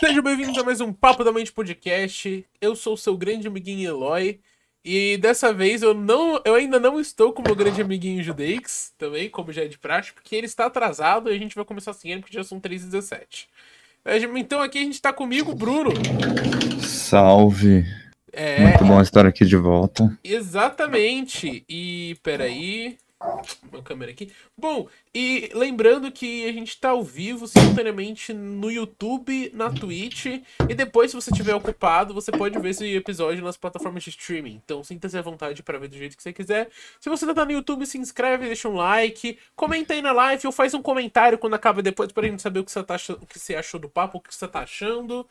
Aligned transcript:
Sejam 0.00 0.22
bem-vindos 0.22 0.56
a 0.56 0.62
mais 0.62 0.80
um 0.80 0.92
Papo 0.92 1.24
da 1.24 1.32
Mente 1.32 1.50
Podcast. 1.50 2.46
Eu 2.60 2.76
sou 2.76 2.94
o 2.94 2.96
seu 2.96 3.16
grande 3.16 3.48
amiguinho 3.48 3.88
Eloy. 3.88 4.38
E 4.84 5.18
dessa 5.18 5.52
vez 5.52 5.82
eu 5.82 5.92
não, 5.92 6.40
eu 6.44 6.54
ainda 6.54 6.78
não 6.78 7.00
estou 7.00 7.32
com 7.32 7.42
o 7.42 7.44
meu 7.44 7.56
grande 7.56 7.82
amiguinho 7.82 8.22
Judeix, 8.22 8.92
também, 8.96 9.28
como 9.28 9.52
já 9.52 9.64
é 9.64 9.66
de 9.66 9.76
praxe, 9.76 10.12
porque 10.12 10.36
ele 10.36 10.46
está 10.46 10.66
atrasado 10.66 11.28
e 11.28 11.34
a 11.34 11.38
gente 11.38 11.56
vai 11.56 11.64
começar 11.64 11.90
assim 11.90 12.20
porque 12.20 12.36
já 12.36 12.44
são 12.44 12.60
3h17. 12.60 13.46
Então 14.36 14.62
aqui 14.62 14.78
a 14.78 14.82
gente 14.82 14.94
está 14.94 15.12
comigo, 15.12 15.52
Bruno. 15.52 15.90
Salve. 16.80 17.84
É. 18.32 18.60
Muito 18.60 18.84
bom 18.84 19.00
estar 19.00 19.26
aqui 19.26 19.44
de 19.44 19.56
volta. 19.56 20.16
Exatamente. 20.22 21.64
E 21.68 22.16
peraí. 22.22 22.96
Uma 23.20 23.82
câmera 23.82 24.12
aqui. 24.12 24.32
Bom, 24.56 24.88
e 25.12 25.50
lembrando 25.52 26.10
que 26.12 26.48
a 26.48 26.52
gente 26.52 26.78
tá 26.78 26.90
ao 26.90 27.02
vivo 27.02 27.48
simultaneamente 27.48 28.32
no 28.32 28.70
YouTube, 28.70 29.50
na 29.52 29.70
Twitch, 29.70 30.26
e 30.68 30.74
depois, 30.74 31.10
se 31.10 31.16
você 31.16 31.32
estiver 31.32 31.54
ocupado, 31.54 32.14
você 32.14 32.30
pode 32.30 32.56
ver 32.60 32.70
esse 32.70 32.86
episódio 32.94 33.42
nas 33.42 33.56
plataformas 33.56 34.04
de 34.04 34.10
streaming. 34.10 34.60
Então, 34.64 34.84
sinta-se 34.84 35.18
à 35.18 35.22
vontade 35.22 35.64
para 35.64 35.78
ver 35.78 35.88
do 35.88 35.96
jeito 35.96 36.16
que 36.16 36.22
você 36.22 36.32
quiser. 36.32 36.70
Se 37.00 37.08
você 37.08 37.32
tá 37.34 37.44
no 37.44 37.50
YouTube, 37.50 37.86
se 37.86 37.98
inscreve, 37.98 38.46
deixa 38.46 38.68
um 38.68 38.76
like, 38.76 39.36
comenta 39.56 39.94
aí 39.94 40.02
na 40.02 40.12
live 40.12 40.46
ou 40.46 40.52
faz 40.52 40.72
um 40.72 40.82
comentário 40.82 41.38
quando 41.38 41.54
acaba 41.54 41.82
depois 41.82 42.12
pra 42.12 42.26
gente 42.26 42.40
saber 42.40 42.60
o 42.60 42.64
que 42.64 42.70
você, 42.70 42.84
tá 42.84 42.94
achando, 42.94 43.22
o 43.22 43.26
que 43.26 43.38
você 43.38 43.56
achou 43.56 43.80
do 43.80 43.88
papo, 43.88 44.18
o 44.18 44.20
que 44.20 44.32
você 44.32 44.46
tá 44.46 44.60
achando. 44.60 45.26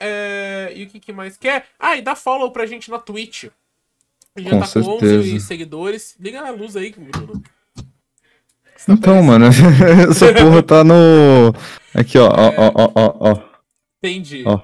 É... 0.00 0.72
E 0.74 0.84
o 0.84 0.88
que, 0.88 1.00
que 1.00 1.12
mais 1.12 1.36
quer? 1.36 1.66
Ah, 1.78 1.96
e 1.96 2.02
dá 2.02 2.14
follow 2.14 2.50
pra 2.50 2.64
gente 2.64 2.90
na 2.90 2.98
Twitch. 2.98 3.44
Já 4.36 4.50
com 4.50 4.60
tá 4.60 4.66
certeza. 4.66 4.98
com 4.98 5.34
11 5.34 5.40
seguidores. 5.40 6.16
Liga 6.20 6.40
a 6.40 6.50
luz 6.50 6.76
aí, 6.76 6.92
Bruno. 6.92 7.42
Tá 8.86 8.92
então, 8.92 9.22
mano, 9.22 9.46
essa 10.10 10.32
porra 10.32 10.62
tá 10.62 10.84
no. 10.84 11.52
Aqui, 11.94 12.18
ó, 12.18 12.28
ó, 12.28 12.72
ó, 12.74 12.92
ó, 12.94 13.32
ó. 13.32 13.42
Entendi. 14.02 14.44
Ó. 14.46 14.60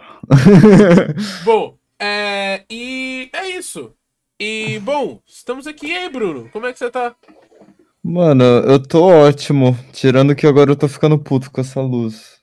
bom, 1.44 1.76
é... 1.98 2.64
e 2.70 3.30
é 3.32 3.48
isso. 3.50 3.92
E, 4.38 4.78
bom, 4.80 5.20
estamos 5.26 5.66
aqui. 5.66 5.86
E 5.86 5.96
aí, 5.96 6.08
Bruno? 6.08 6.48
Como 6.50 6.66
é 6.66 6.72
que 6.72 6.78
você 6.78 6.90
tá? 6.90 7.16
Mano, 8.02 8.44
eu 8.44 8.80
tô 8.80 9.04
ótimo. 9.04 9.76
Tirando 9.92 10.34
que 10.34 10.46
agora 10.46 10.70
eu 10.70 10.76
tô 10.76 10.88
ficando 10.88 11.18
puto 11.18 11.50
com 11.50 11.60
essa 11.60 11.80
luz. 11.80 12.40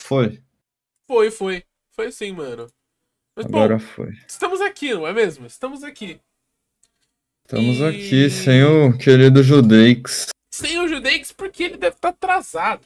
Foi? 0.00 0.42
Foi, 1.06 1.30
foi. 1.30 1.64
Foi 1.90 2.12
sim, 2.12 2.32
mano. 2.32 2.66
Mas, 3.34 3.46
agora 3.46 3.78
bom, 3.78 3.84
foi. 3.84 4.10
Estamos 4.26 4.60
aqui, 4.60 4.92
não 4.92 5.06
é 5.06 5.12
mesmo? 5.12 5.46
Estamos 5.46 5.82
aqui. 5.82 6.20
Estamos 7.48 7.78
e... 7.78 7.84
aqui 7.86 8.28
sem 8.28 8.62
o 8.62 8.92
querido 8.98 9.42
Judeix. 9.42 10.26
Sem 10.50 10.78
o 10.80 10.86
Judeix 10.86 11.32
porque 11.32 11.62
ele 11.64 11.78
deve 11.78 11.96
estar 11.96 12.12
tá 12.12 12.28
atrasado. 12.28 12.82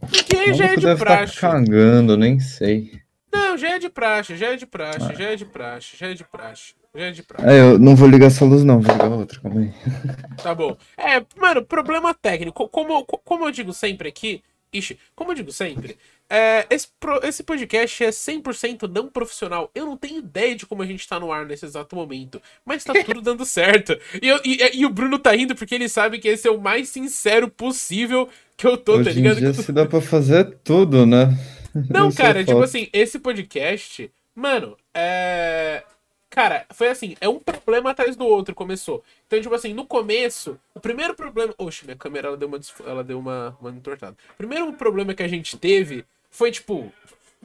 Porque 0.00 0.52
já 0.52 0.66
é 0.66 0.76
de 0.76 0.84
deve 0.84 0.98
tá 0.98 1.06
praxe. 1.06 1.40
Tá 1.40 1.40
cagando, 1.40 2.14
nem 2.14 2.38
sei. 2.38 3.00
Não, 3.32 3.56
já 3.56 3.76
é 3.76 3.78
de 3.78 3.88
praxe, 3.88 4.36
já 4.36 4.48
é 4.48 4.56
de 4.56 4.66
praxe, 4.66 5.08
ah. 5.10 5.14
já 5.14 5.30
é 5.30 5.36
de 5.36 5.46
praxe, 5.46 5.96
já 5.96 6.08
é 6.08 6.12
de 6.12 6.22
praxe. 6.22 6.74
Já 6.94 7.04
é 7.06 7.10
de 7.12 7.22
praxe. 7.22 7.48
É, 7.48 7.60
eu 7.60 7.78
não 7.78 7.96
vou 7.96 8.06
ligar 8.06 8.26
essa 8.26 8.44
luz, 8.44 8.62
não, 8.62 8.78
vou 8.78 8.92
ligar 8.92 9.08
outra, 9.08 9.40
calma 9.40 9.60
aí. 9.62 9.72
Tá 10.42 10.54
bom. 10.54 10.76
É, 10.94 11.24
mano, 11.40 11.64
problema 11.64 12.12
técnico. 12.12 12.68
Como, 12.68 13.06
como 13.06 13.46
eu 13.46 13.50
digo 13.50 13.72
sempre 13.72 14.10
aqui, 14.10 14.42
Ixi, 14.70 14.98
como 15.16 15.30
eu 15.30 15.34
digo 15.34 15.50
sempre, 15.50 15.96
é, 16.30 16.66
esse, 16.68 16.88
esse 17.22 17.42
podcast 17.42 18.04
é 18.04 18.10
100% 18.10 18.86
não 18.88 19.08
profissional. 19.08 19.70
Eu 19.74 19.86
não 19.86 19.96
tenho 19.96 20.18
ideia 20.18 20.54
de 20.54 20.66
como 20.66 20.82
a 20.82 20.86
gente 20.86 21.08
tá 21.08 21.18
no 21.18 21.32
ar 21.32 21.46
nesse 21.46 21.64
exato 21.64 21.96
momento. 21.96 22.40
Mas 22.66 22.84
tá 22.84 22.92
tudo 23.02 23.22
dando 23.22 23.44
certo. 23.46 23.98
E, 24.20 24.28
eu, 24.28 24.38
e, 24.44 24.80
e, 24.80 24.86
o 24.86 24.90
Bruno 24.90 25.18
tá 25.18 25.32
rindo 25.32 25.54
porque 25.54 25.74
ele 25.74 25.88
sabe 25.88 26.18
que 26.18 26.28
esse 26.28 26.46
é 26.46 26.50
o 26.50 26.60
mais 26.60 26.90
sincero 26.90 27.48
possível 27.48 28.28
que 28.56 28.66
eu 28.66 28.76
tô, 28.76 28.94
tá 28.94 28.98
Hoje 29.00 29.10
tá 29.10 29.14
ligado? 29.14 29.38
Em 29.38 29.40
dia 29.40 29.54
se 29.54 29.72
dá 29.72 29.86
pra 29.86 30.00
fazer 30.00 30.58
tudo, 30.62 31.06
né? 31.06 31.28
Não, 31.88 32.12
cara, 32.12 32.44
tipo 32.44 32.62
assim, 32.62 32.88
esse 32.92 33.18
podcast, 33.18 34.10
mano, 34.34 34.76
é. 34.92 35.82
Cara, 36.30 36.66
foi 36.70 36.88
assim, 36.88 37.16
é 37.22 37.28
um 37.28 37.38
problema 37.38 37.90
atrás 37.90 38.14
do 38.14 38.26
outro, 38.26 38.54
começou. 38.54 39.02
Então, 39.26 39.40
tipo 39.40 39.54
assim, 39.54 39.72
no 39.72 39.86
começo, 39.86 40.58
o 40.74 40.80
primeiro 40.80 41.14
problema. 41.14 41.54
Oxe, 41.56 41.86
minha 41.86 41.96
câmera 41.96 42.28
ela 42.28 42.36
deu 42.36 42.48
uma, 42.48 42.60
ela 42.86 43.02
deu 43.02 43.18
uma, 43.18 43.56
uma 43.60 43.70
entortada. 43.70 44.14
O 44.34 44.36
primeiro 44.36 44.70
problema 44.74 45.14
que 45.14 45.22
a 45.22 45.28
gente 45.28 45.56
teve 45.56 46.04
foi, 46.30 46.50
tipo, 46.50 46.92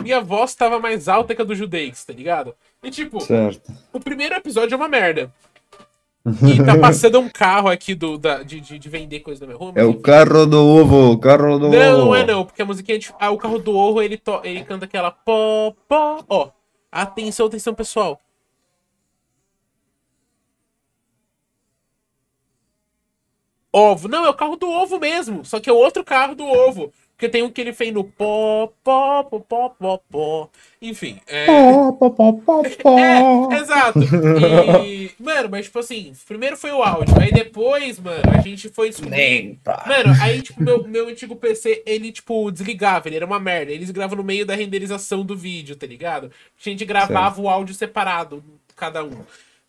minha 0.02 0.22
voz 0.22 0.56
tava 0.56 0.80
mais 0.80 1.08
alta 1.08 1.36
que 1.36 1.42
a 1.42 1.46
do 1.46 1.56
Judex, 1.56 2.06
tá 2.06 2.14
ligado? 2.14 2.56
E, 2.84 2.92
tipo, 2.92 3.20
certo. 3.22 3.72
o 3.92 4.00
primeiro 4.00 4.36
episódio 4.36 4.74
é 4.74 4.78
uma 4.78 4.88
merda. 4.88 5.32
E 6.26 6.64
tá 6.64 6.80
passando 6.80 7.20
um 7.20 7.28
carro 7.28 7.68
aqui 7.68 7.94
do, 7.94 8.18
da, 8.18 8.44
de, 8.44 8.62
de, 8.62 8.80
de 8.80 8.90
vender 8.90 9.20
coisa 9.20 9.42
da 9.42 9.46
minha 9.46 9.58
rua. 9.58 9.74
É 9.76 9.84
o 9.84 10.00
carro 10.00 10.46
do 10.46 10.58
ovo, 10.58 11.12
o 11.12 11.18
carro 11.18 11.60
do 11.60 11.68
não, 11.68 11.68
ovo. 11.68 12.06
Não, 12.06 12.16
é 12.16 12.26
não, 12.26 12.46
porque 12.46 12.62
a 12.62 12.66
musiquinha 12.66 12.98
de. 12.98 13.14
Ah, 13.20 13.30
o 13.30 13.38
carro 13.38 13.60
do 13.60 13.76
ovo, 13.76 14.02
ele, 14.02 14.18
to, 14.18 14.40
ele 14.44 14.64
canta 14.64 14.86
aquela 14.86 15.12
pó, 15.12 15.74
pó. 15.86 16.24
Ó, 16.30 16.50
atenção, 16.90 17.48
atenção, 17.48 17.74
pessoal. 17.74 18.22
Ovo. 23.74 24.08
Não, 24.08 24.26
é 24.26 24.30
o 24.30 24.34
carro 24.36 24.56
do 24.56 24.70
ovo 24.70 25.00
mesmo. 25.00 25.44
Só 25.44 25.60
que 25.60 25.70
é 25.70 25.74
o 25.74 25.78
outro 25.78 26.06
carro 26.06 26.36
do 26.36 26.46
ovo. 26.46 26.94
Porque 27.24 27.30
tem 27.30 27.44
um 27.44 27.50
que 27.50 27.62
ele 27.62 27.72
fez 27.72 27.94
no 27.94 28.04
pó, 28.04 28.74
pó, 28.84 29.24
pó, 29.24 29.40
pó, 29.40 29.70
pó, 29.70 29.98
pó. 30.12 30.50
Enfim. 30.82 31.22
É... 31.26 31.46
Pó, 31.46 31.94
pó, 31.94 32.10
pó, 32.10 32.34
pó, 32.34 32.64
pó. 32.84 33.00
É, 33.00 33.60
exato. 33.60 34.00
E, 34.86 35.10
mano, 35.18 35.48
mas 35.50 35.68
tipo 35.68 35.80
assim, 35.80 36.12
primeiro 36.28 36.58
foi 36.58 36.74
o 36.74 36.84
áudio. 36.84 37.16
Aí 37.22 37.32
depois, 37.32 37.98
mano, 37.98 38.24
a 38.38 38.42
gente 38.42 38.68
foi 38.68 38.90
descobrir. 38.90 39.58
Mano, 39.88 40.14
aí, 40.22 40.42
tipo, 40.42 40.62
meu, 40.62 40.86
meu 40.86 41.08
antigo 41.08 41.38
PC, 41.38 41.82
ele, 41.86 42.12
tipo, 42.12 42.52
desligava, 42.52 43.08
ele 43.08 43.16
era 43.16 43.26
uma 43.26 43.40
merda. 43.40 43.72
Eles 43.72 43.90
gravam 43.90 44.18
no 44.18 44.24
meio 44.24 44.46
da 44.46 44.54
renderização 44.54 45.24
do 45.24 45.38
vídeo, 45.38 45.78
tá 45.78 45.88
ligado? 45.88 46.26
A 46.28 46.70
gente 46.70 46.84
gravava 46.84 47.36
certo. 47.36 47.46
o 47.46 47.50
áudio 47.50 47.74
separado, 47.74 48.44
cada 48.76 49.02
um. 49.02 49.22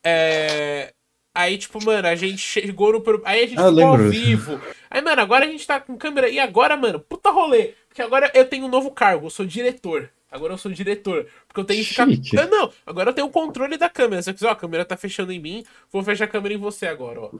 É. 0.03 0.93
Aí, 1.35 1.59
tipo, 1.59 1.85
mano, 1.85 2.07
a 2.07 2.15
gente 2.15 2.39
chegou 2.39 2.93
no. 2.93 3.03
Aí 3.25 3.43
a 3.43 3.47
gente 3.47 3.59
ah, 3.59 3.69
ficou 3.69 3.87
ao 3.87 3.99
vivo. 3.99 4.61
Aí, 4.89 5.03
mano, 5.03 5.21
agora 5.21 5.45
a 5.45 5.49
gente 5.49 5.67
tá 5.67 5.81
com 5.81 5.97
câmera. 5.97 6.29
E 6.29 6.39
agora, 6.39 6.77
mano, 6.77 7.01
puta 7.01 7.31
rolê. 7.31 7.75
Porque 7.89 8.01
agora 8.01 8.31
eu 8.35 8.45
tenho 8.45 8.67
um 8.67 8.69
novo 8.69 8.93
cargo, 8.93 9.27
eu 9.27 9.31
sou 9.31 9.45
diretor. 9.45 10.09
Agora 10.31 10.53
eu 10.53 10.59
sou 10.59 10.71
diretor. 10.71 11.27
Porque 11.49 11.61
eu 11.61 11.65
tenho 11.65 11.85
que 11.85 11.91
ficar. 11.91 12.07
Ah, 12.41 12.47
não, 12.47 12.73
agora 12.87 13.11
eu 13.11 13.15
tenho 13.15 13.27
o 13.27 13.31
controle 13.31 13.77
da 13.77 13.91
câmera. 13.91 14.23
Se 14.23 14.31
eu 14.31 14.35
quiser, 14.35 14.47
ó, 14.47 14.53
a 14.53 14.57
câmera 14.57 14.85
tá 14.85 14.97
fechando 14.97 15.33
em 15.33 15.41
mim. 15.41 15.65
Vou 15.91 16.05
fechar 16.05 16.27
a 16.27 16.29
câmera 16.29 16.55
em 16.55 16.59
você 16.59 16.87
agora, 16.87 17.21
ó. 17.21 17.31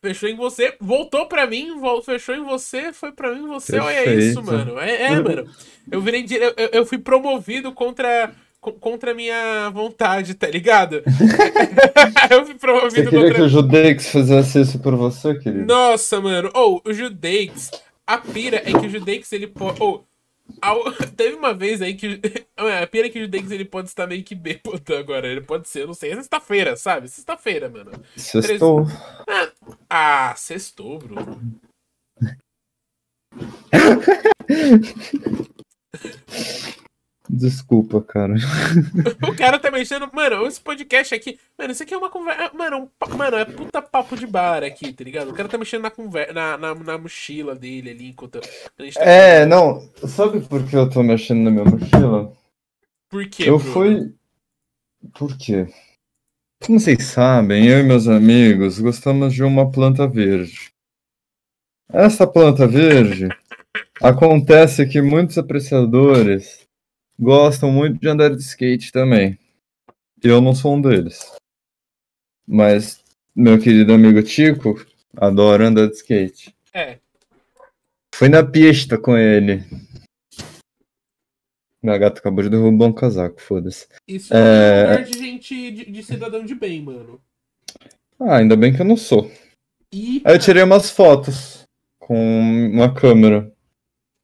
Fechou 0.00 0.28
em 0.28 0.36
você, 0.36 0.76
voltou 0.80 1.26
pra 1.26 1.46
mim, 1.46 1.72
fechou 2.04 2.34
em 2.34 2.44
você, 2.44 2.92
foi 2.92 3.12
pra 3.12 3.34
mim 3.34 3.46
você. 3.46 3.72
Perfeito. 3.72 3.98
Olha 3.98 4.14
isso, 4.14 4.42
mano. 4.42 4.78
É, 4.78 5.02
é 5.02 5.20
mano. 5.20 5.50
Eu 5.90 6.00
virei. 6.00 6.24
Eu, 6.30 6.54
eu 6.72 6.86
fui 6.86 6.98
promovido 6.98 7.72
contra 7.72 8.32
contra 8.72 9.12
a 9.12 9.14
minha 9.14 9.70
vontade, 9.70 10.34
tá 10.34 10.48
ligado? 10.48 11.02
eu 12.30 12.44
fui 12.44 12.54
promovido 12.54 12.90
você 12.90 13.04
queria 13.04 13.20
contra... 13.20 13.34
que 13.34 13.42
o 13.42 13.48
Judeix 13.48 14.08
fizesse 14.08 14.60
isso 14.60 14.78
por 14.78 14.94
você, 14.96 15.34
querido? 15.34 15.66
Nossa, 15.66 16.20
mano. 16.20 16.50
Ou, 16.54 16.82
oh, 16.84 16.90
o 16.90 16.92
Judeix... 16.92 17.70
A 18.06 18.18
pira 18.18 18.58
é 18.58 18.72
que 18.72 18.86
o 18.86 18.88
Judeix, 18.88 19.32
ele 19.32 19.48
pode... 19.48 19.82
Oh, 19.82 20.00
ao... 20.62 20.92
Teve 21.16 21.34
uma 21.34 21.52
vez 21.52 21.82
aí 21.82 21.94
que... 21.94 22.20
A 22.56 22.86
pira 22.86 23.08
é 23.08 23.10
que 23.10 23.18
o 23.18 23.22
Judeix, 23.22 23.50
ele 23.50 23.64
pode 23.64 23.88
estar 23.88 24.06
meio 24.06 24.22
que 24.22 24.34
bêbado 24.34 24.94
agora. 24.94 25.26
Ele 25.26 25.40
pode 25.40 25.68
ser, 25.68 25.82
eu 25.82 25.88
não 25.88 25.94
sei. 25.94 26.12
É 26.12 26.16
sexta-feira, 26.16 26.76
sabe? 26.76 27.08
Sexta-feira, 27.08 27.68
mano. 27.68 27.90
Sextou. 28.16 28.86
Ah, 29.28 29.50
ah, 29.90 30.34
sextou, 30.36 30.98
Bruno. 30.98 31.60
Desculpa, 37.36 38.00
cara. 38.00 38.34
o 39.28 39.36
cara 39.36 39.58
tá 39.58 39.70
mexendo. 39.70 40.08
Mano, 40.12 40.46
esse 40.46 40.58
podcast 40.58 41.14
aqui. 41.14 41.38
Mano, 41.58 41.72
isso 41.72 41.82
aqui 41.82 41.92
é 41.92 41.98
uma 41.98 42.08
conversa. 42.08 42.50
Mano, 42.54 42.78
um... 42.78 43.16
mano, 43.16 43.36
é 43.36 43.44
puta 43.44 43.82
papo 43.82 44.16
de 44.16 44.26
bar 44.26 44.64
aqui, 44.64 44.90
tá 44.92 45.04
ligado? 45.04 45.30
O 45.30 45.34
cara 45.34 45.48
tá 45.48 45.58
mexendo 45.58 45.82
na, 45.82 45.90
conver... 45.90 46.32
na, 46.32 46.56
na, 46.56 46.74
na 46.74 46.96
mochila 46.96 47.54
dele 47.54 47.90
ali 47.90 48.08
enquanto. 48.08 48.40
Tá 48.40 48.84
é, 48.96 49.44
não. 49.44 49.86
Sabe 50.08 50.40
por 50.40 50.66
que 50.66 50.74
eu 50.74 50.88
tô 50.88 51.02
mexendo 51.02 51.42
na 51.42 51.50
minha 51.50 51.64
mochila? 51.64 52.32
Por 53.10 53.28
quê? 53.28 53.44
Eu 53.46 53.58
Bruno? 53.58 53.72
fui. 53.72 54.14
Por 55.18 55.36
quê? 55.36 55.66
Como 56.64 56.80
vocês 56.80 57.04
sabem, 57.04 57.66
eu 57.68 57.80
e 57.80 57.82
meus 57.82 58.08
amigos 58.08 58.78
gostamos 58.78 59.34
de 59.34 59.44
uma 59.44 59.70
planta 59.70 60.08
verde. 60.08 60.72
Essa 61.92 62.26
planta 62.26 62.66
verde 62.66 63.28
acontece 64.02 64.86
que 64.86 65.02
muitos 65.02 65.36
apreciadores 65.36 66.65
gostam 67.18 67.70
muito 67.70 68.00
de 68.00 68.08
andar 68.08 68.30
de 68.30 68.42
skate 68.42 68.92
também. 68.92 69.38
Eu 70.22 70.40
não 70.40 70.54
sou 70.54 70.74
um 70.74 70.80
deles. 70.80 71.32
Mas 72.46 73.02
meu 73.34 73.58
querido 73.58 73.92
amigo 73.92 74.22
Tico 74.22 74.84
adora 75.16 75.66
andar 75.66 75.88
de 75.88 75.94
skate. 75.94 76.54
É. 76.72 76.98
Fui 78.14 78.28
na 78.28 78.44
pista 78.44 78.96
com 78.96 79.16
ele. 79.16 79.64
Minha 81.82 81.98
gata 81.98 82.18
acabou 82.18 82.42
de 82.42 82.50
derrubar 82.50 82.86
um 82.86 82.92
casaco, 82.92 83.40
foda-se. 83.40 83.86
Isso 84.08 84.34
é, 84.34 84.38
é 84.38 84.86
um 84.86 84.90
lugar 84.90 85.04
de 85.04 85.18
gente, 85.18 85.70
de, 85.70 85.90
de, 85.90 86.02
cidadão 86.02 86.44
de 86.44 86.54
bem, 86.54 86.82
mano. 86.82 87.20
Ah, 88.18 88.38
ainda 88.38 88.56
bem 88.56 88.74
que 88.74 88.80
eu 88.80 88.86
não 88.86 88.96
sou. 88.96 89.30
E... 89.92 90.20
Aí 90.24 90.34
eu 90.34 90.38
tirei 90.38 90.62
umas 90.62 90.90
fotos 90.90 91.62
com 91.98 92.16
uma 92.72 92.92
câmera. 92.92 93.52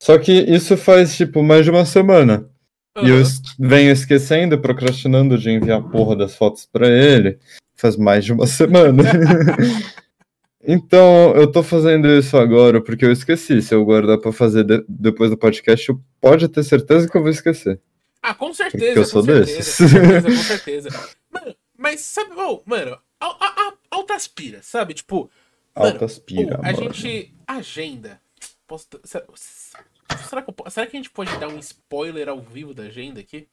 Só 0.02 0.18
que 0.18 0.32
isso 0.32 0.76
faz, 0.76 1.16
tipo, 1.16 1.42
mais 1.42 1.64
de 1.64 1.70
uma 1.70 1.84
semana. 1.84 2.50
E 3.00 3.08
eu 3.08 3.22
venho 3.58 3.90
esquecendo, 3.90 4.58
procrastinando 4.60 5.38
de 5.38 5.50
enviar 5.50 5.78
a 5.78 5.82
porra 5.82 6.14
das 6.16 6.34
fotos 6.34 6.66
pra 6.66 6.86
ele. 6.88 7.38
Faz 7.74 7.96
mais 7.96 8.24
de 8.24 8.32
uma 8.32 8.46
semana. 8.48 9.02
então, 10.64 11.34
eu 11.34 11.50
tô 11.50 11.62
fazendo 11.62 12.06
isso 12.08 12.36
agora 12.36 12.80
porque 12.80 13.04
eu 13.04 13.12
esqueci. 13.12 13.60
Se 13.62 13.74
eu 13.74 13.84
guardar 13.84 14.18
pra 14.18 14.32
fazer 14.32 14.64
de- 14.64 14.84
depois 14.88 15.30
do 15.30 15.36
podcast, 15.36 15.88
eu 15.88 16.00
pode 16.20 16.46
ter 16.48 16.62
certeza 16.62 17.08
que 17.08 17.16
eu 17.16 17.22
vou 17.22 17.30
esquecer. 17.30 17.80
Ah, 18.22 18.34
com 18.34 18.52
Porque 18.52 18.62
certeza, 18.70 19.00
eu 19.00 19.04
sou 19.04 19.22
certeza, 19.24 19.56
desses. 19.56 19.76
com 19.78 19.88
certeza, 19.88 20.22
com 20.30 20.42
certeza. 20.42 20.88
Mano, 21.32 21.54
mas 21.76 22.00
sabe, 22.02 22.30
oh, 22.36 22.60
mano, 22.64 22.96
a, 23.18 23.26
a, 23.26 23.28
a, 23.46 23.72
altas 23.90 24.28
piras, 24.28 24.64
sabe? 24.66 24.94
Tipo, 24.94 25.28
Mano, 25.74 25.92
Altas 25.92 26.18
pira, 26.20 26.60
oh, 26.62 26.66
a 26.66 26.72
gente. 26.72 27.34
Agenda. 27.48 28.20
Posso, 28.68 28.86
será, 30.18 30.42
que 30.42 30.50
eu 30.50 30.70
será 30.70 30.86
que 30.86 30.96
a 30.96 30.98
gente 30.98 31.10
pode 31.10 31.36
dar 31.38 31.48
um 31.48 31.58
spoiler 31.58 32.28
ao 32.28 32.40
vivo 32.40 32.72
da 32.74 32.84
agenda 32.84 33.20
aqui? 33.20 33.48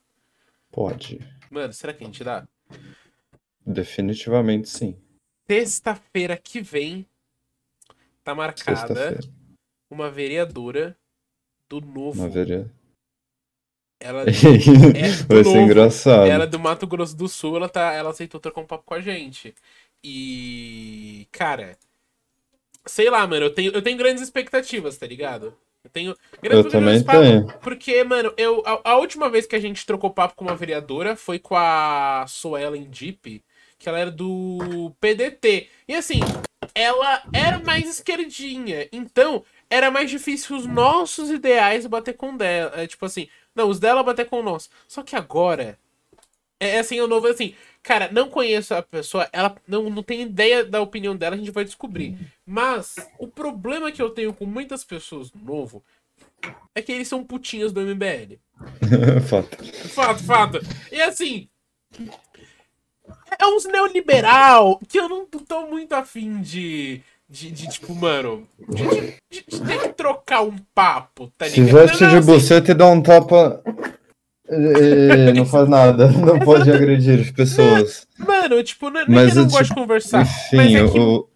Pode. 0.71 1.19
Mano, 1.49 1.73
será 1.73 1.93
que 1.93 2.03
a 2.03 2.05
gente 2.05 2.23
dá? 2.23 2.47
Definitivamente 3.65 4.69
sim. 4.69 4.95
Sexta-feira 5.49 6.37
que 6.37 6.61
vem 6.61 7.05
tá 8.23 8.35
marcada 8.35 9.19
uma 9.89 10.09
vereadora 10.09 10.95
do 11.67 11.81
novo. 11.81 12.21
Uma 12.21 12.29
vereadora. 12.29 12.79
Ela, 13.99 14.23
Vai 15.27 15.43
do 15.43 15.43
ser 15.43 15.43
novo. 15.43 15.57
engraçado. 15.57 16.27
ela 16.27 16.45
é 16.45 16.47
do 16.47 16.57
Mato 16.57 16.87
Grosso 16.87 17.17
do 17.17 17.27
Sul, 17.27 17.57
ela, 17.57 17.67
tá, 17.67 17.91
ela 17.91 18.11
aceitou 18.11 18.39
trocar 18.39 18.61
um 18.61 18.65
papo 18.65 18.85
com 18.85 18.93
a 18.93 19.01
gente. 19.01 19.53
E. 20.03 21.27
Cara. 21.31 21.77
Sei 22.85 23.09
lá, 23.09 23.27
mano, 23.27 23.45
eu 23.47 23.53
tenho, 23.53 23.73
eu 23.73 23.81
tenho 23.81 23.97
grandes 23.97 24.23
expectativas, 24.23 24.97
tá 24.97 25.05
ligado? 25.05 25.53
Eu 25.83 25.89
tenho 25.89 26.15
grandes 26.41 26.65
Eu 26.65 26.71
também 26.71 27.03
tenho. 27.03 27.47
Porque, 27.59 28.03
mano, 28.03 28.33
eu, 28.37 28.61
a, 28.65 28.91
a 28.91 28.97
última 28.97 29.29
vez 29.29 29.45
que 29.45 29.55
a 29.55 29.59
gente 29.59 29.85
trocou 29.85 30.09
papo 30.09 30.35
com 30.35 30.45
uma 30.45 30.55
vereadora 30.55 31.15
foi 31.15 31.39
com 31.39 31.55
a 31.55 32.25
Suelen 32.27 32.83
Deep, 32.83 33.43
que 33.77 33.87
ela 33.87 33.99
era 33.99 34.11
do 34.11 34.93
PDT. 34.99 35.69
E 35.87 35.95
assim, 35.95 36.19
ela 36.75 37.23
era 37.33 37.59
mais 37.59 37.87
esquerdinha. 37.87 38.87
Então, 38.91 39.43
era 39.69 39.89
mais 39.89 40.09
difícil 40.09 40.57
os 40.57 40.65
nossos 40.65 41.29
ideais 41.29 41.85
bater 41.85 42.13
com 42.13 42.35
dela. 42.35 42.73
É, 42.75 42.85
tipo 42.85 43.05
assim, 43.05 43.29
não, 43.55 43.69
os 43.69 43.79
dela 43.79 44.03
bater 44.03 44.25
com 44.25 44.39
o 44.39 44.43
nosso. 44.43 44.69
Só 44.87 45.01
que 45.01 45.15
agora. 45.15 45.77
É 46.59 46.79
assim, 46.79 46.99
o 46.99 47.07
novo 47.07 47.27
assim. 47.27 47.55
Cara, 47.81 48.09
não 48.11 48.29
conheço 48.29 48.73
a 48.75 48.81
pessoa, 48.81 49.27
ela 49.31 49.55
não, 49.67 49.89
não 49.89 50.03
tem 50.03 50.21
ideia 50.21 50.63
da 50.65 50.81
opinião 50.81 51.15
dela, 51.15 51.35
a 51.35 51.39
gente 51.39 51.51
vai 51.51 51.63
descobrir. 51.63 52.17
Mas 52.45 52.95
o 53.17 53.27
problema 53.27 53.91
que 53.91 54.01
eu 54.01 54.09
tenho 54.09 54.33
com 54.33 54.45
muitas 54.45 54.83
pessoas 54.83 55.29
do 55.31 55.39
novo 55.39 55.83
é 56.75 56.81
que 56.81 56.91
eles 56.91 57.07
são 57.07 57.23
putinhas 57.23 57.71
do 57.71 57.81
MBL. 57.81 58.37
Fato. 59.27 59.65
Fato, 59.89 60.23
fato. 60.23 60.59
E 60.91 61.01
assim. 61.01 61.47
É 63.39 63.45
uns 63.47 63.65
neoliberal 63.65 64.79
que 64.87 64.99
eu 64.99 65.07
não 65.07 65.25
tô 65.25 65.67
muito 65.67 65.93
afim 65.93 66.41
de. 66.41 67.01
De, 67.31 67.51
de, 67.51 67.69
tipo, 67.69 67.93
mano. 67.93 68.47
De, 68.67 68.83
de- 69.29 69.45
de- 69.47 69.61
ter 69.61 69.79
que 69.83 69.89
trocar 69.93 70.41
um 70.41 70.55
papo, 70.73 71.31
tá 71.37 71.45
Se 71.47 71.61
ligado? 71.61 71.87
veste 71.87 72.01
Não, 72.03 72.09
de 72.09 72.17
assim, 72.17 72.25
buceta 72.31 72.71
e 72.71 72.73
dá 72.73 72.87
um 72.87 73.01
tapa. 73.03 73.61
E- 74.49 75.29
e 75.29 75.33
não 75.33 75.45
faz 75.45 75.67
nada. 75.69 76.07
Não 76.11 76.39
pode 76.39 76.71
agredir 76.71 77.33
pessoas. 77.33 78.07
Mano, 78.17 78.61
tipo, 78.63 78.89
não, 78.89 79.05
não 79.05 79.19
é 79.19 79.25
Mas 79.25 79.33
que 79.33 79.39
eu 79.39 79.43
não 79.43 79.43
eu, 79.43 79.49
gosto 79.49 79.61
de 79.63 79.67
tipo, 79.69 79.79
conversar. 79.81 80.17
mas 80.19 80.53
Enfim, 80.53 80.75
é 80.75 80.87
que, 80.89 80.99
o. 80.99 81.27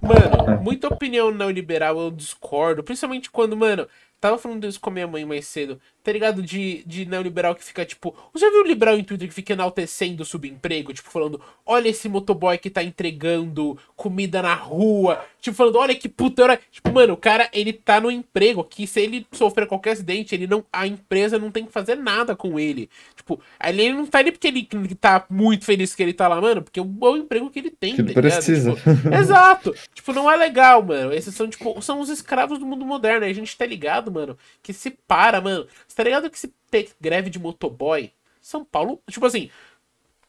mano, 0.00 0.62
muita 0.62 0.88
opinião 0.88 1.30
neoliberal 1.32 1.98
eu 1.98 2.10
discordo. 2.10 2.82
Principalmente 2.82 3.30
quando, 3.30 3.56
mano, 3.56 3.86
tava 4.20 4.38
falando 4.38 4.66
isso 4.66 4.80
com 4.80 4.90
a 4.90 4.92
minha 4.92 5.06
mãe 5.06 5.24
mais 5.24 5.46
cedo. 5.46 5.80
Tá 6.02 6.10
ligado? 6.10 6.42
De, 6.42 6.82
de 6.84 7.06
neoliberal 7.06 7.54
que 7.54 7.62
fica, 7.64 7.84
tipo. 7.84 8.14
Você 8.32 8.44
já 8.44 8.50
viu 8.50 8.62
o 8.62 8.66
liberal 8.66 8.96
em 8.96 9.04
Twitter 9.04 9.28
que 9.28 9.34
fica 9.34 9.52
enaltecendo 9.52 10.24
o 10.24 10.26
subemprego? 10.26 10.92
Tipo, 10.92 11.08
falando, 11.10 11.40
olha 11.64 11.88
esse 11.88 12.08
motoboy 12.08 12.58
que 12.58 12.68
tá 12.68 12.82
entregando 12.82 13.78
comida 13.94 14.42
na 14.42 14.54
rua. 14.54 15.24
Tipo, 15.40 15.56
falando, 15.56 15.76
olha 15.76 15.94
que 15.94 16.08
puta 16.08 16.42
hora. 16.42 16.60
Tipo, 16.70 16.92
mano, 16.92 17.14
o 17.14 17.16
cara, 17.16 17.48
ele 17.52 17.72
tá 17.72 18.00
no 18.00 18.10
emprego 18.10 18.64
que 18.64 18.84
se 18.86 19.00
ele 19.00 19.26
sofrer 19.30 19.68
qualquer 19.68 19.92
acidente, 19.92 20.34
ele 20.34 20.46
não. 20.46 20.64
A 20.72 20.88
empresa 20.88 21.38
não 21.38 21.52
tem 21.52 21.64
que 21.64 21.72
fazer 21.72 21.94
nada 21.94 22.34
com 22.34 22.58
ele. 22.58 22.90
Tipo, 23.14 23.40
ali 23.60 23.82
ele 23.82 23.94
não 23.94 24.06
tá 24.06 24.18
ali 24.18 24.32
porque 24.32 24.48
ele, 24.48 24.68
tá 25.00 25.24
muito 25.30 25.64
feliz 25.64 25.94
que 25.94 26.02
ele 26.02 26.12
tá 26.12 26.26
lá, 26.26 26.40
mano. 26.40 26.62
Porque 26.62 26.80
é 26.80 26.82
o, 26.82 27.16
emprego 27.16 27.48
que 27.48 27.60
ele 27.60 27.70
tem, 27.70 27.94
Que 27.94 28.02
tá 28.02 28.20
precisa. 28.20 28.72
Tipo, 28.72 28.90
Exato. 29.14 29.74
Tipo, 29.94 30.12
não 30.12 30.28
é 30.28 30.36
legal, 30.36 30.82
mano. 30.82 31.12
Esses 31.12 31.34
são, 31.34 31.48
tipo, 31.48 31.80
são 31.80 32.00
os 32.00 32.08
escravos 32.08 32.58
do 32.58 32.66
mundo 32.66 32.84
moderno. 32.84 33.24
Aí 33.24 33.30
a 33.30 33.34
gente 33.34 33.56
tá 33.56 33.64
ligado, 33.64 34.10
mano, 34.10 34.36
que 34.62 34.72
se 34.72 34.90
para, 34.90 35.40
mano. 35.40 35.66
Tá 35.94 36.02
ligado 36.02 36.30
que 36.30 36.38
se 36.38 36.48
ter 36.70 36.90
greve 37.00 37.30
de 37.30 37.38
motoboy, 37.38 38.12
São 38.40 38.64
Paulo, 38.64 39.00
tipo 39.08 39.26
assim, 39.26 39.50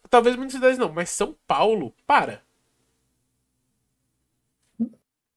talvez 0.09 0.35
muitas 0.35 0.53
cidades 0.53 0.77
não, 0.77 0.91
mas 0.91 1.09
São 1.09 1.35
Paulo, 1.47 1.93
para. 2.05 2.41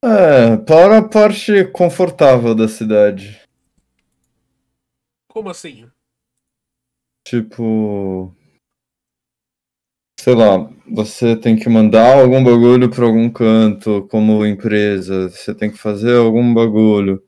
É, 0.05 0.56
para 0.58 0.99
a 0.99 1.08
parte 1.08 1.64
confortável 1.73 2.55
da 2.55 2.69
cidade. 2.69 3.40
Como 5.28 5.49
assim? 5.49 5.90
Tipo. 7.26 8.34
Sei 10.20 10.34
lá, 10.34 10.70
você 10.90 11.37
tem 11.37 11.56
que 11.56 11.69
mandar 11.69 12.19
algum 12.19 12.43
bagulho 12.43 12.90
pra 12.90 13.05
algum 13.05 13.31
canto, 13.31 14.06
como 14.08 14.46
empresa, 14.46 15.28
você 15.28 15.55
tem 15.55 15.70
que 15.70 15.78
fazer 15.78 16.17
algum 16.17 16.55
bagulho. 16.55 17.23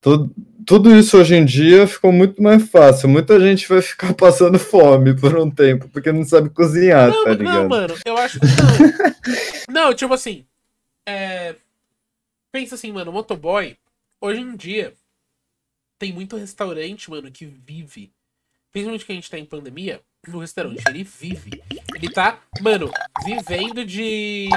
Tudo, 0.00 0.34
tudo 0.66 0.94
isso 0.94 1.16
hoje 1.16 1.36
em 1.36 1.44
dia 1.44 1.86
ficou 1.86 2.10
muito 2.10 2.42
mais 2.42 2.68
fácil. 2.68 3.08
Muita 3.08 3.38
gente 3.40 3.68
vai 3.68 3.80
ficar 3.80 4.12
passando 4.14 4.58
fome 4.58 5.14
por 5.18 5.38
um 5.38 5.48
tempo, 5.48 5.88
porque 5.88 6.10
não 6.10 6.24
sabe 6.24 6.50
cozinhar, 6.50 7.08
Não, 7.08 7.24
tá 7.24 7.30
não, 7.30 7.36
ligado? 7.36 7.68
mano, 7.68 7.94
eu 8.04 8.18
acho 8.18 8.40
que 8.40 8.46
não. 8.46 9.86
não, 9.86 9.94
tipo 9.94 10.12
assim, 10.12 10.44
é... 11.06 11.54
pensa 12.50 12.74
assim, 12.74 12.90
mano, 12.90 13.12
motoboy, 13.12 13.76
hoje 14.20 14.40
em 14.40 14.56
dia, 14.56 14.92
tem 15.98 16.12
muito 16.12 16.36
restaurante, 16.36 17.08
mano, 17.08 17.30
que 17.30 17.46
vive. 17.46 18.12
Principalmente 18.72 19.06
que 19.06 19.12
a 19.12 19.14
gente 19.14 19.30
tá 19.30 19.38
em 19.38 19.44
pandemia, 19.44 20.00
o 20.34 20.38
restaurante, 20.38 20.82
ele 20.88 21.04
vive. 21.04 21.62
Ele 21.94 22.10
tá, 22.10 22.40
mano, 22.60 22.90
vivendo 23.24 23.84
de. 23.84 24.48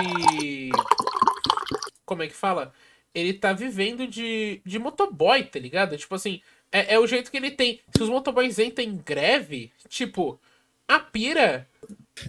Como 2.04 2.24
é 2.24 2.28
que 2.28 2.34
fala? 2.34 2.74
Ele 3.14 3.34
tá 3.34 3.54
vivendo 3.54 4.08
de, 4.08 4.62
de 4.66 4.78
motoboy, 4.80 5.44
tá 5.44 5.60
ligado? 5.60 5.98
Tipo 5.98 6.16
assim, 6.16 6.42
é, 6.72 6.96
é 6.96 7.00
o 7.00 7.08
jeito 7.08 7.32
que 7.32 7.38
ele 7.38 7.52
tem. 7.52 7.80
Se 7.96 8.04
os 8.04 8.10
motoboys 8.10 8.60
entram 8.60 8.86
em 8.86 8.98
greve, 8.98 9.72
tipo, 9.88 10.39
a 10.88 11.00
pira. 11.00 11.68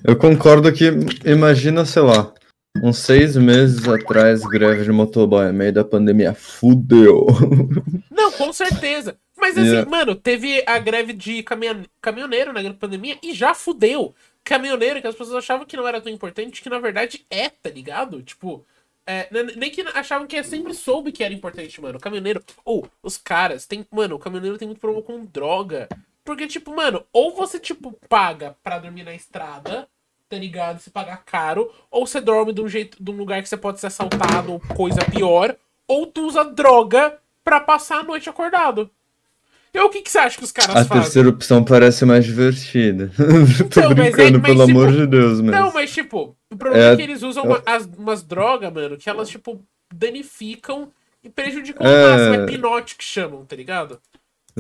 Eu 0.05 0.17
concordo 0.17 0.73
que, 0.73 0.87
imagina, 1.25 1.85
sei 1.85 2.03
lá, 2.03 2.33
uns 2.83 2.99
seis 2.99 3.37
meses 3.37 3.87
atrás, 3.87 4.43
greve 4.43 4.85
de 4.85 4.93
motoboy, 4.93 5.53
meio 5.53 5.73
da 5.73 5.85
pandemia, 5.85 6.33
fudeu. 6.35 7.27
Não, 8.11 8.33
com 8.33 8.53
certeza. 8.53 9.17
Mas 9.37 9.57
assim, 9.57 9.69
Yeah. 9.71 9.91
mano, 9.91 10.15
teve 10.15 10.63
a 10.67 10.79
greve 10.79 11.13
de 11.15 11.43
caminhone- 11.43 11.87
caminhoneiro 12.01 12.53
na 12.53 12.75
pandemia 12.75 13.17
e 13.23 13.33
já 13.33 13.55
fudeu. 13.55 14.15
Caminhoneiro 14.45 15.01
que 15.01 15.07
as 15.07 15.15
pessoas 15.15 15.37
achavam 15.37 15.67
que 15.67 15.77
não 15.77 15.89
era 15.89 16.01
tão 16.01 16.13
importante, 16.13 16.63
que 16.63 16.69
na 16.69 16.79
verdade 16.79 17.25
é, 17.31 17.49
tá 17.49 17.71
ligado? 17.71 18.23
Tipo, 18.23 18.65
é, 19.07 19.29
nem 19.57 19.71
que 19.71 19.81
achavam 19.95 20.27
que 20.27 20.43
sempre 20.43 20.75
soube 20.75 21.13
que 21.13 21.25
era 21.25 21.35
importante, 21.35 21.81
mano. 21.81 21.99
Caminhoneiro, 21.99 22.43
ou 22.65 22.89
os 23.03 23.17
caras, 23.17 23.67
tem, 23.67 23.87
mano, 23.91 24.17
o 24.17 24.19
caminhoneiro 24.19 24.59
tem 24.59 24.69
muito 24.69 24.81
problema 24.81 25.05
com 25.05 25.25
droga. 25.25 25.89
Porque, 26.25 26.47
tipo, 26.47 26.75
mano, 26.75 27.05
ou 27.13 27.35
você, 27.35 27.59
tipo, 27.59 27.93
paga 28.09 28.57
pra 28.63 28.79
dormir 28.79 29.03
na 29.03 29.15
estrada, 29.15 29.89
tá 30.29 30.37
ligado? 30.37 30.79
Se 30.81 30.91
pagar 30.91 31.25
caro, 31.25 31.73
ou 31.91 32.07
você 32.07 32.21
dorme 32.21 32.53
de 32.53 32.61
um 32.61 32.69
jeito, 32.69 33.03
de 33.03 33.11
um 33.11 33.17
lugar 33.17 33.43
que 33.43 33.49
você 33.49 33.57
pode 33.57 33.81
ser 33.81 33.89
assaltado 33.89 34.53
ou 34.53 34.61
coisa 34.77 35.01
pior, 35.11 35.57
ou 35.89 36.07
tu 36.07 36.27
usa 36.27 36.45
droga 36.45 37.19
pra 37.43 37.59
passar 37.59 38.01
a 38.01 38.05
noite 38.05 38.31
acordado. 38.31 38.91
E 39.73 39.79
o 39.79 39.89
que, 39.89 40.03
que 40.03 40.11
você 40.11 40.19
acha 40.19 40.37
que 40.37 40.45
os 40.45 40.51
caras 40.53 40.75
A 40.77 40.85
fazem? 40.85 41.03
terceira 41.05 41.29
opção 41.29 41.63
parece 41.65 42.05
mais 42.05 42.25
divertida. 42.25 43.11
Tô 43.17 43.81
Então, 43.81 43.91
mas 43.91 43.91
é- 43.91 43.95
brincando, 43.95 44.39
mas, 44.41 44.43
pelo 44.51 44.67
tipo, 44.67 44.79
amor 44.81 44.93
de 44.93 45.07
Deus, 45.07 45.41
mesmo. 45.41 45.51
Não, 45.51 45.73
mas 45.73 45.93
tipo, 45.93 46.37
o 46.51 46.57
problema 46.57 46.85
é, 46.87 46.93
É- 46.93 46.97
que 46.97 47.03
eles 47.03 47.23
usam 47.23 47.45
uma- 47.45 47.63
as- 47.65 47.89
umas 47.97 48.23
drogas, 48.25 48.73
mano, 48.73 48.97
que 48.97 49.09
elas, 49.09 49.29
tipo, 49.29 49.63
danificam 49.95 50.91
e 51.23 51.31
prejudicam 51.31 51.87
É. 51.87 51.91
o 51.91 52.11
máximo. 52.11 52.35
É 52.35 52.47
pinote 52.47 52.97
que 52.97 53.05
chamam, 53.05 53.45
tá 53.45 53.55
ligado? 53.55 54.01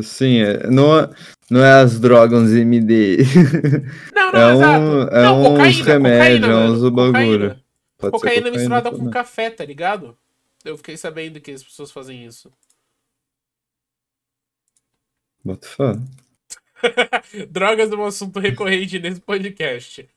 Sim, 0.00 0.40
é- 0.42 0.68
não, 0.70 0.96
é- 0.98 1.10
não 1.50 1.64
é 1.64 1.72
as 1.80 1.98
drogas 1.98 2.52
MD. 2.52 3.18
Não, 4.14 4.30
não, 4.32 4.40
É, 4.40 4.54
exato. 4.54 4.84
um, 4.84 5.02
é 5.08 5.22
não, 5.24 5.40
uns 5.42 5.48
cocaína, 5.48 5.84
remédios, 5.84 6.22
cocaína, 6.40 6.46
é 6.46 6.50
mano, 6.50 6.72
uns 6.72 6.90
bagulho. 6.90 7.12
cocaína. 7.50 7.60
Ser 8.00 8.10
Cocaína 8.12 8.50
misturada 8.52 8.90
com 8.90 8.96
também. 8.98 9.10
café, 9.10 9.50
tá 9.50 9.64
ligado? 9.64 10.16
Eu 10.64 10.76
fiquei 10.76 10.96
sabendo 10.96 11.40
que 11.40 11.50
as 11.50 11.62
pessoas 11.64 11.90
fazem 11.90 12.24
isso. 12.24 12.50
Bota 15.44 15.66
fé. 15.66 15.92
Drogas 17.48 17.90
é 17.90 17.96
um 17.96 18.04
assunto 18.04 18.38
recorrente 18.38 18.98
nesse 18.98 19.20
podcast. 19.20 20.08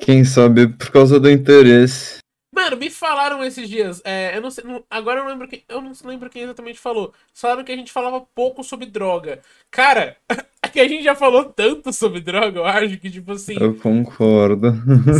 Quem 0.00 0.24
sabe 0.24 0.68
por 0.68 0.90
causa 0.90 1.18
do 1.18 1.30
interesse. 1.30 2.18
Mano, 2.54 2.76
me 2.76 2.90
falaram 2.90 3.44
esses 3.44 3.68
dias. 3.68 4.00
É, 4.04 4.36
eu 4.36 4.40
não 4.40 4.50
sei. 4.50 4.64
Não, 4.64 4.82
agora 4.90 5.20
eu 5.20 5.24
não 5.24 5.30
lembro 5.30 5.48
quem. 5.48 5.62
Eu 5.68 5.80
não 5.80 5.92
lembro 6.04 6.30
quem 6.30 6.42
exatamente 6.42 6.78
falou. 6.78 7.12
Falaram 7.34 7.64
que 7.64 7.72
a 7.72 7.76
gente 7.76 7.92
falava 7.92 8.20
pouco 8.34 8.64
sobre 8.64 8.86
droga. 8.86 9.40
Cara, 9.70 10.16
é 10.62 10.68
que 10.68 10.80
a 10.80 10.88
gente 10.88 11.04
já 11.04 11.14
falou 11.14 11.44
tanto 11.44 11.92
sobre 11.92 12.20
droga, 12.20 12.60
eu 12.60 12.64
acho 12.64 12.98
que, 12.98 13.10
tipo 13.10 13.32
assim. 13.32 13.56
Eu 13.60 13.74
concordo. 13.76 14.72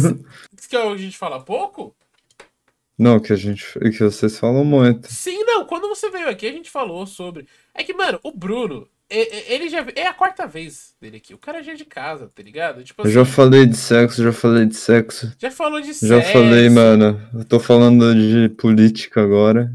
que 0.69 0.77
a 0.77 0.97
gente 0.97 1.17
fala 1.17 1.43
pouco? 1.43 1.95
Não, 2.99 3.21
que 3.21 3.33
a 3.33 3.37
gente. 3.37 3.79
que 3.79 3.99
vocês 3.99 4.39
falam 4.39 4.65
muito. 4.65 5.13
Sim, 5.13 5.45
não. 5.45 5.67
Quando 5.67 5.89
você 5.89 6.09
veio 6.09 6.29
aqui, 6.29 6.47
a 6.47 6.53
gente 6.53 6.71
falou 6.71 7.07
sobre. 7.07 7.47
É 7.75 7.85
que, 7.85 7.93
mano, 7.93 8.19
o 8.23 8.33
Bruno, 8.33 8.89
ele 9.11 9.69
já. 9.69 9.87
É 9.95 10.07
a 10.07 10.15
quarta 10.15 10.47
vez 10.47 10.95
dele 11.01 11.19
aqui. 11.19 11.35
O 11.35 11.39
cara 11.39 11.63
já 11.63 11.73
é 11.73 11.75
de 11.75 11.85
casa, 11.85 12.31
tá 12.35 12.43
ligado? 12.43 12.83
Tipo 12.83 13.03
assim, 13.03 13.11
eu 13.11 13.15
já 13.15 13.23
assim, 13.23 13.33
falei 13.33 13.67
de 13.67 13.77
sexo, 13.77 14.25
já 14.25 14.33
falei 14.33 14.67
de 14.67 14.77
sexo. 14.77 15.33
Já 15.39 15.51
falou 15.51 15.81
de 15.81 15.93
sexo. 15.93 16.07
Já 16.07 16.23
falei, 16.33 16.71
mano. 16.71 17.21
Eu 17.35 17.45
tô 17.45 17.61
falando 17.61 18.15
de 18.15 18.49
política 18.55 19.23
agora. 19.23 19.71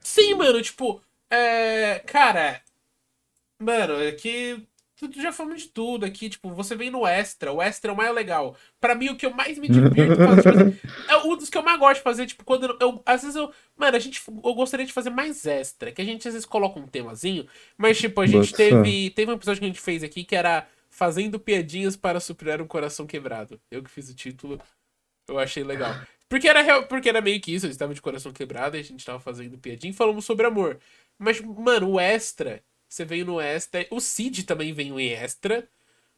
Sim, 0.00 0.34
mano, 0.34 0.60
tipo. 0.60 1.00
É. 1.30 2.00
Cara. 2.00 2.60
Mano, 3.58 3.94
é 3.94 4.12
que 4.12 4.66
já 5.16 5.30
falamos 5.30 5.62
de 5.62 5.68
tudo 5.68 6.06
aqui, 6.06 6.28
tipo, 6.30 6.50
você 6.50 6.74
vem 6.74 6.90
no 6.90 7.06
extra, 7.06 7.52
o 7.52 7.60
extra 7.60 7.90
é 7.90 7.94
o 7.94 7.96
mais 7.96 8.14
legal. 8.14 8.56
Para 8.80 8.94
mim, 8.94 9.10
o 9.10 9.16
que 9.16 9.26
eu 9.26 9.34
mais 9.34 9.58
me 9.58 9.68
divirto 9.68 10.16
fazer, 10.16 10.72
tipo, 10.72 10.88
é 11.08 11.16
um 11.18 11.36
dos 11.36 11.50
que 11.50 11.58
eu 11.58 11.62
mais 11.62 11.78
gosto 11.78 11.96
de 11.96 12.02
fazer, 12.02 12.26
tipo, 12.26 12.44
quando 12.44 12.76
eu, 12.80 13.02
às 13.04 13.20
vezes 13.20 13.36
eu, 13.36 13.52
mano, 13.76 13.96
a 13.96 14.00
gente, 14.00 14.22
eu 14.26 14.54
gostaria 14.54 14.86
de 14.86 14.92
fazer 14.92 15.10
mais 15.10 15.44
extra, 15.44 15.92
que 15.92 16.00
a 16.00 16.04
gente 16.04 16.26
às 16.26 16.34
vezes 16.34 16.46
coloca 16.46 16.80
um 16.80 16.86
temazinho, 16.86 17.46
mas 17.76 17.98
tipo, 17.98 18.20
a 18.20 18.26
gente 18.26 18.54
teve, 18.54 19.10
teve 19.10 19.30
um 19.30 19.34
episódio 19.34 19.60
que 19.60 19.66
a 19.66 19.68
gente 19.68 19.80
fez 19.80 20.02
aqui 20.02 20.24
que 20.24 20.34
era 20.34 20.66
fazendo 20.88 21.38
piadinhas 21.38 21.94
para 21.94 22.18
superar 22.18 22.62
um 22.62 22.66
coração 22.66 23.06
quebrado. 23.06 23.60
Eu 23.70 23.82
que 23.82 23.90
fiz 23.90 24.08
o 24.08 24.14
título, 24.14 24.58
eu 25.28 25.38
achei 25.38 25.62
legal. 25.62 25.94
Porque 26.28 26.48
era, 26.48 26.82
porque 26.84 27.08
era 27.08 27.20
meio 27.20 27.40
que 27.40 27.54
isso, 27.54 27.66
eles 27.66 27.74
estavam 27.74 27.94
de 27.94 28.00
coração 28.00 28.32
quebrado 28.32 28.76
e 28.76 28.80
a 28.80 28.82
gente 28.82 29.04
tava 29.04 29.20
fazendo 29.20 29.58
piadinha 29.58 29.90
e 29.90 29.94
falamos 29.94 30.24
sobre 30.24 30.46
amor. 30.46 30.78
Mas, 31.18 31.40
mano, 31.40 31.90
o 31.90 32.00
extra 32.00 32.62
você 32.88 33.04
veio 33.04 33.26
no 33.26 33.40
extra. 33.40 33.86
O 33.90 34.00
Cid 34.00 34.44
também 34.44 34.72
veio 34.72 34.98
em 34.98 35.10
extra. 35.10 35.66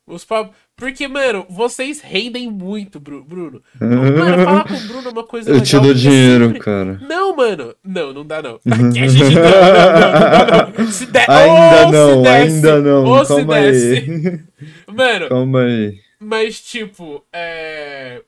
Os 0.08 0.24
pop... 0.24 0.54
Porque, 0.74 1.06
mano, 1.06 1.44
vocês 1.50 2.00
rendem 2.00 2.50
muito, 2.50 2.98
Bruno. 2.98 3.62
Mano, 3.78 4.44
falar 4.44 4.66
com 4.66 4.74
o 4.74 4.80
Bruno 4.80 5.08
é 5.08 5.12
uma 5.12 5.24
coisa 5.24 5.50
Eu 5.50 5.54
legal, 5.54 5.66
te 5.66 5.78
dou 5.80 5.92
dinheiro, 5.92 6.46
sempre... 6.46 6.60
cara. 6.60 6.98
Não, 7.02 7.36
mano. 7.36 7.74
Não, 7.84 8.12
não 8.14 8.24
dá 8.24 8.40
não. 8.40 8.54
Aqui 8.64 9.00
a 9.00 9.08
gente 9.08 9.34
não, 9.34 9.42
não, 9.42 9.50
não, 9.50 10.72
não, 10.72 10.84
não. 10.84 10.92
Se 10.92 11.06
der... 11.06 11.28
Ainda 11.28 11.86
oh, 11.86 11.92
não, 11.92 12.22
se 12.22 12.28
ainda 12.28 12.80
não. 12.80 13.04
Ou 13.04 13.26
Calma 13.26 13.26
se 13.26 13.44
desce. 13.44 14.44
Mano. 14.88 15.28
Calma 15.28 15.62
aí. 15.62 16.00
Mas, 16.18 16.60
tipo, 16.60 17.24
é... 17.32 18.22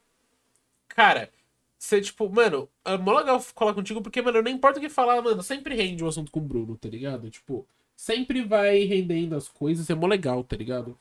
Cara, 0.88 1.30
você, 1.78 2.00
tipo, 2.00 2.28
mano, 2.28 2.68
é 2.85 2.99
mó 2.99 3.16
legal 3.16 3.40
falar 3.40 3.73
contigo, 3.73 4.02
porque, 4.02 4.20
mano, 4.20 4.42
não 4.42 4.50
importa 4.50 4.78
o 4.78 4.82
que 4.82 4.88
falar, 4.88 5.23
mano, 5.23 5.42
sempre 5.42 5.75
rende 5.75 6.04
um 6.04 6.09
assunto 6.09 6.30
com 6.30 6.40
o 6.40 6.42
Bruno, 6.42 6.76
tá 6.76 6.88
ligado? 6.88 7.30
Tipo 7.30 7.66
sempre 8.00 8.42
vai 8.42 8.85
rendendo 8.85 9.37
as 9.37 9.47
coisas, 9.47 9.90
é 9.90 9.95
mó 9.95 10.07
legal, 10.07 10.42
tá 10.42 10.57
ligado? 10.57 10.97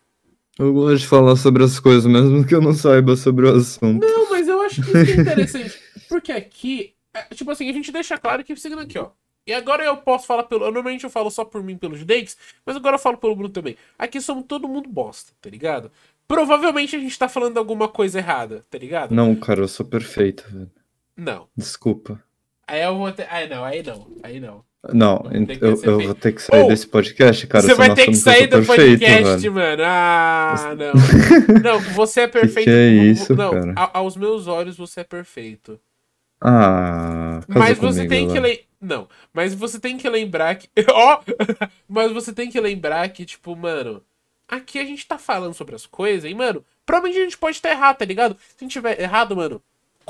Eu 0.57 0.73
gosto 0.73 0.97
de 0.97 1.07
falar 1.07 1.37
sobre 1.37 1.63
as 1.63 1.79
coisas, 1.79 2.05
mesmo 2.05 2.45
que 2.45 2.53
eu 2.53 2.61
não 2.61 2.73
saiba 2.73 3.15
sobre 3.15 3.47
o 3.47 3.55
assunto. 3.55 4.05
Não, 4.05 4.29
mas 4.29 4.49
eu 4.49 4.61
acho 4.61 4.83
que 4.83 4.89
isso 4.89 4.97
é 4.97 5.21
interessante. 5.21 5.79
porque 6.09 6.33
aqui, 6.33 6.93
é, 7.13 7.33
tipo 7.33 7.49
assim, 7.49 7.69
a 7.69 7.73
gente 7.73 7.89
deixa 7.89 8.17
claro 8.17 8.43
que 8.43 8.53
seguindo 8.57 8.81
aqui, 8.81 8.99
ó. 8.99 9.11
E 9.47 9.53
agora 9.53 9.85
eu 9.85 9.95
posso 9.95 10.27
falar 10.27 10.43
pelo. 10.43 10.59
Normalmente 10.65 11.05
eu 11.05 11.09
falo 11.09 11.31
só 11.31 11.45
por 11.45 11.63
mim 11.63 11.77
pelos 11.77 12.03
Dakes, 12.03 12.35
mas 12.65 12.75
agora 12.75 12.95
eu 12.95 12.99
falo 12.99 13.17
pelo 13.17 13.33
Bruno 13.33 13.49
também. 13.49 13.77
Aqui 13.97 14.19
somos 14.19 14.43
todo 14.45 14.67
mundo 14.67 14.89
bosta, 14.89 15.31
tá 15.39 15.49
ligado? 15.49 15.89
Provavelmente 16.27 16.97
a 16.97 16.99
gente 16.99 17.17
tá 17.17 17.29
falando 17.29 17.57
alguma 17.57 17.87
coisa 17.87 18.19
errada, 18.19 18.65
tá 18.69 18.77
ligado? 18.77 19.15
Não, 19.15 19.33
cara, 19.35 19.61
eu 19.61 19.67
sou 19.69 19.85
perfeito, 19.85 20.43
velho. 20.51 20.69
Não. 21.15 21.47
Desculpa. 21.55 22.21
Aí 22.67 22.83
eu 22.83 22.97
vou 22.97 23.11
ter. 23.13 23.25
Aí 23.31 23.47
não, 23.47 23.63
aí 23.63 23.81
não, 23.81 24.07
aí 24.21 24.39
não. 24.41 24.68
Não, 24.93 25.29
eu, 25.59 25.81
eu 25.83 25.99
vou 25.99 26.15
ter 26.15 26.31
que 26.31 26.41
sair 26.41 26.67
desse 26.67 26.87
podcast, 26.87 27.45
cara. 27.47 27.61
Você 27.61 27.73
vai 27.73 27.93
ter 27.93 28.05
que 28.05 28.15
sair 28.15 28.47
do 28.47 28.57
perfeito, 28.65 28.99
podcast, 28.99 29.49
mano. 29.49 29.83
Ah, 29.85 30.75
não. 30.77 30.93
não, 31.61 31.79
você 31.93 32.21
é 32.21 32.27
perfeito. 32.27 32.59
Que, 32.59 32.63
que 32.63 32.69
é 32.71 32.89
isso, 32.89 33.35
não, 33.35 33.51
cara? 33.51 33.91
Aos 33.93 34.15
meus 34.15 34.47
olhos 34.47 34.77
você 34.77 35.01
é 35.01 35.03
perfeito. 35.03 35.77
Ah, 36.41 37.41
mas 37.49 37.77
você 37.77 38.05
comigo, 38.05 38.09
tem 38.09 38.27
que 38.29 38.39
lembrar. 38.39 38.63
Não, 38.79 39.09
mas 39.33 39.53
você 39.53 39.77
tem 39.77 39.97
que 39.97 40.09
lembrar 40.09 40.55
que. 40.55 40.69
Ó! 40.89 41.19
oh! 41.19 41.65
mas 41.87 42.13
você 42.13 42.31
tem 42.31 42.49
que 42.49 42.59
lembrar 42.59 43.09
que, 43.09 43.25
tipo, 43.25 43.55
mano. 43.55 44.01
Aqui 44.47 44.79
a 44.79 44.85
gente 44.85 45.05
tá 45.05 45.19
falando 45.19 45.53
sobre 45.53 45.75
as 45.75 45.85
coisas 45.85 46.29
e, 46.29 46.33
mano, 46.33 46.65
provavelmente 46.83 47.19
a 47.19 47.23
gente 47.23 47.37
pode 47.37 47.57
estar 47.57 47.69
errado, 47.69 47.97
tá 47.97 48.05
ligado? 48.05 48.35
Se 48.39 48.55
a 48.59 48.63
gente 48.63 48.71
tiver 48.71 48.99
errado, 48.99 49.35
mano, 49.35 49.61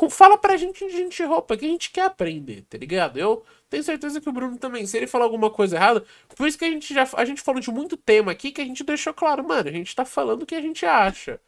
fala 0.07 0.37
pra 0.37 0.55
gente 0.55 0.83
a 0.83 0.89
gente 0.89 1.21
errou, 1.21 1.41
que 1.41 1.53
a 1.53 1.57
gente 1.67 1.89
quer 1.89 2.03
aprender, 2.03 2.63
tá 2.69 2.77
ligado? 2.77 3.17
Eu 3.17 3.43
tenho 3.67 3.83
certeza 3.83 4.21
que 4.21 4.29
o 4.29 4.31
Bruno 4.31 4.57
também, 4.57 4.85
se 4.85 4.95
ele 4.95 5.07
falar 5.07 5.25
alguma 5.25 5.49
coisa 5.49 5.75
errada, 5.75 6.03
por 6.35 6.47
isso 6.47 6.57
que 6.57 6.65
a 6.65 6.69
gente 6.69 6.93
já 6.93 7.07
a 7.17 7.25
gente 7.25 7.41
falou 7.41 7.59
de 7.59 7.71
muito 7.71 7.97
tema 7.97 8.31
aqui 8.31 8.51
que 8.51 8.61
a 8.61 8.65
gente 8.65 8.83
deixou 8.83 9.13
claro, 9.13 9.43
mano, 9.43 9.67
a 9.67 9.71
gente 9.71 9.95
tá 9.95 10.05
falando 10.05 10.43
o 10.43 10.45
que 10.45 10.55
a 10.55 10.61
gente 10.61 10.85
acha. 10.85 11.39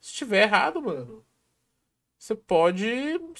Se 0.00 0.12
estiver 0.12 0.44
errado, 0.44 0.80
mano, 0.80 1.24
você 2.16 2.34
pode, 2.34 2.86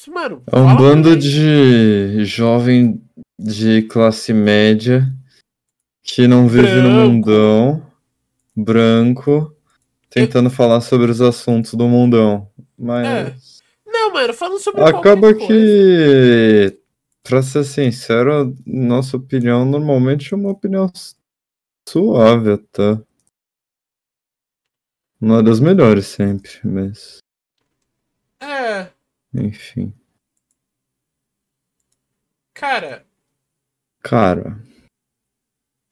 mano, 0.09 0.43
é 0.51 0.59
um 0.59 0.77
bando 0.77 1.17
de 1.17 2.25
jovem 2.25 3.01
de 3.39 3.83
classe 3.83 4.33
média 4.33 5.07
que 6.03 6.27
não 6.27 6.49
vive 6.49 6.67
branco. 6.67 6.89
no 6.89 7.11
mundão, 7.11 7.87
branco, 8.55 9.55
tentando 10.09 10.49
Eu... 10.49 10.51
falar 10.51 10.81
sobre 10.81 11.11
os 11.11 11.21
assuntos 11.21 11.75
do 11.75 11.87
mundão. 11.87 12.49
Mas 12.79 13.07
é. 13.07 13.37
Não, 14.11 14.15
mano, 14.15 14.35
falando 14.35 14.59
sobre 14.59 14.83
Acaba 14.83 15.33
que 15.33 16.77
Pra 17.23 17.43
ser 17.43 17.65
sincero, 17.65 18.57
nossa 18.67 19.17
opinião 19.17 19.65
normalmente 19.65 20.35
é 20.35 20.37
uma 20.37 20.51
opinião 20.51 20.91
suave 21.89 22.53
até. 22.53 23.01
Não 25.21 25.39
é 25.39 25.43
das 25.43 25.61
melhores 25.61 26.07
sempre, 26.07 26.51
mas. 26.65 27.19
É. 28.41 28.91
Enfim. 29.35 29.93
Cara. 32.55 33.07
Cara. 34.03 34.59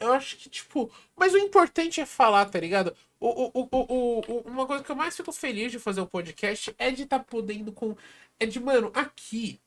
Eu 0.00 0.12
acho 0.14 0.38
que, 0.38 0.48
tipo. 0.48 0.90
Mas 1.14 1.34
o 1.34 1.38
importante 1.38 2.00
é 2.00 2.06
falar, 2.06 2.46
tá 2.46 2.58
ligado? 2.58 2.96
O, 3.20 3.50
o, 3.52 3.68
o, 3.72 4.40
uma 4.46 4.66
coisa 4.66 4.84
que 4.84 4.90
eu 4.90 4.96
mais 4.96 5.16
fico 5.16 5.32
feliz 5.32 5.72
de 5.72 5.78
fazer 5.78 6.00
o 6.00 6.06
podcast 6.06 6.74
é 6.78 6.90
de 6.90 7.02
estar 7.02 7.18
tá 7.18 7.24
podendo 7.24 7.72
com. 7.72 7.96
É 8.38 8.46
de, 8.46 8.60
mano, 8.60 8.90
aqui 8.94 9.60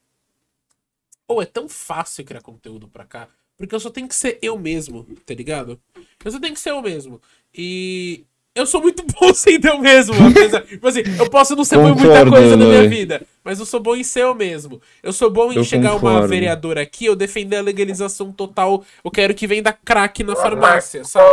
ou 1.32 1.42
é 1.42 1.46
tão 1.46 1.70
fácil 1.70 2.26
criar 2.26 2.42
conteúdo 2.42 2.90
pra 2.90 3.06
cá, 3.06 3.30
porque 3.56 3.74
eu 3.74 3.80
só 3.80 3.90
tenho 3.90 4.08
que 4.08 4.16
ser 4.16 4.38
eu 4.42 4.60
mesmo, 4.60 5.06
tá 5.26 5.34
ligado? 5.34 5.82
Eu 6.24 6.32
só 6.32 6.40
tenho 6.40 6.54
que 6.54 6.60
ser 6.60 6.72
eu 6.72 6.82
mesmo. 6.82 7.22
E 7.54 8.26
eu 8.54 8.66
sou 8.66 8.82
muito 8.82 9.04
bom 9.20 9.32
sem 9.34 9.60
eu 9.64 9.80
mesmo. 9.80 10.14
Apesar, 10.28 10.62
tipo 10.62 10.86
assim, 10.86 11.02
eu 11.18 11.30
posso 11.30 11.56
não 11.56 11.64
ser 11.64 11.78
bom 11.78 11.90
em 11.90 11.96
muita 11.96 12.30
coisa 12.30 12.58
na 12.58 12.66
minha 12.66 12.90
vida, 12.90 13.22
mas 13.44 13.60
eu 13.60 13.66
sou 13.66 13.80
bom 13.80 13.96
em 13.96 14.04
ser 14.04 14.24
eu 14.24 14.36
mesmo. 14.36 14.82
Eu 15.02 15.14
sou 15.14 15.30
bom 15.30 15.54
em 15.54 15.56
eu 15.56 15.64
chegar 15.64 15.92
concordo. 15.92 16.20
uma 16.20 16.28
vereadora 16.28 16.82
aqui, 16.82 17.06
eu 17.06 17.16
defender 17.16 17.58
a 17.58 17.62
legalização 17.62 18.32
total. 18.32 18.84
Eu 19.04 19.10
quero 19.10 19.34
que 19.34 19.48
venda 19.48 19.72
crack 19.72 20.22
na 20.24 20.36
farmácia, 20.36 21.04
sabe? 21.06 21.26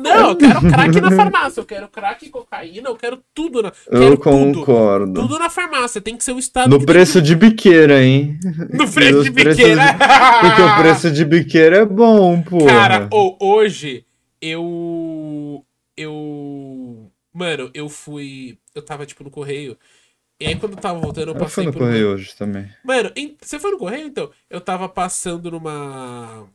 Não, 0.00 0.30
eu 0.30 0.36
quero 0.36 0.60
crack 0.60 1.00
na 1.00 1.12
farmácia. 1.12 1.60
Eu 1.60 1.64
quero 1.64 1.88
crack 1.88 2.26
e 2.26 2.28
cocaína, 2.28 2.88
eu 2.88 2.96
quero 2.96 3.20
tudo 3.32 3.62
na. 3.62 3.70
Quero 3.70 4.02
eu 4.02 4.18
concordo. 4.18 5.14
Tudo, 5.14 5.28
tudo 5.28 5.38
na 5.38 5.48
farmácia. 5.48 6.00
Tem 6.00 6.16
que 6.16 6.24
ser 6.24 6.32
o 6.32 6.38
estado. 6.40 6.68
No 6.68 6.84
preço 6.84 7.22
de 7.22 7.36
biqueira, 7.36 8.02
hein? 8.02 8.38
No 8.72 8.90
preço 8.90 9.22
de 9.22 9.30
biqueira. 9.30 9.92
De... 9.92 9.98
Porque 10.40 10.62
o 10.62 10.76
preço 10.76 11.10
de 11.10 11.24
biqueira 11.24 11.76
é 11.78 11.84
bom, 11.84 12.42
pô. 12.42 12.66
Cara, 12.66 13.08
hoje 13.40 14.04
eu 14.40 15.64
eu. 15.96 17.10
Mano, 17.32 17.70
eu 17.74 17.88
fui. 17.88 18.58
Eu 18.74 18.82
tava, 18.82 19.06
tipo, 19.06 19.24
no 19.24 19.30
correio. 19.30 19.78
E 20.38 20.46
aí, 20.46 20.58
quando 20.58 20.72
eu 20.72 20.80
tava 20.80 20.98
voltando, 20.98 21.28
eu 21.28 21.34
passei. 21.34 21.46
Eu 21.46 21.50
fui 21.50 21.64
no 21.66 21.72
por 21.72 21.78
correio 21.80 22.08
uma... 22.08 22.14
hoje 22.14 22.36
também. 22.36 22.70
Mano, 22.84 23.10
em... 23.16 23.36
você 23.40 23.58
foi 23.58 23.70
no 23.70 23.78
correio 23.78 24.06
então? 24.06 24.30
Eu 24.50 24.60
tava 24.60 24.88
passando 24.88 25.50
numa. 25.50 26.48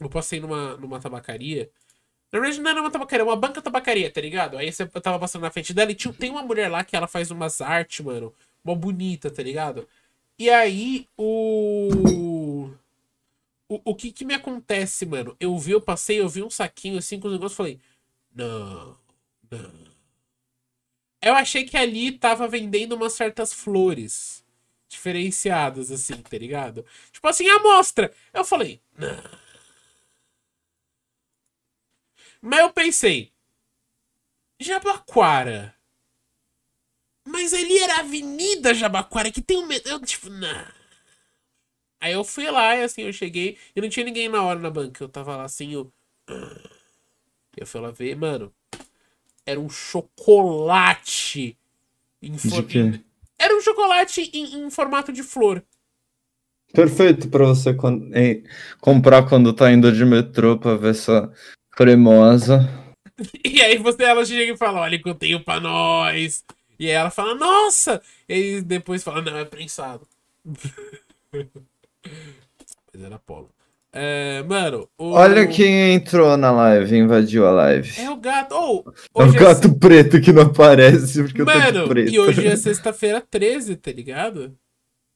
Eu 0.00 0.10
passei 0.10 0.40
numa, 0.40 0.76
numa 0.76 1.00
tabacaria. 1.00 1.70
Na 2.32 2.40
verdade, 2.40 2.60
não 2.60 2.70
era 2.70 2.80
uma 2.80 2.90
tabacaria, 2.90 3.24
uma 3.24 3.36
banca 3.36 3.62
tabacaria, 3.62 4.10
tá 4.10 4.20
ligado? 4.20 4.58
Aí 4.58 4.70
eu 4.78 5.00
tava 5.00 5.18
passando 5.18 5.42
na 5.42 5.50
frente 5.50 5.72
dela 5.72 5.90
e 5.90 5.94
tinha, 5.94 6.12
tem 6.12 6.30
uma 6.30 6.42
mulher 6.42 6.68
lá 6.68 6.84
que 6.84 6.96
ela 6.96 7.06
faz 7.06 7.30
umas 7.30 7.60
artes, 7.60 8.04
mano. 8.04 8.34
Uma 8.64 8.74
bonita, 8.74 9.30
tá 9.30 9.42
ligado? 9.42 9.88
E 10.38 10.50
aí, 10.50 11.06
o. 11.16 12.68
O, 13.68 13.80
o 13.84 13.94
que 13.96 14.12
que 14.12 14.24
me 14.24 14.34
acontece, 14.34 15.06
mano? 15.06 15.36
Eu 15.40 15.56
vi, 15.58 15.72
eu 15.72 15.80
passei, 15.80 16.20
eu 16.20 16.28
vi 16.28 16.42
um 16.42 16.50
saquinho 16.50 16.98
assim 16.98 17.18
com 17.18 17.26
os 17.28 17.32
negócios 17.34 17.56
falei. 17.56 17.80
Não, 18.36 18.96
não. 19.50 19.86
Eu 21.22 21.34
achei 21.34 21.64
que 21.64 21.76
ali 21.76 22.12
tava 22.12 22.46
vendendo 22.48 22.94
umas 22.94 23.14
certas 23.14 23.52
flores 23.52 24.44
diferenciadas, 24.88 25.90
assim, 25.90 26.16
tá 26.22 26.38
ligado? 26.38 26.84
Tipo 27.10 27.26
assim, 27.28 27.48
amostra. 27.48 28.12
Eu 28.32 28.44
falei, 28.44 28.80
não. 28.96 29.16
Mas 32.40 32.60
eu 32.60 32.72
pensei, 32.72 33.32
Jabaquara 34.60 35.74
Mas 37.26 37.52
ali 37.52 37.78
era 37.78 37.96
a 37.96 38.00
Avenida 38.00 38.72
Jabaquara, 38.72 39.30
que 39.30 39.42
tem 39.42 39.58
um. 39.58 39.68
Eu, 39.84 40.00
tipo, 40.00 40.30
não. 40.30 40.66
Aí 42.00 42.12
eu 42.12 42.24
fui 42.24 42.50
lá 42.50 42.76
e 42.76 42.82
assim, 42.82 43.02
eu 43.02 43.12
cheguei 43.12 43.58
e 43.74 43.80
não 43.80 43.88
tinha 43.88 44.04
ninguém 44.04 44.28
na 44.28 44.42
hora 44.42 44.58
na 44.58 44.70
banca. 44.70 45.02
Eu 45.04 45.08
tava 45.08 45.36
lá 45.36 45.44
assim, 45.44 45.72
eu. 45.72 45.92
Eu 47.56 47.66
fui 47.66 47.80
lá 47.80 47.90
ver, 47.90 48.14
mano. 48.16 48.52
Era 49.44 49.58
um 49.58 49.68
chocolate. 49.68 51.56
Em 52.20 52.36
for... 52.36 52.62
De 52.62 53.02
Era 53.38 53.56
um 53.56 53.60
chocolate 53.60 54.30
em, 54.34 54.66
em, 54.66 54.70
formato 54.70 55.12
de 55.12 55.22
flor. 55.22 55.64
Perfeito 56.72 57.28
para 57.28 57.46
você 57.46 57.72
quando, 57.72 58.14
em, 58.14 58.44
comprar 58.80 59.26
quando 59.28 59.52
tá 59.52 59.72
indo 59.72 59.90
de 59.92 60.04
metrô 60.04 60.58
pra 60.58 60.74
ver 60.74 60.90
essa 60.90 61.32
cremosa. 61.70 62.68
E 63.42 63.62
aí 63.62 63.78
você 63.78 64.02
ela 64.02 64.26
chega 64.26 64.52
e 64.52 64.56
fala, 64.58 64.80
olha 64.80 65.02
que 65.02 65.08
eu 65.08 65.14
tenho 65.14 65.42
pra 65.42 65.58
nós. 65.58 66.44
E 66.78 66.84
aí 66.84 66.92
ela 66.92 67.08
fala, 67.08 67.34
nossa! 67.34 68.02
E 68.28 68.34
aí 68.34 68.60
depois 68.60 69.02
fala, 69.02 69.22
não, 69.22 69.38
é 69.38 69.44
prensado. 69.46 70.06
Mas 72.92 73.02
era 73.02 73.18
polo. 73.18 73.55
É, 73.98 74.42
mano, 74.42 74.86
o... 74.98 75.12
Olha 75.12 75.46
quem 75.46 75.94
entrou 75.94 76.36
na 76.36 76.50
live, 76.50 76.98
invadiu 76.98 77.46
a 77.46 77.50
live. 77.50 77.98
É 77.98 78.10
o 78.10 78.16
gato. 78.18 78.54
Oh, 78.54 79.22
é 79.22 79.24
o 79.24 79.34
é 79.34 79.38
gato 79.38 79.68
é... 79.68 79.74
preto 79.74 80.20
que 80.20 80.34
não 80.34 80.42
aparece 80.42 81.22
porque 81.22 81.42
mano, 81.42 81.64
eu 81.64 81.72
tô 81.72 81.82
de 81.84 81.88
preto. 81.88 82.12
E 82.12 82.18
hoje 82.18 82.46
é 82.46 82.54
sexta-feira 82.56 83.22
13, 83.22 83.74
tá 83.76 83.90
ligado? 83.90 84.54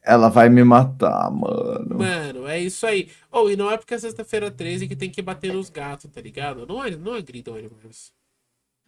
Ela 0.02 0.30
vai 0.30 0.48
me 0.48 0.64
matar, 0.64 1.30
mano. 1.30 1.98
Mano, 1.98 2.48
é 2.48 2.58
isso 2.58 2.86
aí. 2.86 3.10
Oh, 3.30 3.50
e 3.50 3.56
não 3.56 3.70
é 3.70 3.76
porque 3.76 3.92
é 3.92 3.98
sexta-feira 3.98 4.50
13 4.50 4.88
que 4.88 4.96
tem 4.96 5.10
que 5.10 5.20
bater 5.20 5.52
nos 5.52 5.68
gatos, 5.68 6.10
tá 6.10 6.22
ligado? 6.22 6.66
Não, 6.66 6.82
é, 6.82 6.96
não 6.96 7.12
agridam 7.12 7.58
eles. 7.58 8.14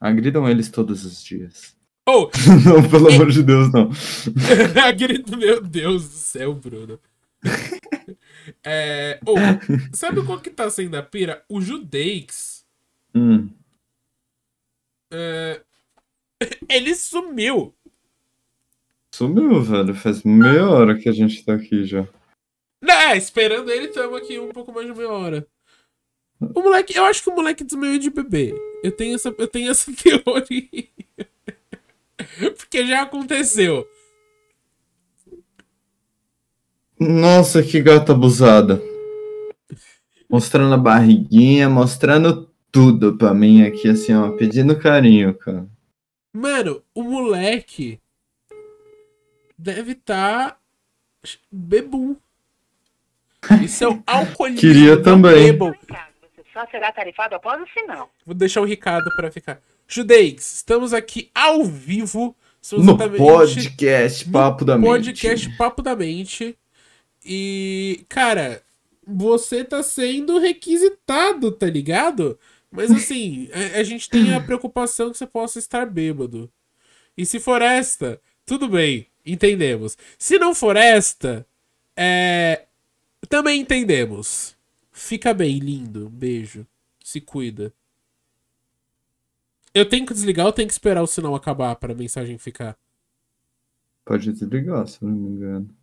Agridam 0.00 0.48
eles 0.48 0.70
todos 0.70 1.04
os 1.04 1.22
dias. 1.22 1.76
Oh! 2.08 2.30
não, 2.64 2.88
pelo 2.88 3.10
é... 3.10 3.14
amor 3.14 3.30
de 3.30 3.42
Deus, 3.42 3.70
não. 3.70 3.90
Agridam, 4.88 5.38
meu 5.38 5.62
Deus 5.62 6.08
do 6.08 6.14
céu, 6.14 6.54
Bruno. 6.54 6.98
é, 8.64 9.20
oh, 9.26 9.36
sabe 9.92 10.24
qual 10.24 10.40
que 10.40 10.50
tá 10.50 10.68
sendo 10.70 10.96
a 10.96 11.02
pira? 11.02 11.44
O 11.48 11.60
Judeix. 11.60 12.64
Hum. 13.14 13.50
É, 15.10 15.60
ele 16.68 16.94
sumiu. 16.94 17.74
Sumiu, 19.14 19.60
velho. 19.62 19.94
Faz 19.94 20.22
meia 20.22 20.68
hora 20.68 20.98
que 20.98 21.08
a 21.08 21.12
gente 21.12 21.44
tá 21.44 21.54
aqui 21.54 21.84
já. 21.84 22.06
É, 22.82 23.16
esperando 23.16 23.70
ele, 23.70 23.86
estamos 23.86 24.18
aqui 24.18 24.38
um 24.38 24.48
pouco 24.48 24.72
mais 24.72 24.86
de 24.86 24.94
meia 24.94 25.10
hora. 25.10 25.46
O 26.54 26.62
moleque, 26.62 26.96
eu 26.96 27.04
acho 27.04 27.22
que 27.22 27.30
o 27.30 27.34
moleque 27.34 27.62
desmaiou 27.62 27.98
de 27.98 28.10
bebê. 28.10 28.54
Eu 28.82 28.90
tenho 28.90 29.14
essa, 29.14 29.32
eu 29.36 29.46
tenho 29.46 29.70
essa 29.70 29.92
teoria. 29.94 30.88
Porque 32.56 32.86
já 32.86 33.02
aconteceu. 33.02 33.86
Nossa, 37.08 37.62
que 37.62 37.80
gata 37.80 38.12
abusada. 38.12 38.80
Mostrando 40.30 40.74
a 40.74 40.78
barriguinha, 40.78 41.68
mostrando 41.68 42.48
tudo 42.70 43.16
pra 43.16 43.34
mim 43.34 43.62
aqui, 43.62 43.88
assim, 43.88 44.14
ó, 44.14 44.30
pedindo 44.30 44.78
carinho, 44.78 45.34
cara. 45.34 45.66
Mano, 46.32 46.82
o 46.94 47.02
moleque 47.02 48.00
deve 49.58 49.92
estar 49.92 50.50
tá 50.52 50.58
bebum. 51.50 52.16
Isso 53.62 53.84
é 53.84 53.88
o 53.88 54.02
alcoolismo. 54.06 54.60
Queria 54.60 55.02
também. 55.02 55.58
Só 56.52 56.66
será 56.70 56.92
tarifado 56.92 57.34
após 57.34 57.60
o 57.60 57.66
final. 57.66 58.10
Vou 58.24 58.34
deixar 58.34 58.60
o 58.60 58.64
Ricardo 58.64 59.10
para 59.16 59.30
ficar. 59.30 59.60
Judeix, 59.88 60.54
estamos 60.54 60.92
aqui 60.94 61.30
ao 61.34 61.64
vivo. 61.64 62.36
No 62.72 62.96
podcast 62.96 64.30
Papo 64.30 64.64
da 64.64 64.78
Mente. 64.78 64.88
Podcast 64.88 65.56
Papo 65.56 65.82
da 65.82 65.96
Mente. 65.96 66.56
E, 67.24 68.04
cara, 68.08 68.62
você 69.06 69.64
tá 69.64 69.82
sendo 69.82 70.38
requisitado, 70.38 71.52
tá 71.52 71.66
ligado? 71.66 72.38
Mas 72.70 72.90
assim, 72.90 73.48
a, 73.52 73.80
a, 73.80 73.82
gente 73.82 74.08
tem 74.08 74.34
a 74.34 74.40
preocupação 74.40 75.10
que 75.10 75.18
você 75.18 75.26
possa 75.26 75.58
estar 75.58 75.86
bêbado. 75.86 76.50
E 77.16 77.26
se 77.26 77.38
for 77.38 77.60
esta, 77.60 78.20
tudo 78.46 78.68
bem, 78.68 79.06
entendemos. 79.24 79.96
Se 80.18 80.38
não 80.38 80.54
for 80.54 80.76
esta, 80.76 81.46
é. 81.96 82.64
Também 83.28 83.60
entendemos. 83.60 84.56
Fica 84.90 85.32
bem, 85.32 85.58
lindo. 85.58 86.08
Beijo. 86.08 86.66
Se 87.04 87.20
cuida. 87.20 87.72
Eu 89.74 89.88
tenho 89.88 90.04
que 90.04 90.12
desligar 90.12 90.46
ou 90.46 90.52
tenho 90.52 90.68
que 90.68 90.74
esperar 90.74 91.02
o 91.02 91.06
sinal 91.06 91.34
acabar 91.34 91.76
para 91.76 91.92
a 91.92 91.96
mensagem 91.96 92.36
ficar? 92.36 92.76
Pode 94.04 94.32
desligar, 94.32 94.86
se 94.86 95.02
não 95.04 95.12
me 95.12 95.28
engano. 95.30 95.81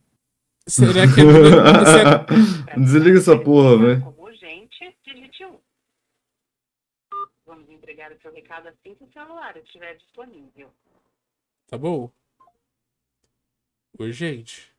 Será 0.69 1.07
que. 1.07 1.21
É... 1.21 2.77
Desliga 2.79 3.17
essa 3.17 3.37
porra, 3.37 3.77
velho. 3.77 4.01
Como 4.03 4.23
urgente, 4.27 4.95
digite 5.03 5.45
1. 5.45 5.59
Vamos 7.45 7.69
entregar 7.69 8.11
o 8.11 8.21
seu 8.21 8.31
recado 8.31 8.67
assim 8.67 8.93
que 8.93 9.03
o 9.03 9.11
celular 9.11 9.57
estiver 9.57 9.97
disponível. 9.97 10.69
Tá 11.67 11.77
bom. 11.77 12.11
Urgente. 13.97 14.71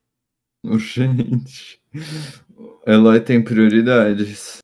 Urgente. 0.64 1.82
Eloy 2.86 3.20
tem 3.20 3.42
prioridades. 3.42 4.58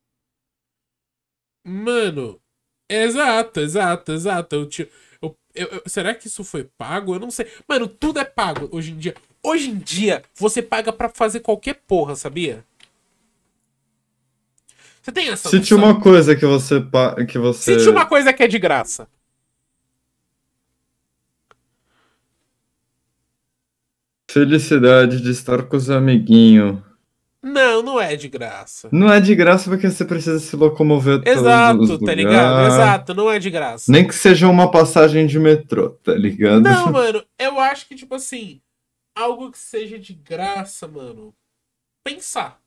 Mano, 1.64 2.40
exato, 2.88 3.60
exato, 3.60 4.12
exato. 4.12 4.54
Eu, 4.54 4.68
eu, 5.20 5.66
eu, 5.66 5.82
será 5.86 6.14
que 6.14 6.28
isso 6.28 6.44
foi 6.44 6.64
pago? 6.64 7.14
Eu 7.14 7.18
não 7.18 7.30
sei. 7.30 7.46
Mano, 7.68 7.88
tudo 7.88 8.20
é 8.20 8.24
pago 8.24 8.68
hoje 8.70 8.92
em 8.92 8.98
dia. 8.98 9.14
Hoje 9.46 9.70
em 9.70 9.78
dia, 9.78 10.24
você 10.35 10.61
paga 10.61 10.92
para 10.92 11.09
fazer 11.09 11.38
qualquer 11.38 11.76
porra, 11.87 12.16
sabia? 12.16 12.64
Você 15.00 15.12
tem 15.12 15.28
essa 15.28 15.48
noção? 15.56 15.78
uma 15.78 16.00
coisa 16.00 16.35
que 16.35 16.44
você... 16.44 16.85
Que 17.28 17.38
você... 17.38 17.78
Cite 17.78 17.88
uma 17.88 18.04
coisa 18.06 18.32
que 18.32 18.42
é 18.42 18.48
de 18.48 18.59
graça. 18.59 19.06
Felicidade 24.28 25.20
de 25.20 25.30
estar 25.30 25.62
com 25.62 25.76
os 25.76 25.90
amiguinhos. 25.90 26.82
Não, 27.40 27.82
não 27.85 28.00
é 28.00 28.16
de 28.16 28.28
graça. 28.28 28.88
Não 28.90 29.12
é 29.12 29.20
de 29.20 29.32
graça 29.37 29.70
porque 29.70 29.88
você 29.88 30.04
precisa 30.04 30.40
se 30.40 30.56
locomover 30.56 31.22
Exato, 31.24 31.78
todos 31.78 31.90
os 31.90 32.00
tá 32.00 32.12
ligado? 32.12 32.66
Exato, 32.66 33.14
não 33.14 33.30
é 33.30 33.38
de 33.38 33.48
graça. 33.48 33.92
Nem 33.92 34.04
que 34.04 34.14
seja 34.16 34.48
uma 34.48 34.72
passagem 34.72 35.24
de 35.24 35.38
metrô, 35.38 35.90
tá 35.90 36.14
ligado? 36.14 36.62
Não, 36.62 36.90
mano, 36.90 37.22
eu 37.38 37.61
acho 37.61 37.87
que, 37.87 37.94
tipo 37.94 38.16
assim, 38.16 38.61
algo 39.16 39.50
que 39.50 39.59
seja 39.59 39.98
de 39.98 40.12
graça, 40.12 40.87
mano. 40.87 41.35
Pensar. 42.05 42.61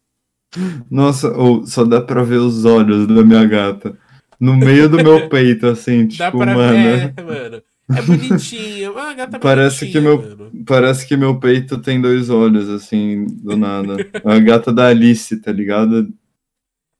Nossa, 0.89 1.31
oh, 1.37 1.65
só 1.65 1.85
dá 1.85 2.01
pra 2.01 2.23
ver 2.23 2.37
os 2.37 2.65
olhos 2.65 3.07
da 3.07 3.23
minha 3.23 3.45
gata. 3.45 3.97
No 4.39 4.57
meio 4.57 4.89
do 4.89 4.97
meu 4.97 5.29
peito, 5.29 5.67
assim, 5.67 6.07
tipo, 6.07 6.17
dá 6.17 6.31
pra 6.31 6.55
mano. 6.55 6.73
Ver, 6.73 7.13
é, 7.15 7.21
mano. 7.21 7.63
É 7.91 8.01
bonitinha. 8.01 8.91
Ah, 8.95 9.13
gata 9.13 9.39
parece 9.39 9.91
que 9.91 9.99
meu 9.99 10.21
mano. 10.21 10.51
Parece 10.65 11.07
que 11.07 11.15
meu 11.15 11.39
peito 11.39 11.79
tem 11.81 12.01
dois 12.01 12.29
olhos, 12.29 12.67
assim, 12.69 13.25
do 13.25 13.55
nada. 13.55 13.97
É 14.13 14.31
a 14.31 14.39
gata 14.39 14.73
da 14.73 14.87
Alice, 14.87 15.39
tá 15.39 15.51
ligado? 15.51 16.11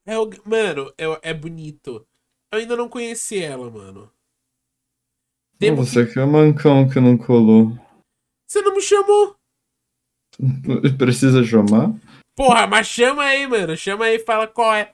É 0.06 0.18
o... 0.18 0.30
Mano, 0.44 0.92
é, 0.96 1.30
é 1.30 1.34
bonito. 1.34 2.06
Eu 2.52 2.58
ainda 2.58 2.76
não 2.76 2.88
conheci 2.88 3.42
ela, 3.42 3.70
mano. 3.70 4.10
Temos 5.58 5.90
você 5.90 6.06
que 6.06 6.18
é 6.18 6.24
mancão 6.24 6.88
que 6.88 6.98
não 6.98 7.18
colou. 7.18 7.76
Você 8.48 8.62
não 8.62 8.74
me 8.74 8.82
chamou? 8.82 9.39
Precisa 10.98 11.44
chamar? 11.44 11.92
Porra, 12.36 12.66
mas 12.66 12.86
chama 12.86 13.22
aí, 13.22 13.46
mano. 13.46 13.76
Chama 13.76 14.06
aí 14.06 14.16
e 14.16 14.20
fala 14.20 14.46
qual 14.46 14.74
é. 14.74 14.90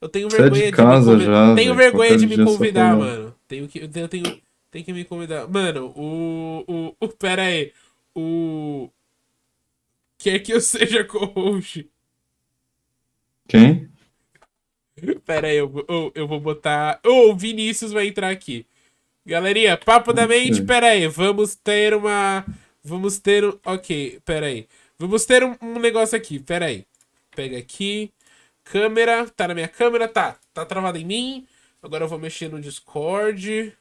Eu 0.00 0.08
tenho 0.08 0.28
vergonha 0.28 0.62
é 0.62 0.70
de, 0.70 0.72
casa 0.72 1.16
de 1.16 1.24
já, 1.26 1.54
Tenho 1.54 1.74
vergonha 1.74 2.16
de 2.16 2.26
me 2.26 2.42
convidar, 2.42 2.96
mano. 2.96 3.34
Tenho 3.46 3.68
que, 3.68 3.80
eu 3.80 4.08
tenho, 4.08 4.40
tenho 4.70 4.84
que 4.84 4.92
me 4.92 5.04
convidar. 5.04 5.46
Mano, 5.46 5.92
o. 5.94 6.64
O. 6.66 6.96
o 6.98 7.08
pera 7.08 7.42
aí. 7.42 7.72
O. 8.14 8.88
Quer 10.18 10.38
que 10.38 10.52
eu 10.52 10.60
seja 10.60 11.04
co-host? 11.04 11.88
Quem? 13.46 13.90
Pera 15.24 15.48
aí, 15.48 15.56
eu, 15.56 15.84
eu, 15.88 16.12
eu 16.14 16.26
vou 16.26 16.40
botar. 16.40 17.00
Oh, 17.04 17.30
o 17.30 17.36
Vinícius 17.36 17.92
vai 17.92 18.06
entrar 18.06 18.30
aqui. 18.30 18.66
Galerinha, 19.24 19.76
papo 19.76 20.12
da 20.12 20.26
mente, 20.26 20.62
pera 20.62 20.88
aí. 20.88 21.06
Vamos 21.08 21.54
ter 21.54 21.94
uma. 21.94 22.44
Vamos 22.82 23.18
ter 23.18 23.44
um. 23.44 23.58
Ok, 23.64 24.18
pera 24.24 24.46
aí. 24.46 24.66
Vamos 25.00 25.24
ter 25.24 25.42
um, 25.42 25.56
um 25.62 25.78
negócio 25.78 26.14
aqui, 26.14 26.38
pera 26.38 26.66
aí. 26.66 26.86
Pega 27.34 27.56
aqui. 27.56 28.12
Câmera. 28.62 29.26
Tá 29.30 29.48
na 29.48 29.54
minha 29.54 29.66
câmera? 29.66 30.06
Tá. 30.06 30.38
Tá 30.52 30.66
travada 30.66 30.98
em 30.98 31.06
mim. 31.06 31.48
Agora 31.82 32.04
eu 32.04 32.08
vou 32.08 32.18
mexer 32.18 32.50
no 32.50 32.60
Discord. 32.60 33.74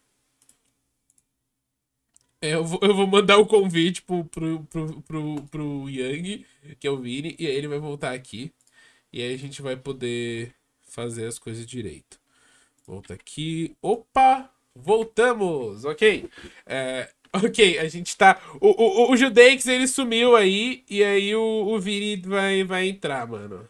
É, 2.41 2.53
eu, 2.53 2.63
vou, 2.63 2.79
eu 2.81 2.95
vou 2.95 3.05
mandar 3.05 3.37
o 3.37 3.45
convite 3.45 4.01
pro, 4.01 4.23
pro, 4.23 4.63
pro, 4.63 5.01
pro, 5.01 5.43
pro 5.51 5.89
Yang, 5.89 6.45
que 6.79 6.87
é 6.87 6.89
o 6.89 6.97
Vini, 6.97 7.35
e 7.37 7.45
aí 7.45 7.53
ele 7.53 7.67
vai 7.67 7.79
voltar 7.79 8.13
aqui. 8.13 8.53
E 9.11 9.21
aí 9.21 9.33
a 9.33 9.37
gente 9.37 9.61
vai 9.61 9.75
poder 9.75 10.55
fazer 10.83 11.25
as 11.25 11.37
coisas 11.37 11.65
direito. 11.65 12.17
Volta 12.87 13.13
aqui. 13.13 13.75
Opa! 13.81 14.49
Voltamos! 14.73 15.83
Ok. 15.83 16.29
É, 16.65 17.11
Ok, 17.43 17.77
a 17.77 17.87
gente 17.87 18.17
tá. 18.17 18.41
O, 18.59 18.69
o, 18.69 19.11
o 19.11 19.17
Judeix 19.17 19.65
ele 19.67 19.87
sumiu 19.87 20.35
aí, 20.35 20.83
e 20.89 21.03
aí 21.03 21.35
o, 21.35 21.67
o 21.67 21.79
Vini 21.79 22.19
vai, 22.21 22.63
vai 22.63 22.89
entrar, 22.89 23.27
mano. 23.27 23.67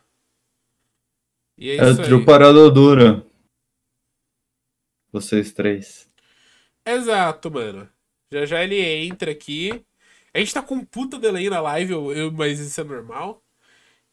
E 1.58 1.72
é, 1.72 1.78
é 1.78 1.90
isso 1.90 2.02
trio 2.02 2.24
parada 2.24 2.72
dura. 2.72 3.26
Vocês 5.12 5.52
três. 5.52 6.10
Exato, 6.86 7.52
mano. 7.52 7.90
Já 8.32 8.46
já 8.46 8.64
ele 8.64 8.80
entra 8.80 9.32
aqui. 9.32 9.84
A 10.34 10.40
gente 10.40 10.54
tá 10.54 10.62
com 10.62 10.76
um 10.76 10.86
puta 10.86 11.20
delay 11.20 11.50
na 11.50 11.60
live, 11.60 11.92
eu, 11.92 12.14
eu, 12.14 12.32
mas 12.32 12.60
isso 12.60 12.80
é 12.80 12.84
normal. 12.84 13.44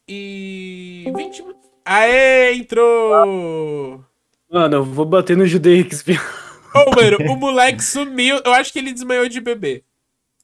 E. 0.09 1.05
20 1.15 1.43
minutos. 1.43 1.71
Aê, 1.85 2.55
entrou! 2.55 4.05
Mano, 4.51 4.77
eu 4.77 4.85
vou 4.85 5.05
bater 5.05 5.37
no 5.37 5.47
Judeix. 5.47 6.05
Ô, 6.77 6.85
oh, 6.87 6.95
mano, 6.95 7.33
o 7.33 7.37
moleque 7.37 7.83
sumiu. 7.83 8.41
Eu 8.45 8.53
acho 8.53 8.73
que 8.73 8.79
ele 8.79 8.93
desmaiou 8.93 9.29
de 9.29 9.41
bebê. 9.41 9.83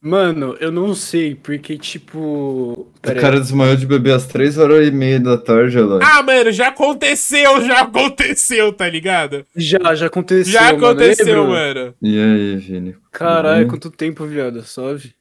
Mano, 0.04 0.56
eu 0.58 0.72
não 0.72 0.96
sei, 0.96 1.36
porque, 1.36 1.78
tipo. 1.78 2.90
Pera 3.00 3.16
o 3.16 3.22
cara 3.22 3.34
aí. 3.36 3.40
desmaiou 3.40 3.76
de 3.76 3.86
bebê 3.86 4.10
às 4.10 4.26
3 4.26 4.58
horas 4.58 4.88
e 4.88 4.90
meia 4.90 5.20
da 5.20 5.38
tarde, 5.38 5.78
lá. 5.78 6.00
Ah, 6.02 6.20
mano, 6.24 6.50
já 6.50 6.68
aconteceu, 6.68 7.64
já 7.64 7.82
aconteceu, 7.82 8.72
tá 8.72 8.88
ligado? 8.88 9.46
Já, 9.54 9.94
já 9.94 10.06
aconteceu. 10.06 10.52
Já 10.52 10.70
aconteceu, 10.70 11.46
mano. 11.46 11.50
mano. 11.50 11.94
E 12.02 12.18
aí, 12.18 12.56
Vini? 12.56 12.96
Caralho, 13.12 13.68
quanto 13.68 13.92
tempo, 13.92 14.26
viado, 14.26 14.60
Suave. 14.64 15.14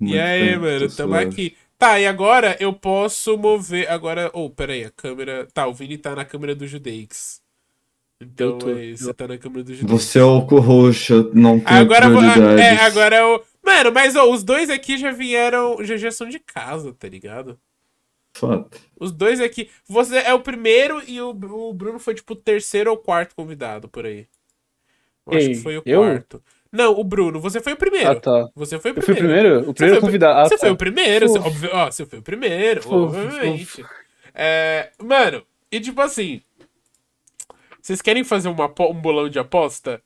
e 0.00 0.16
aí, 0.16 0.50
tempo, 0.50 0.60
mano, 0.62 0.88
tamo 0.90 1.14
suave. 1.14 1.24
aqui. 1.24 1.56
Tá, 1.76 1.98
e 1.98 2.06
agora 2.06 2.56
eu 2.60 2.72
posso 2.72 3.36
mover. 3.36 3.90
Agora. 3.90 4.30
Oh, 4.32 4.48
pera 4.50 4.72
aí, 4.72 4.84
a 4.84 4.90
câmera. 4.90 5.48
Tá, 5.52 5.66
o 5.66 5.74
Vini 5.74 5.98
tá 5.98 6.14
na 6.14 6.24
câmera 6.24 6.54
do 6.54 6.64
Judeix. 6.64 7.39
Então, 8.20 8.58
tô, 8.58 8.70
é, 8.70 8.92
você 8.92 9.14
tá 9.14 9.26
na 9.26 9.38
câmera 9.38 9.64
do 9.64 9.74
Judeix. 9.74 10.02
Você 10.02 10.18
é 10.18 10.22
o 10.22 10.44
co-host, 10.46 11.10
não 11.32 11.58
tem 11.58 11.76
agora, 11.76 12.06
É, 12.60 12.76
agora 12.82 13.16
é 13.16 13.24
o. 13.24 13.42
Mano, 13.64 13.92
mas 13.92 14.14
ó, 14.14 14.30
os 14.30 14.42
dois 14.42 14.68
aqui 14.68 14.98
já 14.98 15.10
vieram. 15.10 15.82
Já, 15.84 15.96
já 15.96 16.10
são 16.10 16.28
de 16.28 16.38
casa, 16.38 16.92
tá 16.92 17.08
ligado? 17.08 17.58
Fato. 18.34 18.78
Os 18.98 19.10
dois 19.10 19.40
aqui. 19.40 19.70
Você 19.88 20.18
é 20.18 20.34
o 20.34 20.40
primeiro 20.40 21.02
e 21.06 21.20
o, 21.20 21.30
o 21.30 21.72
Bruno 21.72 21.98
foi 21.98 22.14
tipo 22.14 22.34
o 22.34 22.36
terceiro 22.36 22.90
ou 22.90 22.96
quarto 22.98 23.34
convidado 23.34 23.88
por 23.88 24.04
aí. 24.04 24.26
Eu 25.26 25.32
Ei, 25.32 25.38
acho 25.38 25.48
que 25.48 25.54
foi 25.56 25.78
o 25.78 25.82
eu? 25.86 26.00
quarto. 26.00 26.42
Não, 26.72 26.92
o 26.92 27.02
Bruno, 27.02 27.40
você 27.40 27.60
foi 27.60 27.72
o 27.72 27.76
primeiro. 27.76 28.10
Ah, 28.10 28.20
tá. 28.20 28.48
Você 28.54 28.78
foi 28.78 28.92
o 28.92 28.94
primeiro. 28.94 29.00
Eu 29.00 29.04
fui 29.04 29.14
o 29.14 29.16
primeiro? 29.16 29.70
O 29.70 29.74
primeiro 29.74 30.00
convidado. 30.00 30.40
Ah, 30.40 30.44
você 30.44 30.54
tá. 30.54 30.60
foi 30.60 30.70
o 30.70 30.76
primeiro. 30.76 31.28
Você, 31.28 31.38
óbvio, 31.38 31.70
ó, 31.72 31.90
você 31.90 32.06
foi 32.06 32.18
o 32.18 32.22
primeiro, 32.22 32.82
obviamente. 32.86 33.84
É, 34.34 34.90
mano, 35.02 35.42
e 35.72 35.80
tipo 35.80 36.00
assim. 36.00 36.42
Vocês 37.80 38.02
querem 38.02 38.24
fazer 38.24 38.48
uma, 38.48 38.66
um 38.66 38.94
bolão 38.94 39.28
de 39.28 39.38
aposta? 39.38 40.02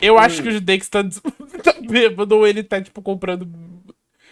Eu 0.00 0.14
hum. 0.14 0.18
acho 0.18 0.42
que 0.42 0.48
o 0.48 0.52
Judex 0.52 0.88
tá, 0.88 1.02
tá 1.62 1.74
bêbado 1.80 2.36
ou 2.36 2.46
ele 2.46 2.62
tá, 2.62 2.80
tipo, 2.80 3.02
comprando. 3.02 3.48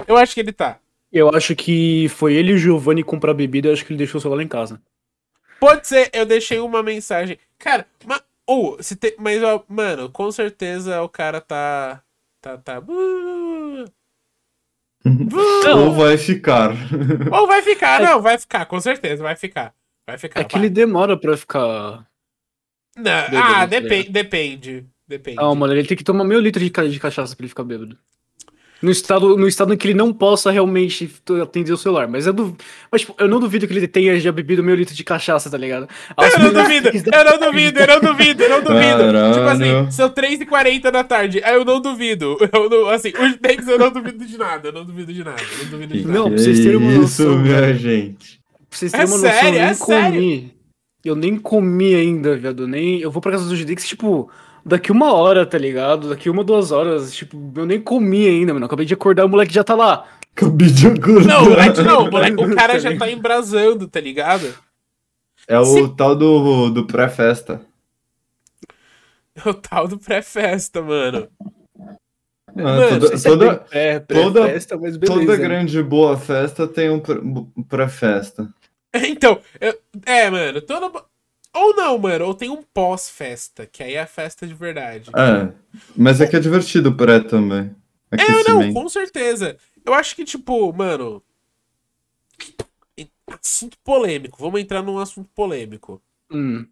Eu 0.07 0.16
acho 0.16 0.35
que 0.35 0.40
ele 0.40 0.52
tá. 0.52 0.78
Eu 1.12 1.30
acho 1.30 1.54
que 1.54 2.09
foi 2.09 2.35
ele 2.35 2.52
e 2.52 2.54
o 2.54 2.59
Giovanni 2.59 3.04
comprar 3.04 3.35
bebida, 3.35 3.68
eu 3.68 3.72
acho 3.72 3.85
que 3.85 3.92
ele 3.92 3.98
deixou 3.98 4.18
o 4.18 4.22
celular 4.22 4.42
em 4.42 4.48
casa. 4.48 4.80
Pode 5.61 5.87
ser, 5.87 6.11
eu 6.12 6.26
deixei 6.26 6.59
uma 6.59 6.83
mensagem. 6.83 7.38
Cara, 7.59 7.87
mas. 8.04 8.20
Oh, 8.46 8.76
se 8.80 8.94
tem, 8.94 9.14
mas, 9.18 9.42
ó, 9.42 9.64
mano, 9.68 10.11
com 10.11 10.30
certeza 10.30 11.00
o 11.00 11.09
cara 11.09 11.40
tá. 11.40 12.02
Tá, 12.42 12.59
tá. 12.59 12.80
Não. 12.80 13.87
Ou 15.87 15.92
vai 15.94 16.18
ficar. 16.18 16.72
Ou 17.33 17.46
vai 17.46 17.62
ficar, 17.62 18.02
é. 18.02 18.04
não, 18.04 18.20
vai 18.20 18.37
ficar, 18.37 18.66
com 18.66 18.80
certeza, 18.80 19.22
vai 19.22 19.37
ficar. 19.37 19.74
Vai 20.07 20.18
ficar. 20.18 20.40
É 20.40 20.44
que 20.44 20.57
ele 20.57 20.68
demora 20.68 21.16
pra 21.16 21.37
ficar. 21.37 22.07
Não, 22.96 23.12
ah, 23.40 23.66
depende, 23.66 24.09
depende. 24.11 24.87
Depende. 25.07 25.37
Não, 25.37 25.54
mano, 25.54 25.74
ele 25.74 25.87
tem 25.87 25.96
que 25.96 26.04
tomar 26.04 26.24
meio 26.24 26.40
litro 26.40 26.61
de, 26.61 26.70
de 26.70 27.00
cachaça 27.00 27.37
pra 27.37 27.44
ele 27.44 27.48
ficar 27.48 27.64
bêbado. 27.64 27.96
No 28.83 28.90
estado, 28.90 29.37
no 29.38 29.48
estado 29.48 29.72
em 29.72 29.78
que 29.78 29.87
ele 29.87 29.94
não 29.94 30.12
possa 30.12 30.50
realmente 30.50 31.11
atender 31.42 31.72
o 31.72 31.76
celular. 31.76 32.07
Mas 32.07 32.26
eu, 32.26 32.35
duv... 32.35 32.54
Mas, 32.90 33.00
tipo, 33.00 33.14
eu 33.18 33.26
não 33.26 33.40
duvido 33.40 33.66
que 33.66 33.72
ele 33.72 33.88
tenha 33.88 34.18
já 34.20 34.30
bebido 34.30 34.62
meio 34.62 34.76
litro 34.76 34.94
de 34.94 35.02
cachaça, 35.02 35.48
tá 35.48 35.57
ligado? 35.57 35.88
eu 36.18 36.38
não 36.38 36.52
duvido, 36.52 36.88
eu 36.88 37.24
não 37.24 37.38
duvido, 37.38 37.80
eu 37.80 37.87
não 37.87 38.00
duvido, 38.00 38.42
eu 38.42 38.48
não 38.50 38.62
duvido. 38.62 39.33
Tipo 39.33 39.46
assim, 39.46 39.90
são 39.90 40.11
3h40 40.11 40.90
da 40.90 41.02
tarde. 41.02 41.40
Aí 41.42 41.54
eu 41.54 41.64
não 41.64 41.80
duvido. 41.80 42.37
Eu 42.52 42.68
não, 42.68 42.88
assim, 42.90 43.09
os 43.09 43.37
takes 43.38 43.66
eu 43.66 43.78
não 43.78 43.90
duvido 43.90 44.26
de 44.26 44.37
nada. 44.37 44.68
Eu 44.68 44.72
não 44.72 44.85
duvido 44.85 45.12
de 45.14 45.24
nada. 45.24 45.42
Eu 45.42 45.64
não 45.64 45.70
duvido 45.70 45.94
de 45.94 46.07
nada. 46.07 46.18
Não, 46.18 46.28
pra 46.28 46.38
vocês 46.38 46.61
terem 46.61 46.76
uma 46.76 46.92
noção. 46.92 47.33
Isso, 47.33 47.38
minha 47.38 47.74
gente. 47.74 48.40
Pra 48.68 48.78
vocês 48.78 48.92
terem 48.92 49.07
é 49.07 49.09
uma 49.09 49.16
noção, 49.16 49.30
sério, 49.30 49.48
eu 49.48 49.52
nem 49.52 49.62
é 49.62 49.74
comi. 49.74 49.87
Sério? 49.87 50.53
Eu 51.04 51.14
nem 51.14 51.36
comi 51.38 51.94
ainda, 51.94 52.36
viado. 52.36 52.66
Nem... 52.66 53.00
Eu 53.00 53.10
vou 53.10 53.20
pra 53.20 53.32
casa 53.32 53.48
do 53.48 53.56
Judix, 53.56 53.86
tipo 53.86 54.30
daqui 54.64 54.90
uma 54.90 55.12
hora, 55.12 55.44
tá 55.44 55.58
ligado? 55.58 56.08
Daqui 56.08 56.30
uma, 56.30 56.42
duas 56.42 56.72
horas. 56.72 57.14
Tipo, 57.14 57.52
eu 57.54 57.66
nem 57.66 57.80
comi 57.80 58.26
ainda, 58.26 58.54
mano. 58.54 58.66
Acabei 58.66 58.86
de 58.86 58.94
acordar, 58.94 59.26
o 59.26 59.28
moleque 59.28 59.52
já 59.52 59.62
tá 59.62 59.74
lá. 59.74 60.06
Acabei 60.34 60.68
de 60.68 60.86
acordar. 60.86 61.26
Não, 61.26 61.44
o 61.44 61.50
moleque 61.50 61.82
não, 61.82 62.04
o, 62.04 62.10
moleque, 62.10 62.44
o 62.44 62.54
cara 62.54 62.78
já 62.78 62.96
tá 62.96 63.10
embrasando, 63.10 63.86
tá 63.86 64.00
ligado? 64.00 64.54
É 65.46 65.58
o 65.58 65.64
Se... 65.64 65.96
tal 65.96 66.16
do, 66.16 66.70
do 66.70 66.86
pré-festa. 66.86 67.60
É 69.34 69.48
o 69.48 69.54
tal 69.54 69.86
do 69.86 69.98
pré-festa, 69.98 70.80
mano. 70.80 71.28
Mano, 72.56 73.00
toda, 73.00 73.20
toda, 73.20 73.54
pré, 73.56 73.98
pré 73.98 74.22
toda, 74.22 74.46
festa, 74.46 74.78
toda 75.04 75.36
grande 75.36 75.82
boa 75.82 76.16
festa 76.16 76.68
tem 76.68 76.88
um 76.88 77.00
pré-festa. 77.68 78.48
Então, 79.09 79.40
eu, 79.61 79.76
é, 80.07 80.30
mano, 80.30 80.61
toda, 80.62 81.04
ou 81.52 81.74
não, 81.74 81.98
mano, 81.98 82.26
ou 82.26 82.35
tem 82.35 82.48
um 82.48 82.62
pós-festa, 82.62 83.66
que 83.66 83.83
aí 83.83 83.94
é 83.94 84.00
a 84.00 84.07
festa 84.07 84.46
de 84.46 84.54
verdade. 84.54 85.11
É, 85.11 85.52
mas 85.96 86.20
é 86.20 86.26
que 86.26 86.37
é 86.37 86.40
divertido 86.40 86.90
o 86.90 86.96
pré 86.96 87.20
também. 87.20 87.74
É, 88.11 88.48
não, 88.48 88.72
com 88.72 88.88
certeza. 88.88 89.57
Eu 89.85 89.92
acho 89.92 90.14
que, 90.14 90.24
tipo, 90.24 90.72
mano. 90.72 91.22
Assunto 93.42 93.76
polêmico. 93.83 94.38
Vamos 94.38 94.61
entrar 94.61 94.83
num 94.83 94.98
assunto 94.98 95.28
polêmico. 95.35 96.00
Hum. 96.30 96.66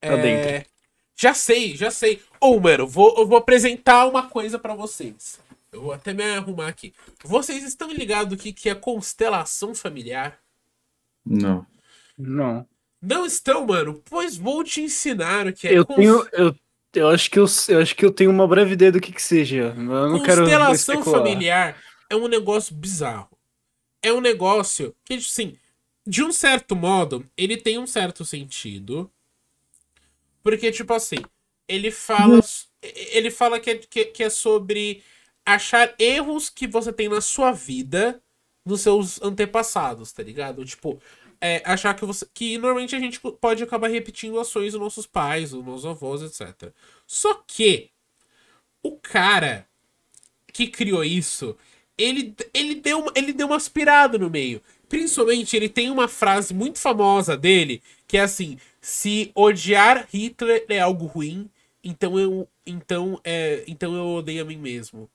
É... 0.00 0.10
Tá 0.10 0.16
dentro. 0.16 0.72
Já 1.16 1.34
sei, 1.34 1.76
já 1.76 1.90
sei. 1.90 2.20
Ou, 2.40 2.56
oh, 2.56 2.60
mano, 2.60 2.86
vou, 2.86 3.14
eu 3.16 3.26
vou 3.26 3.38
apresentar 3.38 4.06
uma 4.06 4.28
coisa 4.28 4.58
para 4.58 4.74
vocês. 4.74 5.40
Eu 5.72 5.80
vou 5.80 5.92
até 5.92 6.12
me 6.12 6.22
arrumar 6.22 6.68
aqui. 6.68 6.92
Vocês 7.24 7.64
estão 7.64 7.90
ligados 7.90 8.28
do 8.28 8.40
que, 8.40 8.52
que 8.52 8.68
é 8.68 8.74
constelação 8.74 9.74
familiar? 9.74 10.38
Não. 11.24 11.66
Não. 12.16 12.68
Não 13.00 13.24
estão, 13.24 13.66
mano? 13.66 14.02
Pois 14.04 14.36
vou 14.36 14.62
te 14.62 14.82
ensinar 14.82 15.46
o 15.46 15.52
que 15.52 15.66
é. 15.66 15.78
Eu 15.78 15.86
cons... 15.86 15.96
tenho. 15.96 16.28
Eu, 16.32 16.54
eu, 16.92 17.08
acho 17.08 17.30
que 17.30 17.38
eu, 17.38 17.46
eu 17.68 17.80
acho 17.80 17.96
que 17.96 18.04
eu 18.04 18.12
tenho 18.12 18.30
uma 18.30 18.46
breve 18.46 18.74
ideia 18.74 18.92
do 18.92 19.00
que, 19.00 19.12
que 19.12 19.22
seja. 19.22 19.74
Eu 19.74 19.74
não 19.74 20.18
Constelação 20.18 21.02
quero 21.02 21.10
familiar 21.10 21.76
é 22.12 22.14
um 22.14 22.28
negócio 22.28 22.74
bizarro. 22.74 23.30
É 24.02 24.12
um 24.12 24.20
negócio 24.20 24.94
que, 25.04 25.14
assim, 25.14 25.56
de 26.06 26.22
um 26.22 26.30
certo 26.30 26.76
modo, 26.76 27.26
ele 27.36 27.56
tem 27.56 27.78
um 27.78 27.86
certo 27.86 28.24
sentido. 28.24 29.10
Porque, 30.42 30.70
tipo 30.70 30.92
assim, 30.92 31.18
ele 31.66 31.90
fala. 31.90 32.40
Ele 32.82 33.30
fala 33.30 33.58
que 33.58 33.70
é, 33.70 33.78
que, 33.78 34.04
que 34.06 34.24
é 34.24 34.28
sobre 34.28 35.02
achar 35.44 35.94
erros 35.98 36.48
que 36.48 36.66
você 36.66 36.92
tem 36.92 37.08
na 37.08 37.20
sua 37.20 37.52
vida 37.52 38.22
nos 38.64 38.80
seus 38.80 39.20
antepassados, 39.22 40.12
tá 40.12 40.22
ligado? 40.22 40.64
Tipo, 40.64 41.00
é, 41.40 41.60
achar 41.64 41.94
que 41.94 42.04
você. 42.04 42.26
Que 42.32 42.56
normalmente 42.56 42.94
a 42.94 43.00
gente 43.00 43.20
pode 43.40 43.62
acabar 43.62 43.88
repetindo 43.88 44.38
ações 44.38 44.72
dos 44.72 44.80
nossos 44.80 45.06
pais, 45.06 45.50
dos 45.50 45.64
nossos 45.64 45.86
avós, 45.86 46.22
etc. 46.22 46.72
Só 47.06 47.34
que 47.46 47.90
o 48.82 48.96
cara 48.96 49.66
que 50.52 50.68
criou 50.68 51.02
isso, 51.02 51.56
ele, 51.98 52.34
ele, 52.54 52.76
deu, 52.76 53.00
uma, 53.00 53.12
ele 53.16 53.32
deu 53.32 53.46
uma 53.46 53.56
aspirada 53.56 54.18
no 54.18 54.30
meio. 54.30 54.62
Principalmente, 54.88 55.56
ele 55.56 55.68
tem 55.68 55.90
uma 55.90 56.06
frase 56.06 56.52
muito 56.52 56.78
famosa 56.78 57.36
dele, 57.36 57.82
que 58.06 58.16
é 58.16 58.20
assim: 58.20 58.58
se 58.80 59.32
odiar 59.34 60.06
Hitler 60.12 60.64
é 60.68 60.80
algo 60.80 61.06
ruim, 61.06 61.50
então 61.82 62.18
eu. 62.18 62.48
Então, 62.64 63.20
é, 63.24 63.64
então 63.66 63.96
eu 63.96 64.06
odeio 64.10 64.42
a 64.42 64.44
mim 64.44 64.58
mesmo. 64.58 65.10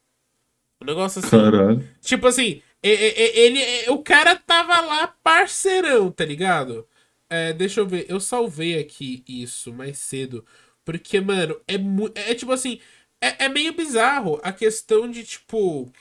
Um 0.82 0.86
negócio 0.86 1.20
assim. 1.20 1.30
Caralho. 1.30 1.88
Tipo 2.02 2.28
assim, 2.28 2.62
ele, 2.82 3.60
ele, 3.60 3.90
o 3.90 4.02
cara 4.04 4.36
tava 4.36 4.80
lá 4.82 5.08
parceirão, 5.08 6.12
tá 6.12 6.24
ligado? 6.24 6.88
É, 7.30 7.52
deixa 7.52 7.82
eu 7.82 7.88
ver, 7.88 8.06
eu 8.10 8.20
salvei 8.20 8.80
aqui 8.80 9.24
isso 9.28 9.74
mais 9.74 9.98
cedo. 9.98 10.46
Porque, 10.86 11.20
mano, 11.20 11.60
é, 11.68 11.76
é, 11.76 12.32
é 12.32 12.36
tipo 12.36 12.52
assim, 12.52 12.80
é, 13.22 13.46
é 13.46 13.50
meio 13.50 13.74
bizarro 13.74 14.40
a 14.44 14.54
questão 14.54 15.10
de, 15.10 15.24
tipo. 15.24 15.92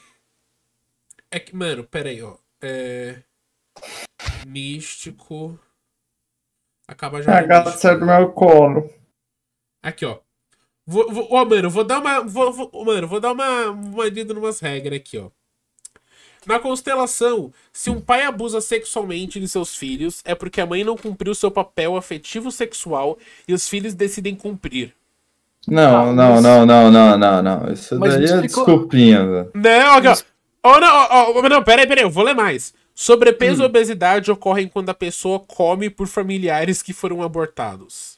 É 1.31 1.41
que, 1.41 1.55
mano, 1.55 1.83
pera 1.85 2.11
aí, 2.11 2.23
ó. 2.23 2.37
É. 2.63 3.23
Místico. 4.47 5.59
Acaba 6.87 7.21
já. 7.21 7.39
Agacha 7.39 7.97
do 7.97 8.07
meu 8.07 8.33
colo. 8.33 8.89
Aqui, 9.83 10.05
ó. 10.05 10.21
Vou, 10.87 11.11
vou, 11.13 11.27
ó, 11.33 11.45
mano, 11.45 11.69
vou 11.69 11.83
dar 11.85 11.99
uma. 12.01 12.21
Vou, 12.21 12.53
vou, 12.53 12.85
mano, 12.85 13.09
vou 13.09 13.19
dar 13.21 13.33
uma, 13.33 13.71
uma 13.71 14.05
lida 14.09 14.33
numas 14.33 14.61
regras 14.61 14.97
aqui, 15.01 15.19
ó. 15.19 15.29
Na 16.47 16.61
constelação, 16.61 17.53
se 17.73 17.91
um 17.91 18.01
pai 18.01 18.23
abusa 18.23 18.61
sexualmente 18.61 19.41
de 19.41 19.49
seus 19.49 19.75
filhos, 19.75 20.21
é 20.25 20.33
porque 20.33 20.61
a 20.61 20.67
mãe 20.67 20.85
não 20.85 20.97
cumpriu 20.97 21.35
seu 21.35 21.51
papel 21.51 21.97
afetivo 21.97 22.53
sexual 22.53 23.19
e 23.49 23.53
os 23.53 23.69
filhos 23.69 23.95
decidem 23.95 24.37
cumprir. 24.37 24.95
Não, 25.67 26.11
Ah, 26.11 26.13
não, 26.13 26.33
mas- 26.35 26.43
não, 26.45 26.65
não, 26.67 26.91
não, 26.93 27.19
não, 27.19 27.43
não. 27.43 27.73
Isso 27.73 27.99
Mas 27.99 28.15
daí 28.15 28.23
é 28.23 28.25
explicou- 28.27 28.65
desculpinha, 28.65 29.27
velho. 29.27 29.51
Não, 29.55 29.95
aqui, 29.97 30.07
ó. 30.07 30.17
Oh, 30.63 30.79
não, 30.79 30.89
ó, 30.89 31.33
ó, 31.41 31.49
não, 31.49 31.65
peraí, 31.65 31.85
peraí, 31.89 32.05
eu 32.05 32.11
vou 32.11 32.23
ler 32.23 32.35
mais. 32.35 32.73
Sobrepeso 32.95 33.61
Hum. 33.63 33.65
e 33.65 33.67
obesidade 33.67 34.31
ocorrem 34.31 34.69
quando 34.69 34.91
a 34.91 34.95
pessoa 34.95 35.41
come 35.41 35.91
por 35.91 36.07
familiares 36.07 36.81
que 36.81 36.93
foram 36.93 37.23
abortados. 37.25 38.16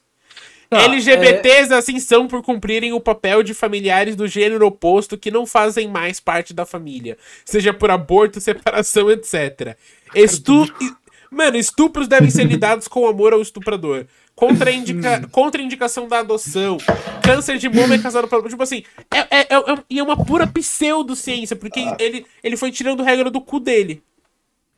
Tá, 0.71 0.83
LGBTs 0.83 1.73
assim 1.73 1.99
são 1.99 2.27
por 2.29 2.43
cumprirem 2.43 2.93
o 2.93 3.01
papel 3.01 3.43
de 3.43 3.55
familiares 3.55 4.15
do 4.15 4.27
gênero 4.29 4.67
oposto 4.67 5.17
que 5.17 5.31
não 5.31 5.47
fazem 5.47 5.89
mais 5.89 6.21
parte 6.21 6.53
da 6.53 6.67
família, 6.67 7.17
seja 7.45 7.73
por 7.73 7.91
aborto, 7.91 8.41
separação, 8.41 9.11
etc. 9.11 9.77
Estu... 10.15 10.65
e- 10.81 11.09
Mano, 11.31 11.59
estupros 11.59 12.09
devem 12.09 12.31
ser 12.31 12.45
lidados 12.49 12.89
com 12.89 13.07
amor 13.07 13.35
ao 13.35 13.43
estuprador. 13.43 14.07
Contraindica... 14.35 15.23
Hum. 15.25 15.29
Contraindicação 15.31 16.09
da 16.09 16.21
adoção. 16.21 16.79
Câncer 17.23 17.59
de 17.59 17.69
mama 17.69 17.95
é 17.95 17.99
casado 17.99 18.27
para. 18.29 18.43
Tipo 18.49 18.63
assim, 18.63 18.83
é, 19.13 19.19
é, 19.19 19.41
é, 19.41 19.57
é- 19.57 19.79
e 19.91 19.99
é 19.99 20.03
uma 20.03 20.17
pura 20.25 20.47
pseudociência, 20.47 21.55
porque 21.57 21.81
ele, 21.99 22.25
ele 22.43 22.57
foi 22.57 22.71
tirando 22.71 23.03
regra 23.03 23.31
do 23.31 23.41
cu 23.43 23.61
dele. 23.61 24.03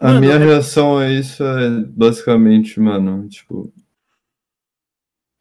A 0.00 0.09
Mano, 0.09 0.20
minha 0.20 0.35
é- 0.35 0.38
reação 0.38 0.98
a 0.98 1.09
isso 1.09 1.44
é 1.44 1.70
basicamente, 1.87 2.81
mano, 2.81 3.29
tipo, 3.29 3.72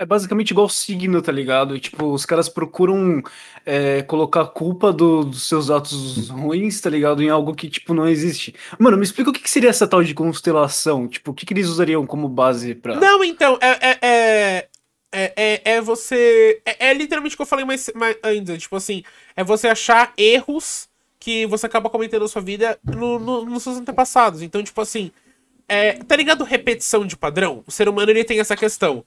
É 0.02 0.06
basicamente 0.06 0.52
igual 0.52 0.70
signo, 0.70 1.22
tá 1.22 1.30
ligado? 1.30 1.78
Tipo, 1.78 2.14
os 2.14 2.26
caras 2.26 2.48
procuram 2.48 3.22
é, 3.66 4.02
colocar 4.04 4.42
a 4.44 4.48
culpa 4.48 4.94
do- 4.94 5.26
dos 5.26 5.44
seus 5.44 5.70
atos 5.70 6.30
ruins, 6.30 6.80
tá 6.80 6.90
ligado? 6.90 7.22
Em 7.22 7.28
algo 7.30 7.54
que, 7.54 7.70
tipo, 7.70 7.94
não 7.94 8.08
existe. 8.08 8.56
Mano, 8.80 8.96
me 8.96 9.04
explica 9.04 9.30
o 9.30 9.34
que, 9.34 9.42
que 9.42 9.50
seria 9.50 9.70
essa 9.70 9.86
tal 9.86 10.02
de 10.02 10.14
constelação? 10.14 11.06
Tipo, 11.06 11.32
o 11.32 11.34
que, 11.34 11.46
que 11.46 11.54
eles 11.54 11.68
usariam 11.68 12.06
como 12.08 12.30
base 12.30 12.74
pra. 12.76 12.96
Não, 12.96 13.22
então, 13.26 13.60
é. 13.62 13.68
É, 13.90 13.98
é, 14.02 14.68
é, 15.12 15.34
é, 15.36 15.62
é 15.76 15.82
você. 15.82 16.62
É, 16.66 16.88
é 16.92 16.94
literalmente 16.94 17.36
o 17.36 17.38
que 17.38 17.42
eu 17.42 17.46
falei 17.46 17.66
mais, 17.66 17.92
mais 17.94 18.16
ainda. 18.24 18.58
Tipo 18.58 18.78
assim, 18.78 19.04
é 19.36 19.44
você 19.44 19.68
achar 19.68 20.14
erros 20.18 20.88
que 21.20 21.46
você 21.46 21.66
acaba 21.66 21.90
cometendo 21.90 22.22
na 22.22 22.28
sua 22.30 22.42
vida 22.42 22.80
no, 22.86 23.20
no- 23.20 23.44
nos 23.44 23.64
seus 23.64 23.76
antepassados. 23.76 24.42
Então, 24.42 24.64
tipo 24.64 24.80
assim. 24.80 25.12
É, 25.68 25.94
tá 25.94 26.16
ligado 26.16 26.44
repetição 26.44 27.06
de 27.06 27.16
padrão? 27.18 27.64
O 27.68 27.72
ser 27.72 27.88
humano 27.90 28.10
ele 28.10 28.24
tem 28.24 28.40
essa 28.40 28.56
questão. 28.56 29.04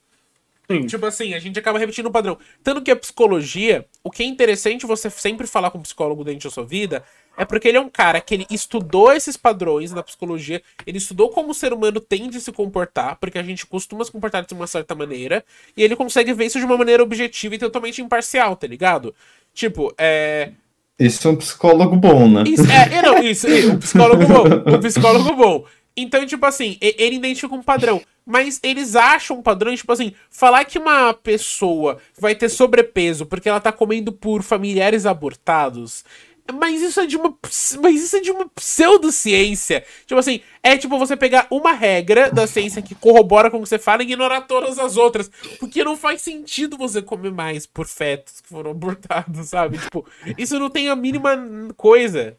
Sim. 0.81 0.87
Tipo 0.87 1.05
assim, 1.05 1.33
a 1.33 1.39
gente 1.39 1.57
acaba 1.57 1.79
repetindo 1.79 2.07
o 2.07 2.11
padrão. 2.11 2.37
Tanto 2.63 2.81
que 2.81 2.91
a 2.91 2.95
psicologia, 2.95 3.85
o 4.03 4.11
que 4.11 4.23
é 4.23 4.25
interessante 4.25 4.85
você 4.85 5.09
sempre 5.09 5.47
falar 5.47 5.71
com 5.71 5.77
um 5.77 5.81
psicólogo 5.81 6.23
dentro 6.23 6.49
da 6.49 6.53
sua 6.53 6.65
vida, 6.65 7.03
é 7.37 7.45
porque 7.45 7.67
ele 7.67 7.77
é 7.77 7.81
um 7.81 7.89
cara 7.89 8.21
que 8.21 8.33
ele 8.33 8.45
estudou 8.49 9.11
esses 9.11 9.35
padrões 9.35 9.91
na 9.91 10.03
psicologia, 10.03 10.61
ele 10.85 10.97
estudou 10.97 11.29
como 11.29 11.51
o 11.51 11.53
ser 11.53 11.73
humano 11.73 11.99
tende 11.99 12.37
a 12.37 12.39
se 12.39 12.51
comportar, 12.51 13.17
porque 13.19 13.39
a 13.39 13.43
gente 13.43 13.65
costuma 13.65 14.05
se 14.05 14.11
comportar 14.11 14.45
de 14.45 14.53
uma 14.53 14.67
certa 14.67 14.93
maneira, 14.93 15.43
e 15.75 15.83
ele 15.83 15.95
consegue 15.95 16.33
ver 16.33 16.45
isso 16.45 16.59
de 16.59 16.65
uma 16.65 16.77
maneira 16.77 17.01
objetiva 17.01 17.55
e 17.55 17.57
totalmente 17.57 18.01
imparcial, 18.01 18.55
tá 18.55 18.67
ligado? 18.67 19.15
Tipo, 19.53 19.93
é. 19.97 20.51
isso 20.99 21.27
é 21.27 21.31
um 21.31 21.35
psicólogo 21.35 21.95
bom, 21.95 22.29
né? 22.29 22.43
Isso, 22.45 22.71
é, 22.71 23.01
não, 23.01 23.17
isso, 23.17 23.47
é, 23.47 23.65
o 23.65 23.79
psicólogo 23.79 24.25
bom. 24.25 24.75
O 24.75 24.79
psicólogo 24.81 25.35
bom. 25.35 25.65
Então, 25.95 26.25
tipo 26.25 26.45
assim, 26.45 26.77
ele 26.81 27.15
identifica 27.15 27.53
um 27.53 27.61
padrão. 27.63 28.01
Mas 28.25 28.59
eles 28.63 28.95
acham 28.95 29.37
um 29.37 29.41
padrão, 29.41 29.75
tipo 29.75 29.91
assim, 29.91 30.13
falar 30.29 30.63
que 30.65 30.79
uma 30.79 31.13
pessoa 31.13 31.97
vai 32.17 32.33
ter 32.33 32.47
sobrepeso 32.49 33.25
porque 33.25 33.49
ela 33.49 33.59
tá 33.59 33.71
comendo 33.71 34.13
por 34.13 34.41
familiares 34.41 35.05
abortados. 35.05 36.05
Mas 36.53 36.81
isso 36.81 36.99
é 36.99 37.05
de 37.05 37.15
uma. 37.17 37.37
Mas 37.81 38.01
isso 38.01 38.17
é 38.17 38.19
de 38.21 38.31
uma 38.31 38.47
pseudociência. 38.49 39.83
Tipo 40.05 40.19
assim, 40.19 40.41
é 40.61 40.77
tipo 40.77 40.97
você 40.97 41.15
pegar 41.15 41.47
uma 41.49 41.71
regra 41.71 42.29
da 42.31 42.45
ciência 42.47 42.81
que 42.81 42.95
corrobora 42.95 43.49
com 43.49 43.57
o 43.57 43.63
que 43.63 43.69
você 43.69 43.79
fala 43.79 44.01
e 44.03 44.05
ignorar 44.05 44.41
todas 44.41 44.77
as 44.79 44.97
outras. 44.97 45.29
Porque 45.59 45.83
não 45.83 45.95
faz 45.97 46.21
sentido 46.21 46.77
você 46.77 47.01
comer 47.01 47.31
mais 47.31 47.65
por 47.65 47.87
fetos 47.87 48.41
que 48.41 48.49
foram 48.49 48.71
abortados, 48.71 49.49
sabe? 49.49 49.77
Tipo, 49.77 50.05
isso 50.37 50.59
não 50.59 50.69
tem 50.69 50.89
a 50.89 50.95
mínima 50.95 51.37
coisa. 51.77 52.37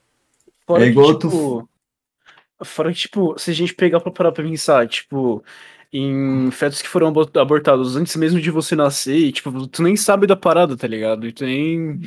Fora 0.66 0.82
É 0.82 0.86
que, 0.86 0.92
igual 0.92 1.14
tu- 1.18 1.28
tipo, 1.28 1.68
Fora 2.64 2.92
que, 2.92 2.98
tipo, 3.00 3.34
se 3.38 3.50
a 3.50 3.54
gente 3.54 3.74
pegar 3.74 4.00
pra 4.00 4.10
parar 4.10 4.32
pra 4.32 4.42
pensar, 4.44 4.86
tipo, 4.88 5.42
em 5.92 6.50
fetos 6.50 6.82
que 6.82 6.88
foram 6.88 7.06
abo- 7.08 7.30
abortados 7.38 7.94
antes 7.96 8.16
mesmo 8.16 8.40
de 8.40 8.50
você 8.50 8.74
nascer, 8.74 9.16
e, 9.16 9.32
tipo, 9.32 9.66
tu 9.68 9.82
nem 9.82 9.94
sabe 9.96 10.26
da 10.26 10.34
parada, 10.34 10.76
tá 10.76 10.86
ligado? 10.88 11.26
E 11.26 11.32
tu 11.32 11.44
nem. 11.44 12.00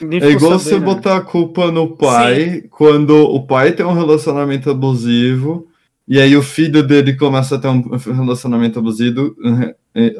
É, 0.00 0.04
nem 0.04 0.22
é 0.22 0.30
igual 0.30 0.58
você 0.58 0.70
sabendo. 0.70 0.84
botar 0.94 1.16
a 1.16 1.20
culpa 1.20 1.70
no 1.70 1.96
pai 1.96 2.62
quando 2.70 3.14
o 3.16 3.46
pai 3.46 3.72
tem 3.72 3.84
um 3.84 3.92
relacionamento 3.92 4.70
abusivo 4.70 5.66
e 6.06 6.18
aí 6.18 6.34
o 6.34 6.42
filho 6.42 6.82
dele 6.82 7.14
começa 7.14 7.56
a 7.56 7.58
ter 7.58 7.68
um 7.68 7.82
relacionamento 8.14 8.78
abusivo, 8.78 9.36
eh, 9.44 9.74
eh, 9.94 10.14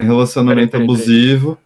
relacionamento 0.00 0.70
Peraí, 0.70 0.86
peraí, 0.86 0.86
peraí. 0.86 0.98
abusivo, 0.98 1.58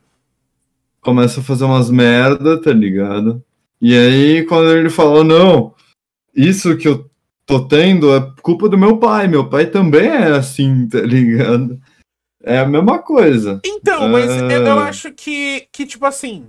começa 1.00 1.40
a 1.40 1.42
fazer 1.44 1.64
umas 1.64 1.90
merda, 1.90 2.60
tá 2.60 2.72
ligado? 2.72 3.42
E 3.80 3.96
aí 3.96 4.44
quando 4.44 4.70
ele 4.72 4.90
fala, 4.90 5.22
não, 5.22 5.72
isso 6.36 6.76
que 6.76 6.86
eu 6.86 7.10
tô 7.46 7.66
tendo 7.66 8.14
é 8.14 8.32
culpa 8.42 8.68
do 8.68 8.76
meu 8.78 8.98
pai, 8.98 9.26
meu 9.28 9.48
pai 9.48 9.66
também 9.66 10.06
é 10.08 10.28
assim, 10.32 10.86
tá 10.88 11.00
ligado? 11.00 11.80
É 12.42 12.58
a 12.58 12.66
mesma 12.66 12.98
coisa. 13.00 13.60
Então, 13.64 14.08
mas 14.08 14.30
eu, 14.30 14.50
eu 14.50 14.78
Ah. 14.78 14.84
acho 14.88 15.12
que, 15.12 15.66
que 15.72 15.86
tipo 15.86 16.04
assim. 16.06 16.46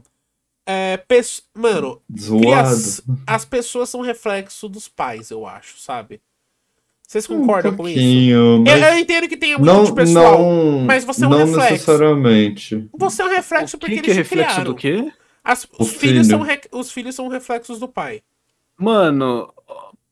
É, 0.70 1.00
mano, 1.56 2.02
crias- 2.14 3.02
as 3.26 3.46
pessoas 3.46 3.90
são 3.90 4.02
reflexo 4.02 4.68
dos 4.68 4.90
pais, 4.90 5.32
eu 5.32 5.46
acho, 5.48 5.80
sabe? 5.80 6.20
Vocês 7.08 7.26
concordam 7.26 7.74
com 7.74 7.88
isso? 7.88 7.98
Um 7.98 8.04
pouquinho, 8.04 8.38
Eu, 8.38 8.64
mas 8.64 8.82
eu 8.94 9.00
entendo 9.00 9.30
que 9.30 9.38
tenha 9.38 9.58
muito 9.58 9.72
não, 9.74 9.86
de 9.86 9.94
pessoal. 9.94 10.40
não, 10.40 10.80
mas 10.82 11.06
você 11.06 11.24
é 11.24 11.28
um 11.28 11.30
não 11.30 11.38
reflexo. 11.46 11.72
necessariamente. 11.72 12.90
Você 12.94 13.22
é 13.22 13.26
um 13.26 13.30
reflexo 13.30 13.78
O 13.78 13.80
porque 13.80 13.96
que, 13.96 14.02
que 14.02 14.12
é 14.12 14.14
eles 14.16 14.28
te 14.28 14.30
reflexo 14.36 14.56
criaram. 14.56 14.72
do 14.74 14.76
quê? 14.76 15.12
As- 15.42 15.66
os, 15.80 15.92
filhos 15.94 16.28
filho. 16.28 16.38
são 16.38 16.42
re- 16.42 16.62
os 16.74 16.92
filhos 16.92 17.16
são 17.16 17.28
reflexos 17.30 17.80
do 17.80 17.88
pai. 17.88 18.22
Mano, 18.80 19.52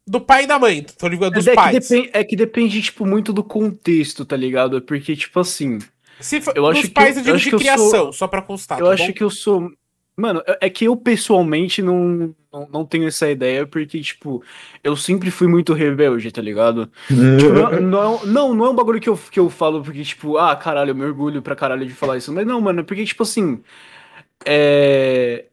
Do 0.07 0.19
pai 0.21 0.43
e 0.43 0.47
da 0.47 0.59
mãe, 0.59 0.83
tô 0.97 1.07
ligado? 1.07 1.33
Dos 1.33 1.47
é, 1.47 1.51
que 1.51 1.55
pais. 1.55 1.87
depen- 1.87 2.09
é 2.13 2.23
que 2.23 2.35
depende, 2.35 2.81
tipo, 2.81 3.05
muito 3.05 3.31
do 3.33 3.43
contexto, 3.43 4.23
tá 4.25 4.35
ligado? 4.37 4.77
É 4.77 4.81
Porque, 4.81 5.15
tipo 5.15 5.39
assim, 5.39 5.79
Se 6.19 6.39
for, 6.39 6.55
Eu 6.55 6.65
acho 6.67 6.81
que 6.83 6.89
pais 6.89 7.17
eu- 7.17 7.21
eu 7.21 7.23
digo 7.23 7.29
eu 7.31 7.35
acho 7.35 7.43
de 7.43 7.49
que 7.49 7.55
eu 7.55 7.59
criação, 7.59 7.89
sou- 7.89 8.13
só 8.13 8.27
pra 8.27 8.41
constar. 8.41 8.79
eu 8.79 8.85
tá 8.85 8.93
acho 8.93 9.07
bom? 9.07 9.13
que 9.13 9.23
eu 9.23 9.29
sou. 9.29 9.69
Mano, 10.17 10.41
é 10.47 10.67
é 10.67 10.69
que 10.69 10.85
eu 10.85 10.95
pessoalmente 10.95 11.81
não, 11.81 12.33
não, 12.53 12.69
não 12.71 12.85
tenho 12.85 13.05
essa 13.05 13.29
ideia, 13.29 13.67
porque, 13.67 13.99
tipo, 13.99 14.41
eu 14.81 14.95
sempre 14.95 15.29
fui 15.29 15.45
muito 15.45 15.73
rebelde, 15.73 16.31
tá 16.31 16.41
ligado? 16.41 16.89
Tipo, 17.09 17.51
não, 17.51 17.81
não, 17.81 18.25
não, 18.25 18.53
não 18.55 18.65
é 18.65 18.69
um 18.69 18.75
bagulho 18.75 19.01
que 19.01 19.09
eu, 19.09 19.17
que 19.29 19.37
eu 19.39 19.49
falo 19.49 19.83
porque, 19.83 20.03
tipo, 20.05 20.37
ah, 20.37 20.55
caralho, 20.55 20.91
eu 20.91 20.95
me 20.95 21.03
orgulho 21.03 21.41
pra 21.41 21.53
caralho 21.55 21.85
de 21.85 21.93
falar 21.93 22.15
isso. 22.17 22.31
Mas 22.31 22.47
não, 22.47 22.61
mano, 22.61 22.79
é 22.79 22.83
porque, 22.83 23.03
tipo 23.03 23.23
assim. 23.23 23.61
É. 24.45 25.45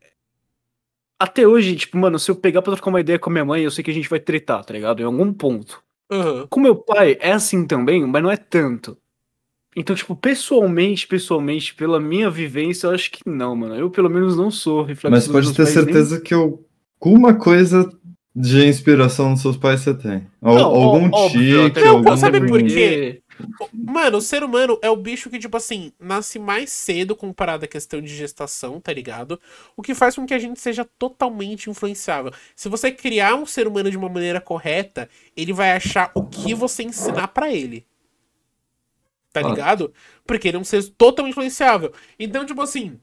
Até 1.23 1.47
hoje, 1.47 1.77
tipo, 1.77 1.97
mano, 1.97 2.19
se 2.19 2.31
eu 2.31 2.35
pegar 2.35 2.63
pra 2.63 2.73
trocar 2.73 2.91
uma 2.91 3.01
ideia 3.01 3.19
com 3.19 3.31
a 3.31 3.33
minha 3.33 3.45
mãe, 3.45 3.63
eu 3.63 3.71
sei 3.71 3.85
que 3.85 3.91
a 3.91 3.95
gente 3.95 4.09
vai 4.09 4.19
tretar, 4.19 4.65
tá 4.65 4.75
ligado? 4.75 5.01
Em 5.01 5.05
algum 5.05 5.33
ponto. 5.33 5.81
Aham. 6.11 6.47
Com 6.51 6.59
meu 6.61 6.75
pai 6.75 7.17
é 7.21 7.31
assim 7.33 7.65
também, 7.67 8.05
mas 8.05 8.23
não 8.23 8.31
é 8.31 8.37
tanto. 8.37 8.97
Então, 9.77 9.95
tipo, 9.95 10.17
pessoalmente, 10.17 11.07
pessoalmente, 11.07 11.75
pela 11.75 12.01
minha 12.01 12.29
vivência, 12.29 12.89
eu 12.89 12.91
acho 12.91 13.11
que 13.11 13.21
não, 13.25 13.55
mano. 13.55 13.75
Eu, 13.77 13.89
pelo 13.89 14.11
menos, 14.11 14.37
não 14.37 14.51
sou 14.51 14.83
reflexo 14.83 15.11
Mas 15.11 15.29
pode 15.29 15.51
ter 15.57 15.63
pais, 15.63 15.75
nem- 15.77 15.85
certeza 15.85 16.21
que 16.21 16.35
alguma 16.35 17.35
coisa 17.35 17.89
de 18.35 18.67
inspiração 18.67 19.33
dos 19.33 19.43
seus 19.43 19.57
pais 19.57 19.81
você 19.81 19.95
tem. 19.95 20.27
Al- 20.43 20.55
Não, 20.57 20.73
ó- 20.73 20.93
algum 20.95 21.09
óbvio, 21.13 21.71
tique, 21.71 21.81
Não, 21.85 21.97
algum... 21.99 22.17
sabe 22.17 22.41
por 22.41 22.49
porque- 22.49 22.65
quê? 22.67 23.22
Mano, 23.73 24.19
o 24.19 24.23
ser 24.23 24.43
humano 24.45 24.79
é 24.83 24.91
o 24.91 24.97
bicho 24.97 25.31
que, 25.31 25.39
tipo 25.39 25.57
assim, 25.57 25.93
nasce 25.99 26.39
mais 26.39 26.71
cedo 26.71 27.17
comparado 27.17 27.65
à 27.65 27.69
questão 27.69 28.01
de 28.01 28.15
gestação, 28.15 28.81
tá 28.81 28.93
ligado? 28.93 29.41
O 29.77 29.83
que 29.83 29.95
faz 29.95 30.15
com 30.15 30.27
que 30.27 30.35
a 30.35 30.39
gente 30.39 30.61
seja 30.61 30.85
totalmente 30.99 31.71
influenciável. 31.71 32.33
Se 32.55 32.69
você 32.69 32.91
criar 32.91 33.35
um 33.35 33.47
ser 33.47 33.67
humano 33.67 33.91
de 33.91 33.97
uma 33.97 34.09
maneira 34.09 34.41
correta, 34.41 35.09
ele 35.37 35.53
vai 35.53 35.73
achar 35.73 36.11
o 36.15 36.25
que 36.25 36.55
você 36.55 36.83
ensinar 36.83 37.29
pra 37.29 37.53
ele. 37.53 37.87
Tá 39.33 39.41
ligado? 39.41 39.95
Porque 40.27 40.49
ele 40.49 40.59
é 40.59 40.61
um 40.61 40.65
ser 40.65 40.83
totalmente 40.91 41.33
influenciável. 41.33 41.93
Então, 42.19 42.45
tipo 42.45 42.61
assim, 42.61 43.01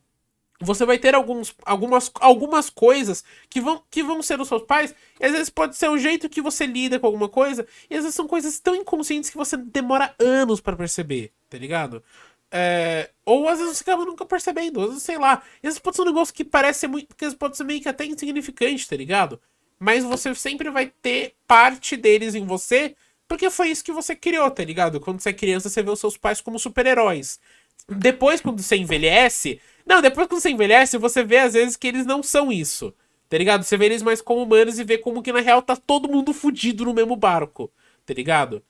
você 0.60 0.86
vai 0.86 0.98
ter 0.98 1.16
alguns, 1.16 1.56
algumas, 1.66 2.12
algumas 2.16 2.70
coisas 2.70 3.24
que 3.50 3.62
vão, 3.62 3.82
que 3.90 4.04
vão 4.04 4.22
ser 4.22 4.40
os 4.42 4.48
seus 4.48 4.64
pais, 4.64 4.94
e 5.20 5.26
às 5.26 5.32
vezes 5.32 5.50
pode 5.50 5.76
ser 5.78 5.90
o 5.90 5.98
jeito 5.98 6.30
que 6.30 6.42
você 6.42 6.66
lida 6.66 7.00
com 7.00 7.08
alguma 7.08 7.30
coisa, 7.30 7.66
e 7.90 7.96
às 7.96 8.02
vezes 8.04 8.16
são 8.16 8.28
coisas 8.28 8.60
tão 8.60 8.76
inconscientes 8.76 9.30
que 9.30 9.38
você 9.38 9.56
demora 9.56 10.14
anos 10.20 10.60
pra 10.60 10.76
perceber, 10.76 11.32
tá 11.50 11.58
ligado? 11.58 12.04
É, 12.52 13.12
ou 13.26 13.48
às 13.48 13.60
vezes 13.60 13.78
você 13.78 13.84
acaba 13.84 14.04
nunca 14.06 14.26
percebendo, 14.26 14.82
às 14.82 14.88
vezes 14.90 15.04
sei 15.04 15.18
lá. 15.18 15.42
E 15.62 15.68
vezes 15.68 15.80
pode 15.80 15.96
ser 15.96 16.02
um 16.02 16.06
negócio 16.06 16.34
que 16.34 16.44
parece 16.44 16.80
ser 16.80 16.88
muito. 16.88 17.16
que 17.16 17.36
pode 17.36 17.56
ser 17.56 17.64
meio 17.64 17.82
que 17.82 17.90
até 17.90 18.06
insignificante, 18.06 18.88
tá 18.88 18.96
ligado? 18.96 19.40
Mas 19.80 20.04
você 20.04 20.34
sempre 20.36 20.70
vai 20.70 20.92
ter 21.02 21.36
parte 21.48 21.96
deles 21.96 22.36
em 22.36 22.46
você, 22.46 22.96
porque 23.28 23.50
foi 23.50 23.70
isso 23.70 23.84
que 23.84 23.92
você 23.92 24.16
criou, 24.16 24.50
tá 24.52 24.64
ligado? 24.64 25.00
Quando 25.00 25.22
você 25.22 25.30
é 25.30 25.34
criança, 25.34 25.70
você 25.70 25.84
vê 25.84 25.92
os 25.92 26.00
seus 26.00 26.18
pais 26.18 26.42
como 26.42 26.60
super-heróis. 26.60 27.40
Depois, 27.88 28.42
quando 28.42 28.62
você 28.62 28.76
envelhece. 28.76 29.62
Não, 29.90 30.02
depois 30.04 30.28
quando 30.28 30.42
você 30.42 30.52
envelhece, 30.52 30.98
você 31.00 31.24
vê 31.24 31.40
às 31.40 31.54
vezes 31.56 31.76
que 31.76 31.88
eles 31.88 32.06
não 32.06 32.22
são 32.24 32.52
isso. 32.52 32.94
Tá 33.28 33.38
ligado? 33.38 33.64
Você 33.64 33.76
vê 33.78 33.86
eles 33.86 34.04
mais 34.04 34.22
como 34.22 34.44
humanos 34.44 34.80
e 34.80 34.84
vê 34.84 34.98
como 35.00 35.24
que 35.24 35.34
na 35.34 35.40
real 35.42 35.62
tá 35.64 35.76
todo 35.76 36.08
mundo 36.10 36.34
fudido 36.34 36.86
no 36.86 36.94
mesmo 36.94 37.16
barco. 37.16 37.72
Tá 38.06 38.14
ligado? 38.14 38.64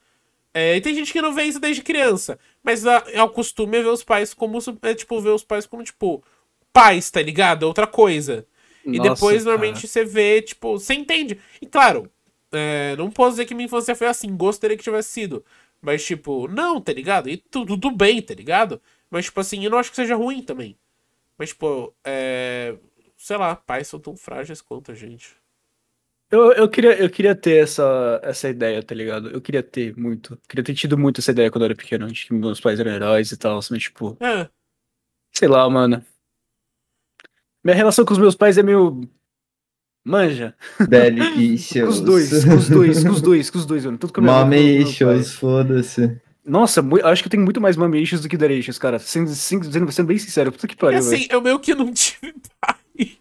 É, 0.53 0.77
e 0.77 0.81
tem 0.81 0.95
gente 0.95 1.13
que 1.13 1.21
não 1.21 1.33
vê 1.33 1.43
isso 1.43 1.59
desde 1.59 1.81
criança. 1.83 2.39
Mas 2.63 2.85
a, 2.87 3.03
é 3.07 3.21
o 3.23 3.29
costume 3.29 3.77
é 3.77 3.81
ver 3.83 3.89
os 3.89 4.03
pais 4.03 4.33
como. 4.33 4.59
É, 4.81 4.95
tipo, 4.95 5.19
ver 5.21 5.29
os 5.31 5.43
pais 5.43 5.65
como, 5.65 5.83
tipo, 5.83 6.23
pais, 6.73 7.11
tá 7.11 7.21
ligado? 7.21 7.63
É 7.63 7.67
outra 7.67 7.87
coisa. 7.87 8.45
E 8.91 8.97
Nossa, 8.97 9.11
depois, 9.13 9.43
cara. 9.43 9.55
normalmente, 9.57 9.87
você 9.87 10.03
vê, 10.05 10.41
tipo, 10.41 10.79
você 10.79 10.93
entende. 10.95 11.39
E 11.61 11.65
claro, 11.67 12.09
é, 12.51 12.95
não 12.97 13.11
posso 13.11 13.31
dizer 13.31 13.45
que 13.45 13.53
minha 13.53 13.65
infância 13.65 13.95
foi 13.95 14.07
assim, 14.07 14.35
gostaria 14.35 14.77
que 14.77 14.83
tivesse 14.83 15.09
sido. 15.11 15.45
Mas, 15.81 16.03
tipo, 16.05 16.47
não, 16.47 16.81
tá 16.81 16.91
ligado? 16.93 17.29
E 17.29 17.37
tu- 17.37 17.65
tudo 17.65 17.91
bem, 17.91 18.21
tá 18.21 18.33
ligado? 18.33 18.81
Mas, 19.09 19.25
tipo 19.25 19.39
assim, 19.39 19.63
eu 19.63 19.71
não 19.71 19.77
acho 19.77 19.89
que 19.91 19.95
seja 19.95 20.15
ruim 20.15 20.41
também. 20.41 20.77
Mas, 21.39 21.49
tipo, 21.49 21.95
é. 22.05 22.77
Sei 23.17 23.37
lá, 23.37 23.55
pais 23.55 23.87
são 23.87 23.99
tão 23.99 24.15
frágeis 24.15 24.61
quanto 24.61 24.91
a 24.91 24.95
gente. 24.95 25.35
Eu, 26.29 26.51
eu, 26.51 26.69
queria, 26.69 26.93
eu 27.01 27.09
queria 27.09 27.35
ter 27.35 27.63
essa, 27.63 28.19
essa 28.23 28.49
ideia, 28.49 28.83
tá 28.83 28.93
ligado? 28.93 29.29
Eu 29.29 29.41
queria 29.41 29.63
ter 29.63 29.97
muito. 29.97 30.37
Queria 30.47 30.63
ter 30.63 30.75
tido 30.75 30.97
muito 30.97 31.19
essa 31.21 31.31
ideia 31.31 31.49
quando 31.49 31.63
eu 31.63 31.67
era 31.67 31.75
pequeno, 31.75 32.07
de 32.07 32.27
que 32.27 32.33
meus 32.33 32.59
pais 32.59 32.79
eram 32.79 32.91
heróis 32.91 33.31
e 33.31 33.37
tal. 33.37 33.59
Mas, 33.71 33.83
tipo, 33.83 34.17
É, 34.21 34.49
sei 35.31 35.47
lá, 35.47 35.67
mano. 35.69 36.05
Minha 37.63 37.75
relação 37.75 38.05
com 38.05 38.13
os 38.13 38.19
meus 38.19 38.35
pais 38.35 38.57
é 38.57 38.63
meio. 38.63 39.01
Manja. 40.05 40.55
Daddy 40.87 41.19
Com 41.81 41.87
os 41.87 42.01
dois, 42.01 42.45
com 42.45 42.55
os 42.55 42.69
dois, 42.69 43.03
com 43.03 43.09
os 43.09 43.21
dois, 43.21 43.49
com 43.49 43.57
os 43.57 43.65
dois, 43.65 43.85
mano. 43.85 43.97
Tudo 43.97 44.13
que 44.13 44.19
eu 44.19 44.23
me 44.23 44.29
Mommy 44.29 44.81
issues, 44.81 45.33
foda-se. 45.33 46.21
Nossa, 46.49 46.83
acho 47.05 47.21
que 47.21 47.27
eu 47.27 47.31
tenho 47.31 47.43
muito 47.43 47.61
mais 47.61 47.77
issues 48.01 48.21
do 48.21 48.27
que 48.29 48.35
issues, 48.57 48.77
cara. 48.77 48.97
Sendo, 48.99 49.29
sendo, 49.29 49.71
sendo, 49.71 49.91
sendo 49.91 50.07
bem 50.07 50.17
sincero, 50.17 50.51
puta 50.51 50.67
que 50.67 50.73
E 50.73 50.77
pariu, 50.77 50.99
assim, 50.99 51.17
velho. 51.17 51.27
eu 51.31 51.41
meio 51.41 51.59
que 51.59 51.75
não 51.75 51.93
tive 51.93 52.33
pai. 52.59 52.75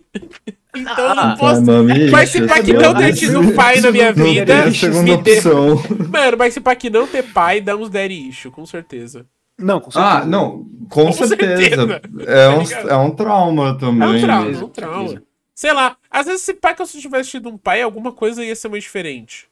então 0.74 1.04
eu 1.04 1.10
Ah, 1.10 1.14
não 1.14 1.36
posso. 1.36 1.62
Mas 2.10 2.30
se 2.30 2.46
pá 2.46 2.62
que 2.62 2.72
não 2.72 2.94
ter 2.94 3.36
um 3.36 3.54
pai 3.54 3.80
na 3.80 3.90
minha 3.92 4.12
vida, 4.12 4.64
me 5.02 5.16
dê-. 5.18 5.40
Mano, 6.10 6.36
mas 6.38 6.54
se 6.54 6.60
pá 6.60 6.74
que 6.74 6.88
não 6.90 7.06
ter 7.06 7.22
pai, 7.22 7.60
dá 7.60 7.76
uns 7.76 7.90
daddy 7.90 8.28
issue, 8.28 8.50
com 8.50 8.64
certeza. 8.64 9.26
Não, 9.58 9.80
com 9.80 9.90
certeza. 9.90 10.14
Ah, 10.14 10.24
não, 10.24 10.66
com, 10.88 11.06
Com 11.06 11.12
certeza. 11.12 11.56
certeza. 11.86 12.00
É, 12.26 12.46
Tá 12.46 12.56
um, 12.56 12.88
é 12.90 12.96
um 12.96 13.10
trauma 13.10 13.76
também. 13.76 14.08
É 14.08 14.16
um 14.16 14.20
trauma, 14.20 14.50
é 14.50 14.64
um 14.64 14.68
trauma. 14.68 15.22
Sei 15.54 15.72
lá, 15.72 15.96
às 16.08 16.26
vezes 16.26 16.42
se 16.42 16.54
pá 16.54 16.72
que 16.72 16.80
eu 16.80 16.86
se 16.86 17.00
tivesse 17.00 17.30
tido 17.30 17.48
um 17.48 17.58
pai, 17.58 17.82
alguma 17.82 18.12
coisa 18.12 18.44
ia 18.44 18.54
ser 18.54 18.68
mais 18.68 18.84
diferente. 18.84 19.48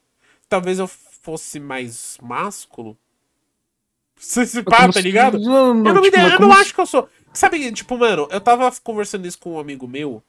Talvez 0.49 0.79
eu 0.79 0.89
fosse 1.23 1.59
mais 1.59 2.17
másculo. 2.23 2.97
Se, 4.17 4.47
se 4.47 4.63
pá, 4.63 4.87
tá 4.87 4.93
se- 4.93 5.03
ligado? 5.03 5.39
Não, 5.39 5.75
não, 5.75 5.87
eu 5.91 5.95
não, 5.95 6.03
me 6.03 6.11
tipo, 6.11 6.23
mas 6.23 6.33
eu 6.33 6.41
não 6.41 6.53
se- 6.55 6.61
acho 6.61 6.75
que 6.75 6.81
eu 6.81 6.87
sou. 6.87 7.09
Sabe, 7.33 7.71
tipo, 7.73 7.99
mano, 7.99 8.27
eu 8.31 8.41
tava 8.41 8.71
conversando 8.83 9.27
isso 9.27 9.39
com 9.39 9.53
um 9.55 9.59
amigo 9.59 9.87
meu. 9.87 10.23